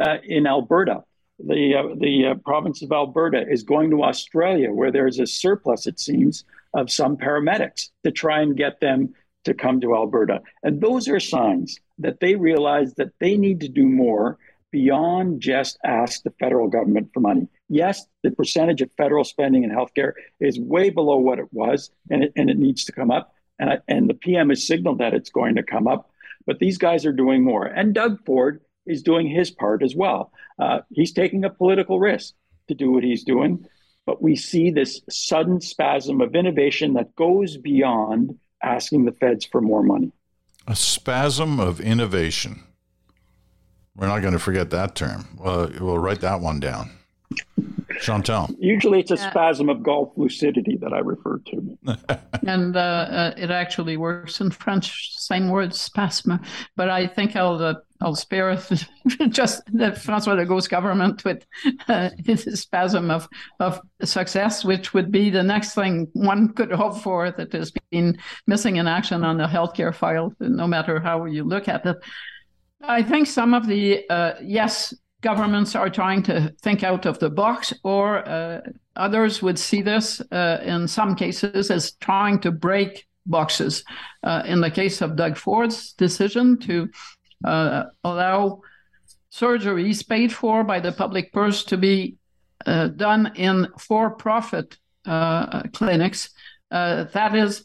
Uh, 0.00 0.18
in 0.24 0.46
Alberta, 0.46 1.02
the 1.38 1.74
uh, 1.74 1.94
the 1.98 2.26
uh, 2.26 2.34
province 2.44 2.82
of 2.82 2.92
Alberta 2.92 3.44
is 3.48 3.62
going 3.62 3.90
to 3.90 4.04
Australia, 4.04 4.72
where 4.72 4.92
there's 4.92 5.18
a 5.18 5.26
surplus, 5.26 5.86
it 5.86 5.98
seems, 5.98 6.44
of 6.72 6.90
some 6.90 7.16
paramedics 7.16 7.90
to 8.04 8.10
try 8.10 8.40
and 8.40 8.56
get 8.56 8.80
them 8.80 9.14
to 9.44 9.54
come 9.54 9.80
to 9.80 9.94
Alberta. 9.94 10.40
And 10.62 10.80
those 10.80 11.08
are 11.08 11.20
signs 11.20 11.78
that 11.98 12.20
they 12.20 12.34
realize 12.34 12.94
that 12.94 13.12
they 13.20 13.36
need 13.36 13.60
to 13.60 13.68
do 13.68 13.86
more 13.86 14.38
beyond 14.74 15.40
just 15.40 15.78
ask 15.84 16.24
the 16.24 16.34
federal 16.40 16.66
government 16.66 17.08
for 17.14 17.20
money. 17.20 17.46
Yes, 17.68 18.06
the 18.24 18.32
percentage 18.32 18.82
of 18.82 18.90
federal 18.96 19.22
spending 19.22 19.62
in 19.62 19.70
healthcare 19.70 20.14
is 20.40 20.58
way 20.58 20.90
below 20.90 21.16
what 21.16 21.38
it 21.38 21.46
was, 21.52 21.90
and 22.10 22.24
it, 22.24 22.32
and 22.34 22.50
it 22.50 22.58
needs 22.58 22.84
to 22.86 22.92
come 22.92 23.12
up. 23.12 23.32
And, 23.60 23.80
and 23.86 24.10
the 24.10 24.14
PM 24.14 24.48
has 24.48 24.66
signaled 24.66 24.98
that 24.98 25.14
it's 25.14 25.30
going 25.30 25.54
to 25.54 25.62
come 25.62 25.86
up. 25.86 26.10
But 26.44 26.58
these 26.58 26.76
guys 26.76 27.06
are 27.06 27.12
doing 27.12 27.44
more. 27.44 27.66
And 27.66 27.94
Doug 27.94 28.24
Ford 28.26 28.62
is 28.84 29.04
doing 29.04 29.28
his 29.28 29.52
part 29.52 29.80
as 29.84 29.94
well. 29.94 30.32
Uh, 30.58 30.80
he's 30.90 31.12
taking 31.12 31.44
a 31.44 31.50
political 31.50 32.00
risk 32.00 32.34
to 32.66 32.74
do 32.74 32.90
what 32.90 33.04
he's 33.04 33.22
doing. 33.22 33.64
But 34.06 34.20
we 34.20 34.34
see 34.34 34.72
this 34.72 35.02
sudden 35.08 35.60
spasm 35.60 36.20
of 36.20 36.34
innovation 36.34 36.94
that 36.94 37.14
goes 37.14 37.56
beyond 37.56 38.36
asking 38.60 39.04
the 39.04 39.12
feds 39.12 39.46
for 39.46 39.60
more 39.60 39.84
money. 39.84 40.10
A 40.66 40.74
spasm 40.74 41.60
of 41.60 41.80
innovation. 41.80 42.64
We're 43.96 44.08
not 44.08 44.20
going 44.20 44.32
to 44.32 44.38
forget 44.38 44.70
that 44.70 44.94
term. 44.94 45.28
Well, 45.38 45.70
we'll 45.80 45.98
write 45.98 46.20
that 46.20 46.40
one 46.40 46.60
down. 46.60 46.90
Chantal. 48.00 48.50
Usually 48.58 49.00
it's 49.00 49.10
a 49.10 49.16
spasm 49.16 49.68
of 49.68 49.82
golf 49.82 50.12
lucidity 50.16 50.76
that 50.78 50.92
I 50.92 50.98
refer 50.98 51.38
to. 51.38 51.78
and 52.46 52.76
uh, 52.76 52.80
uh, 52.80 53.34
it 53.36 53.50
actually 53.50 53.96
works 53.96 54.40
in 54.40 54.50
French, 54.50 55.12
same 55.16 55.48
word, 55.48 55.70
spasme. 55.70 56.44
But 56.76 56.90
I 56.90 57.06
think 57.06 57.36
I'll 57.36 57.62
uh, 57.62 57.74
I'll 58.00 58.16
spare 58.16 58.58
just 59.30 59.62
the 59.72 59.92
Francois 59.92 60.34
Legault's 60.34 60.68
government 60.68 61.24
with 61.24 61.46
uh, 61.88 62.10
his 62.18 62.44
spasm 62.60 63.10
of, 63.10 63.28
of 63.60 63.80
success, 64.02 64.64
which 64.64 64.92
would 64.92 65.10
be 65.10 65.30
the 65.30 65.42
next 65.42 65.74
thing 65.74 66.08
one 66.12 66.52
could 66.52 66.72
hope 66.72 66.98
for 66.98 67.30
that 67.30 67.52
has 67.52 67.72
been 67.90 68.18
missing 68.46 68.76
in 68.76 68.86
action 68.86 69.24
on 69.24 69.38
the 69.38 69.46
healthcare 69.46 69.94
file, 69.94 70.34
no 70.40 70.66
matter 70.66 71.00
how 71.00 71.24
you 71.24 71.44
look 71.44 71.68
at 71.68 71.86
it. 71.86 71.96
I 72.88 73.02
think 73.02 73.26
some 73.26 73.54
of 73.54 73.66
the, 73.66 74.08
uh, 74.08 74.34
yes, 74.42 74.94
governments 75.20 75.74
are 75.74 75.88
trying 75.88 76.22
to 76.24 76.54
think 76.62 76.82
out 76.82 77.06
of 77.06 77.18
the 77.18 77.30
box, 77.30 77.72
or 77.82 78.28
uh, 78.28 78.60
others 78.96 79.42
would 79.42 79.58
see 79.58 79.82
this 79.82 80.20
uh, 80.30 80.60
in 80.62 80.86
some 80.86 81.14
cases 81.14 81.70
as 81.70 81.92
trying 81.92 82.40
to 82.40 82.50
break 82.50 83.06
boxes. 83.26 83.84
Uh, 84.22 84.42
in 84.44 84.60
the 84.60 84.70
case 84.70 85.00
of 85.00 85.16
Doug 85.16 85.36
Ford's 85.36 85.92
decision 85.94 86.58
to 86.60 86.88
uh, 87.44 87.84
allow 88.04 88.60
surgeries 89.32 90.06
paid 90.06 90.32
for 90.32 90.62
by 90.62 90.78
the 90.78 90.92
public 90.92 91.32
purse 91.32 91.64
to 91.64 91.76
be 91.76 92.16
uh, 92.66 92.88
done 92.88 93.32
in 93.34 93.68
for 93.78 94.10
profit 94.10 94.78
clinics, 95.72 96.30
that 96.70 97.34
is 97.34 97.64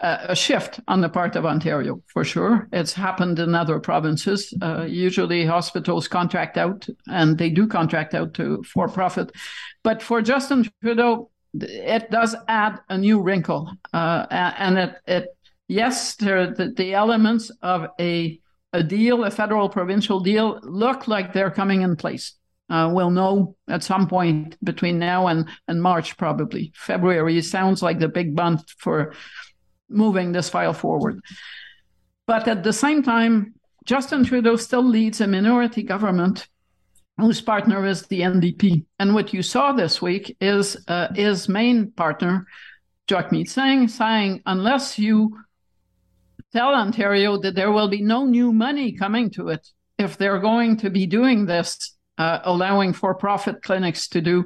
a 0.00 0.36
shift 0.36 0.80
on 0.88 1.00
the 1.00 1.08
part 1.08 1.36
of 1.36 1.46
Ontario, 1.46 2.02
for 2.06 2.24
sure. 2.24 2.68
It's 2.72 2.92
happened 2.92 3.38
in 3.38 3.54
other 3.54 3.80
provinces. 3.80 4.52
Uh, 4.60 4.84
usually, 4.84 5.46
hospitals 5.46 6.08
contract 6.08 6.58
out, 6.58 6.86
and 7.08 7.38
they 7.38 7.50
do 7.50 7.66
contract 7.66 8.14
out 8.14 8.34
to 8.34 8.62
for 8.62 8.88
profit. 8.88 9.32
But 9.82 10.02
for 10.02 10.20
Justin 10.20 10.68
Trudeau, 10.82 11.30
it 11.54 12.10
does 12.10 12.36
add 12.48 12.80
a 12.88 12.98
new 12.98 13.20
wrinkle, 13.22 13.72
uh, 13.94 14.26
and 14.30 14.78
it, 14.78 14.94
it 15.06 15.28
yes, 15.68 16.16
the, 16.16 16.74
the 16.76 16.94
elements 16.94 17.50
of 17.62 17.88
a 17.98 18.38
a 18.72 18.82
deal, 18.82 19.24
a 19.24 19.30
federal 19.30 19.68
provincial 19.68 20.20
deal, 20.20 20.60
look 20.62 21.08
like 21.08 21.32
they're 21.32 21.50
coming 21.50 21.80
in 21.82 21.96
place. 21.96 22.34
Uh, 22.68 22.90
we'll 22.92 23.10
know 23.10 23.56
at 23.68 23.82
some 23.82 24.08
point 24.08 24.56
between 24.62 24.98
now 24.98 25.28
and, 25.28 25.48
and 25.68 25.80
March, 25.80 26.16
probably. 26.16 26.72
February 26.74 27.40
sounds 27.40 27.82
like 27.82 28.00
the 28.00 28.08
big 28.08 28.34
month 28.34 28.68
for 28.78 29.14
moving 29.88 30.32
this 30.32 30.48
file 30.48 30.72
forward. 30.72 31.20
But 32.26 32.48
at 32.48 32.62
the 32.62 32.72
same 32.72 33.02
time, 33.02 33.54
Justin 33.84 34.24
Trudeau 34.24 34.56
still 34.56 34.82
leads 34.82 35.20
a 35.20 35.26
minority 35.26 35.82
government 35.82 36.48
whose 37.18 37.40
partner 37.40 37.86
is 37.86 38.02
the 38.06 38.20
NDP. 38.20 38.84
And 38.98 39.14
what 39.14 39.32
you 39.32 39.42
saw 39.42 39.72
this 39.72 40.02
week 40.02 40.36
is 40.40 40.76
uh, 40.88 41.08
his 41.14 41.48
main 41.48 41.92
partner, 41.92 42.46
Jagmeet 43.08 43.48
Singh, 43.48 43.88
saying, 43.88 44.42
unless 44.44 44.98
you 44.98 45.38
tell 46.52 46.74
Ontario 46.74 47.38
that 47.38 47.54
there 47.54 47.72
will 47.72 47.88
be 47.88 48.02
no 48.02 48.26
new 48.26 48.52
money 48.52 48.92
coming 48.92 49.30
to 49.30 49.48
it, 49.48 49.66
if 49.98 50.18
they're 50.18 50.40
going 50.40 50.76
to 50.78 50.90
be 50.90 51.06
doing 51.06 51.46
this, 51.46 51.96
uh, 52.18 52.40
allowing 52.44 52.92
for 52.92 53.14
profit 53.14 53.62
clinics 53.62 54.08
to 54.08 54.20
do 54.20 54.44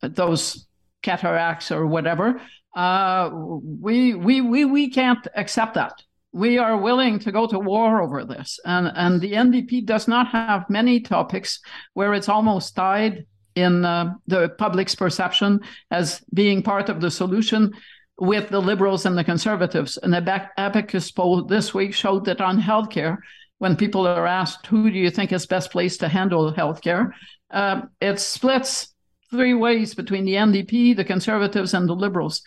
those 0.00 0.66
cataracts 1.02 1.70
or 1.70 1.86
whatever, 1.86 2.40
uh, 2.78 3.28
we, 3.32 4.14
we, 4.14 4.40
we, 4.40 4.64
we 4.64 4.88
can't 4.88 5.26
accept 5.34 5.74
that. 5.74 6.00
We 6.30 6.58
are 6.58 6.76
willing 6.76 7.18
to 7.20 7.32
go 7.32 7.48
to 7.48 7.58
war 7.58 8.00
over 8.00 8.24
this. 8.24 8.60
And, 8.64 8.92
and 8.94 9.20
the 9.20 9.32
NDP 9.32 9.84
does 9.84 10.06
not 10.06 10.28
have 10.28 10.70
many 10.70 11.00
topics 11.00 11.58
where 11.94 12.14
it's 12.14 12.28
almost 12.28 12.76
tied 12.76 13.26
in 13.56 13.84
uh, 13.84 14.14
the 14.28 14.50
public's 14.50 14.94
perception 14.94 15.58
as 15.90 16.22
being 16.32 16.62
part 16.62 16.88
of 16.88 17.00
the 17.00 17.10
solution 17.10 17.72
with 18.20 18.48
the 18.48 18.60
liberals 18.60 19.06
and 19.06 19.18
the 19.18 19.24
conservatives. 19.24 19.96
And 19.96 20.12
the 20.12 20.48
Abacus 20.56 21.10
poll 21.10 21.42
this 21.46 21.74
week 21.74 21.92
showed 21.94 22.26
that 22.26 22.40
on 22.40 22.62
healthcare, 22.62 23.16
when 23.58 23.74
people 23.74 24.06
are 24.06 24.26
asked 24.26 24.66
who 24.66 24.88
do 24.88 24.96
you 24.96 25.10
think 25.10 25.32
is 25.32 25.46
best 25.46 25.72
placed 25.72 25.98
to 26.00 26.08
handle 26.08 26.52
healthcare, 26.52 27.10
uh, 27.50 27.80
it 28.00 28.20
splits 28.20 28.94
three 29.30 29.54
ways 29.54 29.94
between 29.94 30.24
the 30.24 30.34
NDP, 30.34 30.96
the 30.96 31.04
Conservatives, 31.04 31.74
and 31.74 31.88
the 31.88 31.94
Liberals. 31.94 32.42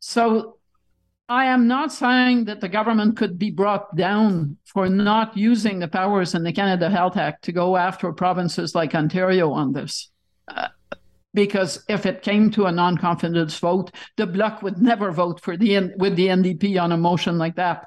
So 0.00 0.58
I 1.28 1.46
am 1.46 1.66
not 1.66 1.92
saying 1.92 2.44
that 2.44 2.60
the 2.60 2.68
government 2.68 3.16
could 3.16 3.38
be 3.38 3.50
brought 3.50 3.96
down 3.96 4.58
for 4.64 4.88
not 4.88 5.36
using 5.36 5.78
the 5.78 5.88
powers 5.88 6.34
in 6.34 6.44
the 6.44 6.52
Canada 6.52 6.88
Health 6.88 7.16
Act 7.16 7.44
to 7.44 7.52
go 7.52 7.76
after 7.76 8.12
provinces 8.12 8.74
like 8.74 8.94
Ontario 8.94 9.52
on 9.52 9.72
this. 9.72 10.10
Uh, 10.48 10.68
because 11.34 11.84
if 11.88 12.06
it 12.06 12.22
came 12.22 12.50
to 12.52 12.66
a 12.66 12.72
non-confidence 12.72 13.58
vote, 13.58 13.90
the 14.16 14.26
Bloc 14.26 14.62
would 14.62 14.78
never 14.78 15.10
vote 15.10 15.40
for 15.40 15.56
the 15.56 15.92
with 15.96 16.16
the 16.16 16.28
NDP 16.28 16.80
on 16.80 16.92
a 16.92 16.96
motion 16.96 17.36
like 17.36 17.56
that 17.56 17.86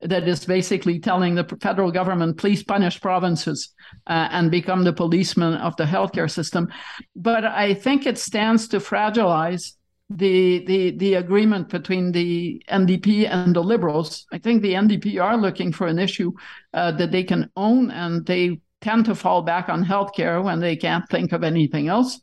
that 0.00 0.28
is 0.28 0.44
basically 0.44 1.00
telling 1.00 1.34
the 1.34 1.44
federal 1.60 1.90
government, 1.90 2.38
please 2.38 2.62
punish 2.62 3.00
provinces 3.00 3.74
uh, 4.06 4.28
and 4.30 4.50
become 4.50 4.84
the 4.84 4.92
policeman 4.92 5.54
of 5.54 5.76
the 5.76 5.84
healthcare 5.84 6.30
system. 6.30 6.68
But 7.16 7.44
I 7.44 7.74
think 7.74 8.06
it 8.06 8.18
stands 8.18 8.68
to 8.68 8.78
fragilize 8.78 9.72
the 10.10 10.64
the 10.64 10.96
the 10.96 11.14
agreement 11.14 11.68
between 11.68 12.12
the 12.12 12.62
NDP 12.70 13.28
and 13.28 13.54
the 13.54 13.62
Liberals. 13.62 14.26
I 14.32 14.38
think 14.38 14.62
the 14.62 14.72
NDP 14.72 15.22
are 15.22 15.36
looking 15.36 15.72
for 15.72 15.86
an 15.86 15.98
issue 15.98 16.32
uh, 16.72 16.92
that 16.92 17.10
they 17.10 17.24
can 17.24 17.50
own, 17.56 17.90
and 17.90 18.24
they 18.24 18.60
tend 18.80 19.04
to 19.06 19.14
fall 19.14 19.42
back 19.42 19.68
on 19.68 19.84
healthcare 19.84 20.42
when 20.42 20.60
they 20.60 20.76
can't 20.76 21.08
think 21.10 21.32
of 21.32 21.42
anything 21.42 21.88
else. 21.88 22.20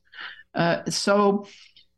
Uh, 0.56 0.84
so 0.90 1.46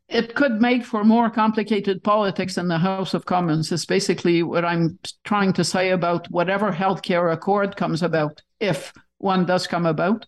it 0.08 0.34
could 0.34 0.60
make 0.60 0.84
for 0.84 1.04
more 1.04 1.28
complicated 1.28 2.02
politics 2.02 2.56
in 2.56 2.68
the 2.68 2.78
House 2.78 3.14
of 3.14 3.26
Commons. 3.26 3.70
Is 3.70 3.84
basically 3.84 4.42
what 4.42 4.64
I'm 4.64 4.98
trying 5.24 5.52
to 5.54 5.64
say 5.64 5.90
about 5.90 6.30
whatever 6.30 6.72
healthcare 6.72 7.32
accord 7.32 7.76
comes 7.76 8.02
about, 8.02 8.42
if 8.58 8.92
one 9.18 9.44
does 9.44 9.66
come 9.66 9.86
about. 9.86 10.26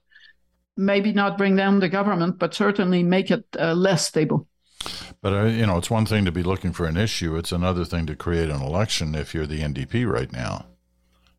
Maybe 0.76 1.12
not 1.12 1.38
bring 1.38 1.56
down 1.56 1.80
the 1.80 1.88
government, 1.88 2.38
but 2.38 2.54
certainly 2.54 3.02
make 3.02 3.30
it 3.30 3.44
uh, 3.58 3.74
less 3.74 4.06
stable. 4.06 4.46
But 5.22 5.32
uh, 5.32 5.44
you 5.44 5.66
know, 5.66 5.78
it's 5.78 5.90
one 5.90 6.06
thing 6.06 6.24
to 6.24 6.32
be 6.32 6.42
looking 6.42 6.72
for 6.72 6.86
an 6.86 6.96
issue; 6.96 7.36
it's 7.36 7.52
another 7.52 7.84
thing 7.84 8.06
to 8.06 8.16
create 8.16 8.50
an 8.50 8.62
election. 8.62 9.14
If 9.14 9.34
you're 9.34 9.46
the 9.46 9.60
NDP 9.60 10.10
right 10.10 10.32
now, 10.32 10.66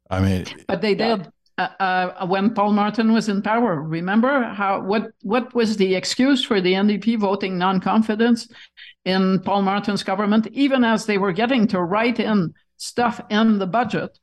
I 0.10 0.20
mean, 0.20 0.46
but 0.68 0.82
they 0.82 0.96
did. 0.96 1.32
Uh, 1.58 1.68
uh, 1.80 2.26
when 2.28 2.54
Paul 2.54 2.72
Martin 2.72 3.12
was 3.12 3.28
in 3.28 3.42
power. 3.42 3.82
Remember 3.82 4.44
how 4.44 4.82
what 4.82 5.12
what 5.22 5.54
was 5.54 5.76
the 5.76 5.96
excuse 5.96 6.44
for 6.44 6.62
the 6.62 6.74
NDP 6.74 7.20
voting 7.20 7.58
non-confidence 7.58 8.48
in 9.04 9.42
Paul 9.42 9.62
Martin's 9.62 10.02
government, 10.02 10.48
even 10.54 10.84
as 10.84 11.06
they 11.06 11.18
were 11.18 11.34
getting 11.34 11.68
to 11.68 11.82
write 11.82 12.20
in 12.20 12.54
stuff 12.78 13.22
in 13.30 13.60
the 13.60 13.68
budget, 13.68 14.18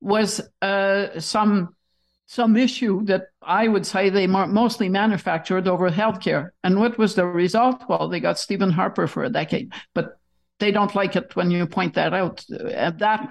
was 0.00 0.40
uh, 0.60 1.18
some 1.18 1.74
some 2.26 2.56
issue 2.56 3.04
that 3.04 3.26
I 3.42 3.68
would 3.68 3.86
say 3.86 4.10
they 4.10 4.26
mostly 4.26 4.88
manufactured 4.88 5.68
over 5.68 5.90
healthcare. 5.90 6.50
And 6.62 6.78
what 6.78 6.98
was 6.98 7.14
the 7.14 7.26
result? 7.26 7.84
Well, 7.88 8.08
they 8.08 8.20
got 8.20 8.38
Stephen 8.38 8.70
Harper 8.70 9.06
for 9.06 9.24
a 9.24 9.30
decade, 9.30 9.72
but 9.94 10.18
they 10.58 10.70
don't 10.70 10.94
like 10.94 11.16
it 11.16 11.36
when 11.36 11.50
you 11.50 11.66
point 11.66 11.94
that 11.94 12.14
out. 12.14 12.44
And 12.48 12.98
that 12.98 13.30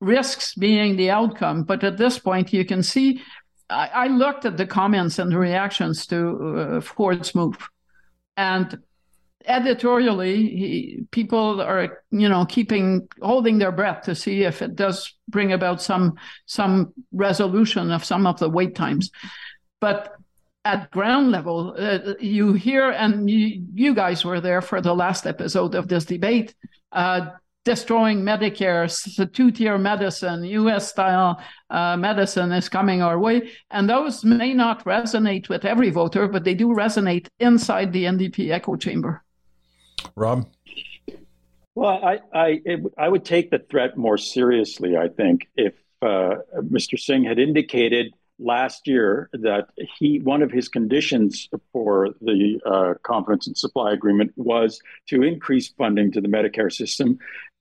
risks 0.00 0.54
being 0.54 0.96
the 0.96 1.10
outcome. 1.10 1.64
But 1.64 1.84
at 1.84 1.98
this 1.98 2.18
point, 2.18 2.52
you 2.52 2.64
can 2.64 2.82
see. 2.82 3.22
I, 3.70 3.88
I 3.88 4.06
looked 4.06 4.44
at 4.44 4.56
the 4.56 4.66
comments 4.66 5.18
and 5.18 5.32
the 5.32 5.38
reactions 5.38 6.06
to 6.06 6.78
uh, 6.78 6.80
Ford's 6.80 7.34
move, 7.34 7.56
and 8.36 8.78
editorially, 9.44 10.36
he, 10.36 11.04
people 11.10 11.60
are 11.60 12.02
you 12.10 12.28
know 12.28 12.46
keeping 12.46 13.08
holding 13.20 13.58
their 13.58 13.72
breath 13.72 14.02
to 14.02 14.14
see 14.14 14.44
if 14.44 14.62
it 14.62 14.76
does 14.76 15.14
bring 15.28 15.52
about 15.52 15.82
some 15.82 16.16
some 16.46 16.92
resolution 17.12 17.90
of 17.90 18.04
some 18.04 18.26
of 18.26 18.38
the 18.38 18.48
wait 18.48 18.74
times, 18.74 19.10
but 19.80 20.14
at 20.64 20.90
ground 20.90 21.30
level, 21.30 21.74
uh, 21.78 22.14
you 22.20 22.52
hear, 22.52 22.90
and 22.90 23.30
you, 23.30 23.64
you, 23.72 23.94
guys 23.94 24.22
were 24.22 24.40
there 24.40 24.60
for 24.60 24.82
the 24.82 24.94
last 24.94 25.26
episode 25.26 25.74
of 25.74 25.88
this 25.88 26.04
debate. 26.04 26.54
Uh, 26.92 27.30
destroying 27.64 28.22
Medicare, 28.22 28.88
the 29.16 29.26
two 29.26 29.50
tier 29.50 29.78
medicine, 29.78 30.44
US 30.44 30.88
style 30.88 31.40
uh, 31.70 31.96
medicine 31.96 32.52
is 32.52 32.68
coming 32.68 33.02
our 33.02 33.18
way. 33.18 33.50
And 33.70 33.88
those 33.88 34.24
may 34.24 34.54
not 34.54 34.84
resonate 34.84 35.48
with 35.48 35.64
every 35.64 35.90
voter, 35.90 36.28
but 36.28 36.44
they 36.44 36.54
do 36.54 36.68
resonate 36.68 37.28
inside 37.38 37.92
the 37.92 38.04
NDP 38.04 38.50
echo 38.50 38.76
chamber. 38.76 39.22
Rob? 40.16 40.48
Well, 41.74 42.00
I, 42.02 42.18
I, 42.32 42.60
it, 42.64 42.80
I 42.96 43.08
would 43.08 43.24
take 43.24 43.50
the 43.50 43.58
threat 43.58 43.96
more 43.96 44.18
seriously, 44.18 44.96
I 44.96 45.08
think, 45.08 45.48
if 45.56 45.74
uh, 46.02 46.36
Mr. 46.56 46.98
Singh 46.98 47.24
had 47.24 47.38
indicated 47.38 48.14
last 48.38 48.86
year 48.86 49.28
that 49.32 49.68
he 49.98 50.20
one 50.20 50.42
of 50.42 50.50
his 50.50 50.68
conditions 50.68 51.48
for 51.72 52.10
the 52.20 52.60
uh, 52.64 52.94
confidence 53.02 53.46
and 53.46 53.56
supply 53.56 53.92
agreement 53.92 54.32
was 54.36 54.80
to 55.08 55.22
increase 55.22 55.68
funding 55.68 56.12
to 56.12 56.20
the 56.20 56.28
Medicare 56.28 56.72
system 56.72 57.18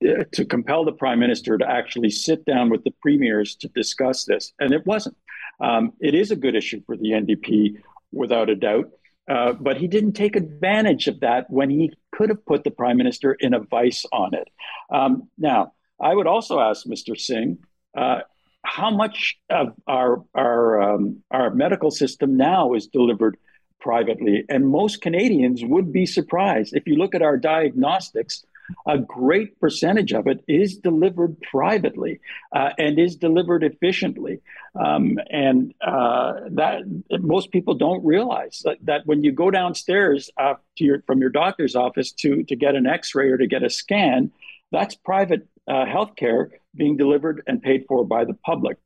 uh, 0.08 0.24
to 0.32 0.46
compel 0.46 0.86
the 0.86 0.92
prime 0.92 1.20
minister 1.20 1.58
to 1.58 1.70
actually 1.70 2.10
sit 2.10 2.46
down 2.46 2.70
with 2.70 2.84
the 2.84 2.92
premiers 3.02 3.56
to 3.56 3.68
discuss 3.70 4.26
this, 4.26 4.54
and 4.60 4.74
it 4.74 4.86
wasn't. 4.86 5.18
Um, 5.60 5.94
it 6.00 6.14
is 6.14 6.30
a 6.30 6.36
good 6.36 6.56
issue 6.56 6.82
for 6.86 6.96
the 6.96 7.10
NDP, 7.10 7.82
without 8.12 8.50
a 8.50 8.56
doubt. 8.56 8.92
Uh, 9.30 9.52
but 9.54 9.76
he 9.76 9.88
didn't 9.88 10.14
take 10.14 10.38
advantage 10.38 11.08
of 11.08 11.20
that 11.20 11.50
when 11.50 11.70
he 11.70 11.92
could 12.14 12.30
have 12.30 12.46
put 12.46 12.64
the 12.64 12.72
prime 12.72 12.96
minister 12.96 13.34
in 13.34 13.54
a 13.54 13.60
vice 13.60 14.06
on 14.14 14.34
it. 14.34 14.48
Um, 14.90 15.30
now, 15.38 15.74
I 16.00 16.16
would 16.16 16.28
also 16.28 16.60
ask 16.60 16.86
Mr. 16.86 17.20
Singh 17.20 17.58
uh, 17.96 18.20
how 18.68 18.92
much 18.92 19.40
of 19.50 19.74
our 19.88 20.24
our 20.36 20.82
um, 20.82 21.24
our 21.32 21.50
medical 21.50 21.90
system 21.90 22.36
now 22.38 22.74
is 22.74 22.88
delivered 22.88 23.38
privately, 23.80 24.44
and 24.50 24.68
most 24.68 25.02
Canadians 25.02 25.64
would 25.64 25.94
be 25.94 26.06
surprised 26.06 26.76
if 26.76 26.84
you 26.86 26.96
look 26.96 27.16
at 27.16 27.22
our 27.22 27.38
diagnostics. 27.38 28.46
A 28.86 28.98
great 28.98 29.58
percentage 29.62 30.12
of 30.12 30.28
it 30.28 30.44
is 30.46 30.78
delivered 30.78 31.40
privately 31.40 32.20
uh, 32.54 32.72
and 32.78 33.00
is 33.00 33.16
delivered 33.16 33.64
efficiently, 33.64 34.42
um, 34.76 35.18
and 35.30 35.74
uh, 35.80 36.34
that 36.52 36.82
most 37.22 37.50
people 37.52 37.76
don't 37.76 38.04
realize 38.04 38.62
that, 38.66 38.78
that 38.84 39.06
when 39.06 39.24
you 39.24 39.32
go 39.32 39.50
downstairs 39.50 40.30
uh, 40.36 40.56
to 40.78 40.84
your, 40.84 41.02
from 41.08 41.22
your 41.22 41.30
doctor's 41.30 41.78
office 41.78 42.12
to 42.12 42.44
to 42.44 42.56
get 42.58 42.76
an 42.76 42.86
X-ray 42.86 43.30
or 43.30 43.38
to 43.38 43.48
get 43.48 43.64
a 43.64 43.70
scan, 43.70 44.32
that's 44.70 44.96
private 44.96 45.48
uh, 45.68 45.86
healthcare 45.86 46.50
being 46.76 46.98
delivered 46.98 47.44
and 47.48 47.62
paid 47.62 47.86
for 47.88 48.06
by 48.06 48.26
the 48.26 48.34
public. 48.34 48.78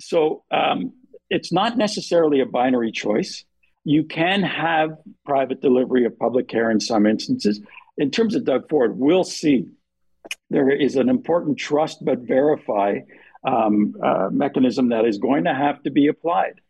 So 0.00 0.44
um, 0.50 0.92
it's 1.30 1.52
not 1.52 1.76
necessarily 1.76 2.40
a 2.40 2.46
binary 2.46 2.92
choice. 2.92 3.44
You 3.84 4.04
can 4.04 4.42
have 4.42 4.96
private 5.24 5.60
delivery 5.60 6.04
of 6.06 6.18
public 6.18 6.48
care 6.48 6.70
in 6.70 6.80
some 6.80 7.06
instances. 7.06 7.60
In 7.98 8.10
terms 8.10 8.34
of 8.34 8.44
Doug 8.44 8.68
Ford, 8.68 8.98
we'll 8.98 9.24
see. 9.24 9.66
There 10.50 10.70
is 10.70 10.96
an 10.96 11.08
important 11.08 11.58
trust 11.58 12.04
but 12.04 12.20
verify 12.20 13.00
um, 13.46 13.94
uh, 14.02 14.30
mechanism 14.32 14.88
that 14.88 15.04
is 15.04 15.18
going 15.18 15.44
to 15.44 15.54
have 15.54 15.82
to 15.82 15.90
be 15.90 16.08
applied. 16.08 16.60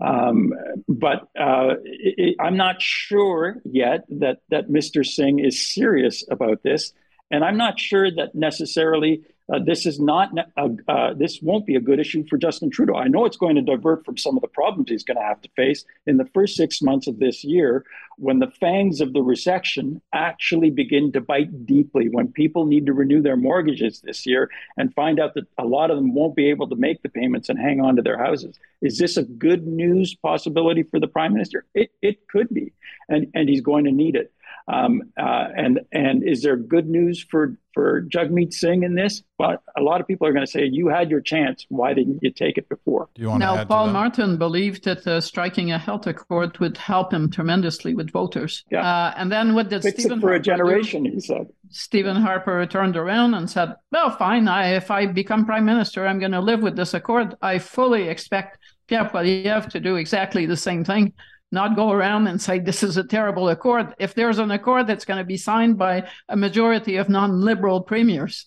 Um, 0.00 0.52
but 0.88 1.28
uh, 1.38 1.76
it, 1.84 2.36
I'm 2.40 2.56
not 2.56 2.82
sure 2.82 3.62
yet 3.64 4.04
that 4.08 4.38
that 4.50 4.68
Mr. 4.68 5.06
Singh 5.06 5.38
is 5.38 5.72
serious 5.72 6.24
about 6.28 6.62
this, 6.62 6.92
and 7.34 7.44
I'm 7.44 7.56
not 7.56 7.80
sure 7.80 8.08
that 8.12 8.36
necessarily 8.36 9.22
uh, 9.52 9.58
this 9.58 9.86
is 9.86 9.98
not 9.98 10.30
a, 10.56 10.70
uh, 10.88 11.14
this 11.14 11.40
won't 11.42 11.66
be 11.66 11.74
a 11.74 11.80
good 11.80 11.98
issue 11.98 12.24
for 12.30 12.38
Justin 12.38 12.70
Trudeau. 12.70 12.94
I 12.94 13.08
know 13.08 13.24
it's 13.24 13.36
going 13.36 13.56
to 13.56 13.60
divert 13.60 14.04
from 14.04 14.16
some 14.16 14.36
of 14.36 14.40
the 14.40 14.48
problems 14.48 14.88
he's 14.88 15.02
going 15.02 15.18
to 15.18 15.22
have 15.22 15.40
to 15.42 15.48
face 15.56 15.84
in 16.06 16.16
the 16.16 16.28
first 16.32 16.56
six 16.56 16.80
months 16.80 17.08
of 17.08 17.18
this 17.18 17.42
year, 17.42 17.84
when 18.18 18.38
the 18.38 18.52
fangs 18.60 19.00
of 19.00 19.12
the 19.12 19.20
recession 19.20 20.00
actually 20.12 20.70
begin 20.70 21.10
to 21.12 21.20
bite 21.20 21.66
deeply. 21.66 22.08
When 22.08 22.28
people 22.28 22.66
need 22.66 22.86
to 22.86 22.94
renew 22.94 23.20
their 23.20 23.36
mortgages 23.36 24.00
this 24.00 24.24
year 24.24 24.48
and 24.76 24.94
find 24.94 25.18
out 25.18 25.34
that 25.34 25.48
a 25.58 25.66
lot 25.66 25.90
of 25.90 25.96
them 25.96 26.14
won't 26.14 26.36
be 26.36 26.48
able 26.50 26.68
to 26.68 26.76
make 26.76 27.02
the 27.02 27.08
payments 27.08 27.48
and 27.48 27.58
hang 27.58 27.80
on 27.80 27.96
to 27.96 28.02
their 28.02 28.18
houses, 28.18 28.58
is 28.80 28.96
this 28.98 29.16
a 29.16 29.24
good 29.24 29.66
news 29.66 30.14
possibility 30.14 30.84
for 30.84 31.00
the 31.00 31.08
prime 31.08 31.32
minister? 31.32 31.66
It 31.74 31.90
it 32.00 32.28
could 32.28 32.48
be, 32.48 32.72
and 33.08 33.26
and 33.34 33.48
he's 33.48 33.60
going 33.60 33.84
to 33.86 33.92
need 33.92 34.14
it. 34.14 34.32
Um, 34.66 35.02
uh, 35.18 35.48
and 35.56 35.80
and 35.92 36.26
is 36.26 36.42
there 36.42 36.56
good 36.56 36.88
news 36.88 37.22
for 37.22 37.58
for 37.74 38.00
Jagmeet 38.02 38.54
Singh 38.54 38.82
in 38.82 38.94
this? 38.94 39.22
But 39.36 39.62
a 39.76 39.82
lot 39.82 40.00
of 40.00 40.06
people 40.06 40.26
are 40.26 40.32
going 40.32 40.46
to 40.46 40.50
say 40.50 40.64
you 40.64 40.88
had 40.88 41.10
your 41.10 41.20
chance. 41.20 41.66
Why 41.68 41.92
didn't 41.92 42.20
you 42.22 42.30
take 42.30 42.56
it 42.56 42.66
before? 42.70 43.10
Do 43.14 43.22
you 43.22 43.28
want 43.28 43.40
now, 43.40 43.62
Paul 43.66 43.88
Martin 43.88 44.38
believed 44.38 44.84
that 44.84 45.06
uh, 45.06 45.20
striking 45.20 45.70
a 45.70 45.78
health 45.78 46.06
accord 46.06 46.58
would 46.60 46.78
help 46.78 47.12
him 47.12 47.30
tremendously 47.30 47.94
with 47.94 48.10
voters. 48.10 48.64
Yeah. 48.70 48.80
Uh, 48.80 49.14
and 49.18 49.30
then 49.30 49.54
what 49.54 49.68
did 49.68 49.82
Fix 49.82 50.00
Stephen 50.00 50.18
it 50.18 50.20
for 50.22 50.28
Harper 50.28 50.40
a 50.40 50.42
generation? 50.42 51.02
Do? 51.04 51.10
He 51.10 51.20
said. 51.20 51.46
Stephen 51.68 52.16
Harper 52.16 52.64
turned 52.64 52.96
around 52.96 53.34
and 53.34 53.50
said, 53.50 53.74
"Well, 53.92 54.16
fine. 54.16 54.48
I, 54.48 54.76
if 54.76 54.90
I 54.90 55.04
become 55.06 55.44
prime 55.44 55.66
minister, 55.66 56.06
I'm 56.06 56.18
going 56.18 56.32
to 56.32 56.40
live 56.40 56.62
with 56.62 56.76
this 56.76 56.94
accord. 56.94 57.34
I 57.42 57.58
fully 57.58 58.08
expect 58.08 58.58
Pierre 58.86 59.10
Poilievre 59.10 59.68
to 59.70 59.80
do 59.80 59.96
exactly 59.96 60.46
the 60.46 60.56
same 60.56 60.84
thing." 60.84 61.12
Not 61.54 61.76
go 61.76 61.90
around 61.90 62.26
and 62.26 62.40
say 62.40 62.58
this 62.58 62.82
is 62.82 62.98
a 62.98 63.04
terrible 63.04 63.48
accord. 63.48 63.94
If 63.98 64.14
there's 64.14 64.38
an 64.38 64.50
accord 64.50 64.86
that's 64.86 65.06
going 65.06 65.18
to 65.18 65.24
be 65.24 65.38
signed 65.38 65.78
by 65.78 66.08
a 66.28 66.36
majority 66.36 66.96
of 66.96 67.08
non 67.08 67.40
liberal 67.40 67.80
premiers. 67.80 68.46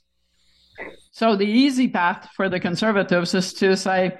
So 1.12 1.36
the 1.36 1.46
easy 1.46 1.88
path 1.88 2.30
for 2.36 2.50
the 2.50 2.60
conservatives 2.60 3.34
is 3.34 3.54
to 3.56 3.76
say, 3.76 4.20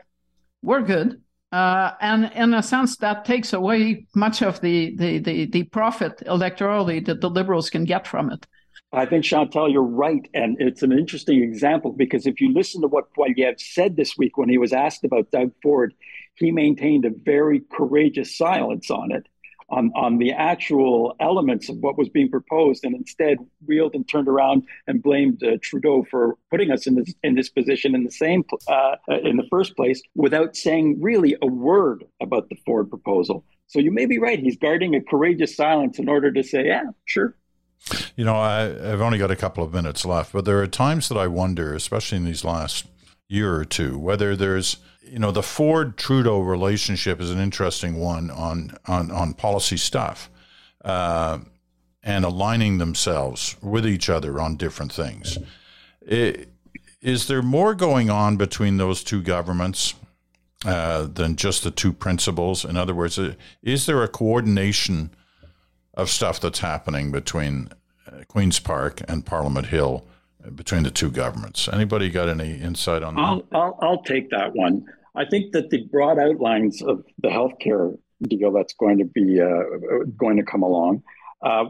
we're 0.64 0.82
good. 0.82 1.22
Uh, 1.52 1.92
and 2.02 2.32
in 2.34 2.54
a 2.54 2.64
sense, 2.64 2.98
that 2.98 3.24
takes 3.24 3.54
away 3.54 4.06
much 4.16 4.42
of 4.42 4.60
the, 4.62 4.96
the, 4.98 5.20
the, 5.20 5.46
the 5.46 5.64
profit 5.64 6.18
electorally 6.26 7.06
that 7.06 7.22
the 7.22 7.30
liberals 7.30 7.70
can 7.70 7.84
get 7.86 8.08
from 8.08 8.32
it. 8.32 8.48
I 8.94 9.06
think 9.06 9.26
Chantal, 9.26 9.70
you're 9.70 9.84
right, 9.84 10.28
and 10.34 10.56
it's 10.60 10.82
an 10.82 10.92
interesting 10.92 11.44
example 11.44 11.92
because 11.92 12.26
if 12.26 12.40
you 12.40 12.54
listen 12.54 12.82
to 12.82 12.88
what 12.88 13.14
Poilievre 13.14 13.60
said 13.60 13.96
this 13.98 14.18
week 14.18 14.38
when 14.38 14.50
he 14.50 14.58
was 14.58 14.72
asked 14.72 15.04
about 15.04 15.30
Doug 15.30 15.52
Ford, 15.62 15.94
he 16.38 16.52
maintained 16.52 17.06
a 17.06 17.10
very 17.10 17.62
courageous 17.72 18.38
silence 18.38 18.90
on 18.92 19.12
it, 19.12 19.28
on, 19.70 19.92
on 19.96 20.18
the 20.18 20.32
actual 20.32 21.16
elements 21.20 21.68
of 21.70 21.78
what 21.78 21.98
was 21.98 22.10
being 22.10 22.30
proposed, 22.30 22.86
and 22.86 22.96
instead 22.96 23.38
wheeled 23.66 23.96
and 23.96 24.08
turned 24.08 24.28
around 24.28 24.64
and 24.88 25.04
blamed 25.04 25.44
uh, 25.44 25.58
Trudeau 25.62 26.06
for 26.10 26.38
putting 26.50 26.72
us 26.72 26.88
in 26.88 26.96
this 26.96 27.14
in 27.24 27.36
this 27.36 27.50
position 27.50 27.94
in 27.94 28.04
the 28.04 28.12
same 28.12 28.44
uh, 28.68 28.96
in 29.24 29.38
the 29.38 29.48
first 29.50 29.76
place, 29.76 30.02
without 30.16 30.56
saying 30.56 31.02
really 31.02 31.36
a 31.42 31.48
word 31.48 32.06
about 32.22 32.50
the 32.50 32.58
Ford 32.66 32.90
proposal. 32.90 33.44
So 33.68 33.80
you 33.80 33.92
may 33.92 34.06
be 34.06 34.20
right; 34.20 34.40
he's 34.40 34.58
guarding 34.58 34.96
a 34.96 35.02
courageous 35.02 35.56
silence 35.56 36.00
in 36.00 36.08
order 36.08 36.32
to 36.32 36.44
say, 36.44 36.68
"Yeah, 36.68 36.84
sure." 37.06 37.36
You 38.16 38.26
know, 38.26 38.36
I, 38.36 38.64
I've 38.66 39.02
only 39.02 39.18
got 39.18 39.32
a 39.32 39.36
couple 39.36 39.64
of 39.64 39.74
minutes 39.74 40.06
left, 40.06 40.34
but 40.34 40.46
there 40.46 40.62
are 40.62 40.68
times 40.68 41.10
that 41.10 41.18
I 41.18 41.28
wonder, 41.28 41.74
especially 41.74 42.18
in 42.18 42.26
these 42.26 42.44
last 42.44 42.88
year 43.30 43.56
or 43.56 43.66
two, 43.66 43.98
whether 44.00 44.36
there's 44.36 44.78
you 45.12 45.20
know, 45.20 45.32
the 45.32 45.44
Ford 45.44 45.98
Trudeau 45.98 46.40
relationship 46.40 47.22
is 47.22 47.32
an 47.32 47.40
interesting 47.40 47.96
one 47.96 48.30
on 48.30 48.78
on, 48.86 49.12
on 49.12 49.34
policy 49.34 49.78
stuff, 49.78 50.30
uh, 50.84 51.40
and 52.04 52.26
aligning 52.26 52.78
themselves 52.78 53.56
with 53.62 53.86
each 53.86 54.10
other 54.10 54.40
on 54.40 54.56
different 54.56 54.92
things. 54.92 55.38
It, 56.02 56.50
is 57.02 57.28
there 57.28 57.42
more 57.42 57.76
going 57.76 58.10
on 58.10 58.38
between 58.38 58.78
those 58.78 59.04
two 59.04 59.22
governments 59.22 59.94
uh, 60.66 61.04
than 61.04 61.36
just 61.36 61.64
the 61.64 61.72
two 61.72 61.94
principles? 61.94 62.66
In 62.66 62.76
other 62.76 62.96
words, 62.96 63.20
is 63.62 63.86
there 63.86 64.04
a 64.04 64.08
coordination 64.08 65.12
of 65.94 66.10
stuff 66.10 66.40
that's 66.40 66.60
happening 66.60 67.12
between 67.12 67.70
uh, 68.08 68.24
Queens 68.28 68.60
Park 68.60 69.02
and 69.08 69.26
Parliament 69.26 69.68
Hill? 69.68 70.06
Between 70.56 70.84
the 70.84 70.92
two 70.92 71.10
governments. 71.10 71.68
Anybody 71.72 72.10
got 72.10 72.30
any 72.30 72.56
insight 72.56 73.04
on 73.04 73.16
that? 73.16 73.22
I'll, 73.22 73.44
I'll, 73.52 73.80
I'll 73.82 74.04
take 74.04 74.30
that 74.32 74.56
one. 74.56 74.86
I 75.16 75.26
think 75.26 75.52
that 75.54 75.70
the 75.70 75.84
broad 75.92 76.20
outlines 76.20 76.82
of 76.82 77.04
the 77.20 77.30
healthcare 77.30 77.98
deal 78.22 78.52
that's 78.52 78.74
going 78.74 78.98
to 79.00 79.06
be 79.06 79.42
uh, 79.42 80.06
going 80.16 80.38
to 80.38 80.44
come 80.44 80.64
along 80.64 81.04
uh, 81.42 81.66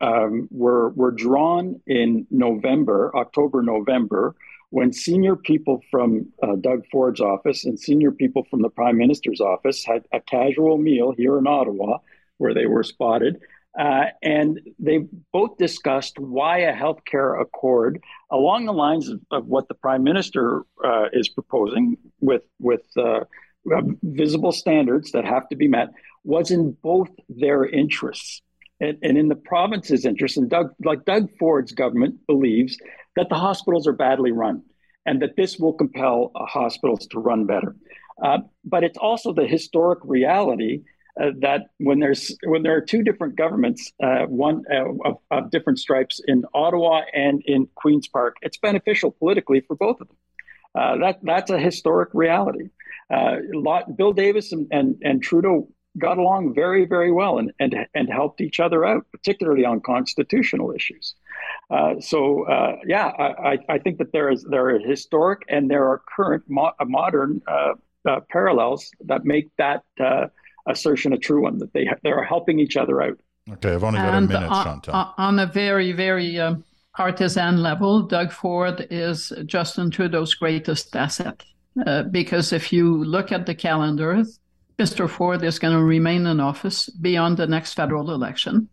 um, 0.00 0.48
were 0.50 0.90
were 0.90 1.10
drawn 1.10 1.80
in 1.86 2.26
November, 2.30 3.14
October, 3.14 3.62
November, 3.62 4.34
when 4.70 4.92
senior 4.92 5.36
people 5.36 5.80
from 5.90 6.26
uh, 6.42 6.56
Doug 6.56 6.84
Ford's 6.90 7.20
office 7.20 7.64
and 7.64 7.78
senior 7.78 8.12
people 8.12 8.44
from 8.50 8.62
the 8.62 8.70
Prime 8.70 8.96
Minister's 8.96 9.40
office 9.40 9.84
had 9.84 10.04
a 10.12 10.20
casual 10.20 10.78
meal 10.78 11.12
here 11.16 11.38
in 11.38 11.46
Ottawa, 11.46 11.98
where 12.38 12.54
they 12.54 12.66
were 12.66 12.82
spotted. 12.82 13.40
Uh, 13.78 14.06
and 14.22 14.60
they 14.78 14.98
both 15.32 15.56
discussed 15.56 16.18
why 16.18 16.58
a 16.58 16.74
healthcare 16.74 17.40
accord 17.40 18.00
along 18.30 18.66
the 18.66 18.72
lines 18.72 19.08
of, 19.08 19.20
of 19.30 19.46
what 19.46 19.68
the 19.68 19.74
prime 19.74 20.02
minister 20.02 20.64
uh, 20.84 21.06
is 21.12 21.28
proposing 21.28 21.96
with 22.20 22.42
with 22.58 22.82
uh, 22.96 23.20
visible 24.02 24.52
standards 24.52 25.12
that 25.12 25.24
have 25.24 25.48
to 25.48 25.56
be 25.56 25.68
met 25.68 25.88
was 26.24 26.50
in 26.50 26.76
both 26.82 27.10
their 27.28 27.64
interests. 27.64 28.42
and, 28.80 28.98
and 29.02 29.18
in 29.18 29.28
the 29.28 29.36
province's 29.36 30.04
interest. 30.04 30.36
And 30.36 30.48
Doug, 30.50 30.72
like 30.84 31.04
Doug 31.04 31.28
Ford's 31.38 31.72
government, 31.72 32.26
believes 32.26 32.78
that 33.16 33.28
the 33.28 33.36
hospitals 33.36 33.86
are 33.86 33.92
badly 33.92 34.32
run, 34.32 34.62
and 35.06 35.22
that 35.22 35.36
this 35.36 35.58
will 35.58 35.74
compel 35.74 36.30
uh, 36.34 36.46
hospitals 36.46 37.06
to 37.08 37.18
run 37.20 37.46
better. 37.46 37.76
Uh, 38.22 38.38
but 38.64 38.84
it's 38.84 38.98
also 38.98 39.32
the 39.32 39.46
historic 39.46 39.98
reality 40.04 40.82
uh, 41.20 41.32
that 41.40 41.66
when 41.78 41.98
there's 41.98 42.36
when 42.44 42.62
there 42.62 42.74
are 42.76 42.80
two 42.80 43.02
different 43.02 43.36
governments, 43.36 43.92
uh, 44.02 44.24
one 44.26 44.64
uh, 44.72 44.90
of, 45.04 45.18
of, 45.30 45.50
different 45.50 45.78
stripes 45.78 46.20
in 46.26 46.44
Ottawa 46.54 47.02
and 47.12 47.42
in 47.44 47.68
Queens 47.74 48.08
Park, 48.08 48.36
it's 48.42 48.56
beneficial 48.56 49.10
politically 49.10 49.60
for 49.60 49.76
both 49.76 50.00
of 50.00 50.08
them. 50.08 50.16
Uh, 50.74 50.96
that 50.98 51.18
that's 51.22 51.50
a 51.50 51.58
historic 51.58 52.08
reality. 52.14 52.70
Uh, 53.12 53.36
lot, 53.52 53.96
Bill 53.96 54.12
Davis 54.12 54.52
and, 54.52 54.68
and, 54.70 54.96
and 55.02 55.22
Trudeau 55.22 55.68
got 55.98 56.18
along 56.18 56.54
very 56.54 56.86
very 56.86 57.10
well 57.10 57.38
and 57.38 57.52
and 57.58 57.74
and 57.94 58.08
helped 58.08 58.40
each 58.40 58.60
other 58.60 58.86
out, 58.86 59.04
particularly 59.10 59.64
on 59.64 59.80
constitutional 59.80 60.72
issues. 60.72 61.14
Uh, 61.68 62.00
so 62.00 62.46
yeah, 62.86 63.08
I, 63.08 63.58
I 63.68 63.78
think 63.78 63.98
that 63.98 64.12
there 64.12 64.30
is 64.30 64.44
there 64.44 64.70
are 64.70 64.78
historic 64.78 65.42
and 65.48 65.70
there 65.70 65.86
are 65.86 66.00
current 66.16 66.44
mo- 66.48 66.72
modern 66.86 67.42
parallels 68.30 68.90
that 69.04 69.24
make 69.24 69.50
that 69.58 69.82
assertion 70.66 71.12
a 71.12 71.18
true 71.18 71.42
one 71.42 71.58
that 71.58 71.72
they 71.72 71.88
they 72.02 72.10
are 72.10 72.24
helping 72.24 72.58
each 72.58 72.76
other 72.76 73.02
out. 73.02 73.18
Okay, 73.50 73.74
I've 73.74 73.84
only 73.84 73.98
got 73.98 74.14
and 74.14 74.30
a 74.30 74.34
minute, 74.34 74.50
on, 74.50 74.64
Chantal. 74.64 75.14
On 75.18 75.38
a 75.38 75.46
very 75.46 75.92
very 75.92 76.38
uh, 76.38 76.54
partisan 76.96 77.62
level, 77.62 78.02
Doug 78.02 78.32
Ford 78.32 78.86
is 78.90 79.32
Justin 79.46 79.90
Trudeau's 79.90 80.34
greatest 80.34 80.94
asset 80.94 81.42
uh, 81.86 82.04
because 82.04 82.52
if 82.52 82.72
you 82.72 83.04
look 83.04 83.32
at 83.32 83.46
the 83.46 83.54
calendar, 83.54 84.22
Mr. 84.78 85.08
Ford 85.08 85.42
is 85.44 85.58
going 85.58 85.76
to 85.76 85.82
remain 85.82 86.26
in 86.26 86.40
office 86.40 86.88
beyond 86.88 87.36
the 87.36 87.46
next 87.46 87.74
federal 87.74 88.12
election. 88.12 88.68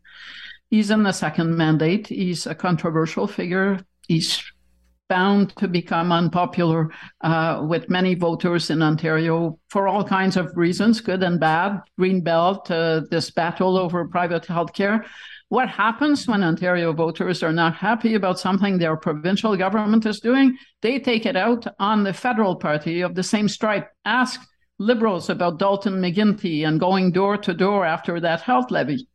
He's 0.69 0.91
in 0.91 1.03
the 1.03 1.11
second 1.11 1.55
mandate. 1.55 2.07
He's 2.07 2.45
a 2.45 2.55
controversial 2.55 3.27
figure. 3.27 3.79
He's 4.07 4.41
bound 5.09 5.55
to 5.57 5.67
become 5.67 6.11
unpopular 6.11 6.91
uh, 7.21 7.63
with 7.67 7.89
many 7.89 8.15
voters 8.15 8.69
in 8.69 8.81
Ontario 8.81 9.59
for 9.69 9.87
all 9.87 10.03
kinds 10.03 10.37
of 10.37 10.55
reasons, 10.55 11.01
good 11.01 11.23
and 11.23 11.39
bad. 11.39 11.81
Green 11.97 12.21
Belt, 12.21 12.69
uh, 12.71 13.01
this 13.09 13.31
battle 13.31 13.77
over 13.77 14.07
private 14.07 14.43
healthcare. 14.43 15.05
What 15.49 15.69
happens 15.69 16.27
when 16.27 16.43
Ontario 16.43 16.91
voters 16.91 17.41
are 17.41 17.53
not 17.53 17.75
happy 17.75 18.15
about 18.15 18.39
something 18.39 18.77
their 18.77 18.97
provincial 18.97 19.55
government 19.55 20.05
is 20.05 20.19
doing? 20.19 20.57
They 20.81 20.99
take 20.99 21.25
it 21.25 21.37
out 21.37 21.65
on 21.79 22.03
the 22.03 22.13
federal 22.13 22.57
party 22.57 23.01
of 23.01 23.15
the 23.15 23.23
same 23.23 23.47
stripe. 23.47 23.89
Ask 24.03 24.41
liberals 24.77 25.29
about 25.29 25.57
Dalton 25.57 26.01
McGuinty 26.01 26.67
and 26.67 26.79
going 26.79 27.11
door 27.11 27.37
to 27.37 27.53
door 27.53 27.85
after 27.85 28.19
that 28.19 28.41
health 28.41 28.71
levy. 28.71 29.07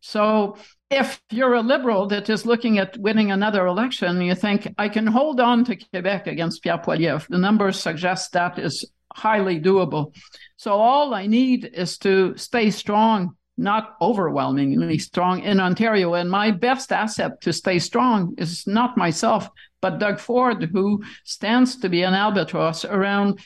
So 0.00 0.58
if 0.90 1.20
you're 1.30 1.54
a 1.54 1.60
liberal 1.60 2.06
that 2.06 2.30
is 2.30 2.46
looking 2.46 2.78
at 2.78 2.96
winning 2.96 3.30
another 3.30 3.66
election, 3.66 4.20
you 4.22 4.34
think, 4.34 4.74
I 4.78 4.88
can 4.88 5.06
hold 5.06 5.38
on 5.40 5.64
to 5.66 5.76
Quebec 5.76 6.26
against 6.26 6.62
Pierre 6.62 6.78
Poilievre. 6.78 7.26
The 7.28 7.38
numbers 7.38 7.78
suggest 7.78 8.32
that 8.32 8.58
is 8.58 8.90
highly 9.14 9.60
doable. 9.60 10.14
So 10.56 10.72
all 10.72 11.14
I 11.14 11.26
need 11.26 11.70
is 11.74 11.98
to 11.98 12.36
stay 12.36 12.70
strong, 12.70 13.36
not 13.56 13.96
overwhelmingly 14.00 14.98
strong 14.98 15.42
in 15.42 15.60
Ontario. 15.60 16.14
And 16.14 16.30
my 16.30 16.52
best 16.52 16.90
asset 16.90 17.40
to 17.42 17.52
stay 17.52 17.78
strong 17.78 18.34
is 18.38 18.66
not 18.66 18.96
myself, 18.96 19.48
but 19.82 19.98
Doug 19.98 20.18
Ford, 20.18 20.70
who 20.72 21.02
stands 21.24 21.76
to 21.76 21.88
be 21.88 22.02
an 22.02 22.14
albatross 22.14 22.84
around 22.84 23.40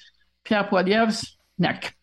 Pierre 0.45 0.64
Poilievre's 0.64 1.36
neck. 1.59 1.97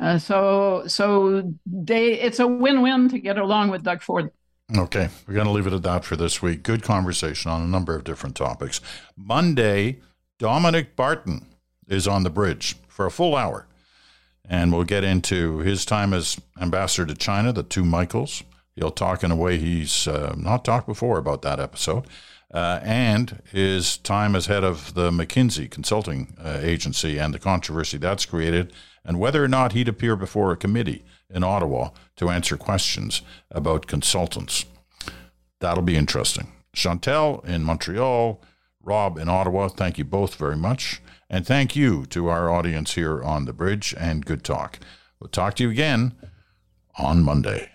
Uh, 0.00 0.16
so, 0.16 0.84
so 0.86 1.52
they 1.66 2.12
it's 2.12 2.38
a 2.38 2.46
win-win 2.46 3.08
to 3.08 3.18
get 3.18 3.36
along 3.36 3.70
with 3.70 3.82
Doug 3.82 4.00
Ford. 4.00 4.30
Okay, 4.76 5.08
we're 5.26 5.32
going 5.32 5.46
to 5.46 5.52
leave 5.52 5.66
it 5.66 5.72
at 5.72 5.82
that 5.84 6.04
for 6.04 6.14
this 6.14 6.42
week. 6.42 6.62
Good 6.62 6.82
conversation 6.82 7.50
on 7.50 7.62
a 7.62 7.66
number 7.66 7.94
of 7.94 8.04
different 8.04 8.36
topics. 8.36 8.82
Monday, 9.16 10.00
Dominic 10.38 10.94
Barton 10.94 11.46
is 11.88 12.06
on 12.06 12.22
the 12.22 12.28
bridge 12.28 12.76
for 12.86 13.06
a 13.06 13.10
full 13.10 13.34
hour, 13.34 13.66
and 14.44 14.70
we'll 14.70 14.84
get 14.84 15.04
into 15.04 15.60
his 15.60 15.86
time 15.86 16.12
as 16.12 16.38
ambassador 16.60 17.06
to 17.06 17.14
China, 17.14 17.50
the 17.50 17.62
two 17.62 17.82
Michaels. 17.82 18.42
He'll 18.74 18.90
talk 18.90 19.24
in 19.24 19.30
a 19.30 19.36
way 19.36 19.56
he's 19.56 20.06
uh, 20.06 20.34
not 20.36 20.66
talked 20.66 20.86
before 20.86 21.16
about 21.16 21.40
that 21.40 21.58
episode, 21.58 22.04
uh, 22.52 22.80
and 22.82 23.42
his 23.50 23.96
time 23.96 24.36
as 24.36 24.46
head 24.46 24.64
of 24.64 24.92
the 24.92 25.10
McKinsey 25.10 25.70
consulting 25.70 26.36
uh, 26.38 26.58
agency 26.60 27.16
and 27.16 27.32
the 27.32 27.38
controversy 27.38 27.96
that's 27.96 28.26
created, 28.26 28.74
and 29.02 29.18
whether 29.18 29.42
or 29.42 29.48
not 29.48 29.72
he'd 29.72 29.88
appear 29.88 30.14
before 30.14 30.52
a 30.52 30.58
committee 30.58 31.06
in 31.30 31.42
Ottawa 31.42 31.88
to 32.18 32.30
answer 32.30 32.56
questions 32.56 33.22
about 33.50 33.86
consultants. 33.86 34.64
That'll 35.60 35.82
be 35.82 35.96
interesting. 35.96 36.52
Chantal 36.74 37.40
in 37.40 37.64
Montreal, 37.64 38.40
Rob 38.82 39.18
in 39.18 39.28
Ottawa, 39.28 39.68
thank 39.68 39.98
you 39.98 40.04
both 40.04 40.36
very 40.36 40.56
much. 40.56 41.00
And 41.30 41.46
thank 41.46 41.74
you 41.74 42.06
to 42.06 42.28
our 42.28 42.48
audience 42.48 42.94
here 42.94 43.22
on 43.22 43.44
the 43.44 43.52
bridge 43.52 43.94
and 43.98 44.24
good 44.24 44.44
talk. 44.44 44.78
We'll 45.20 45.28
talk 45.28 45.56
to 45.56 45.64
you 45.64 45.70
again 45.70 46.14
on 46.96 47.22
Monday. 47.22 47.70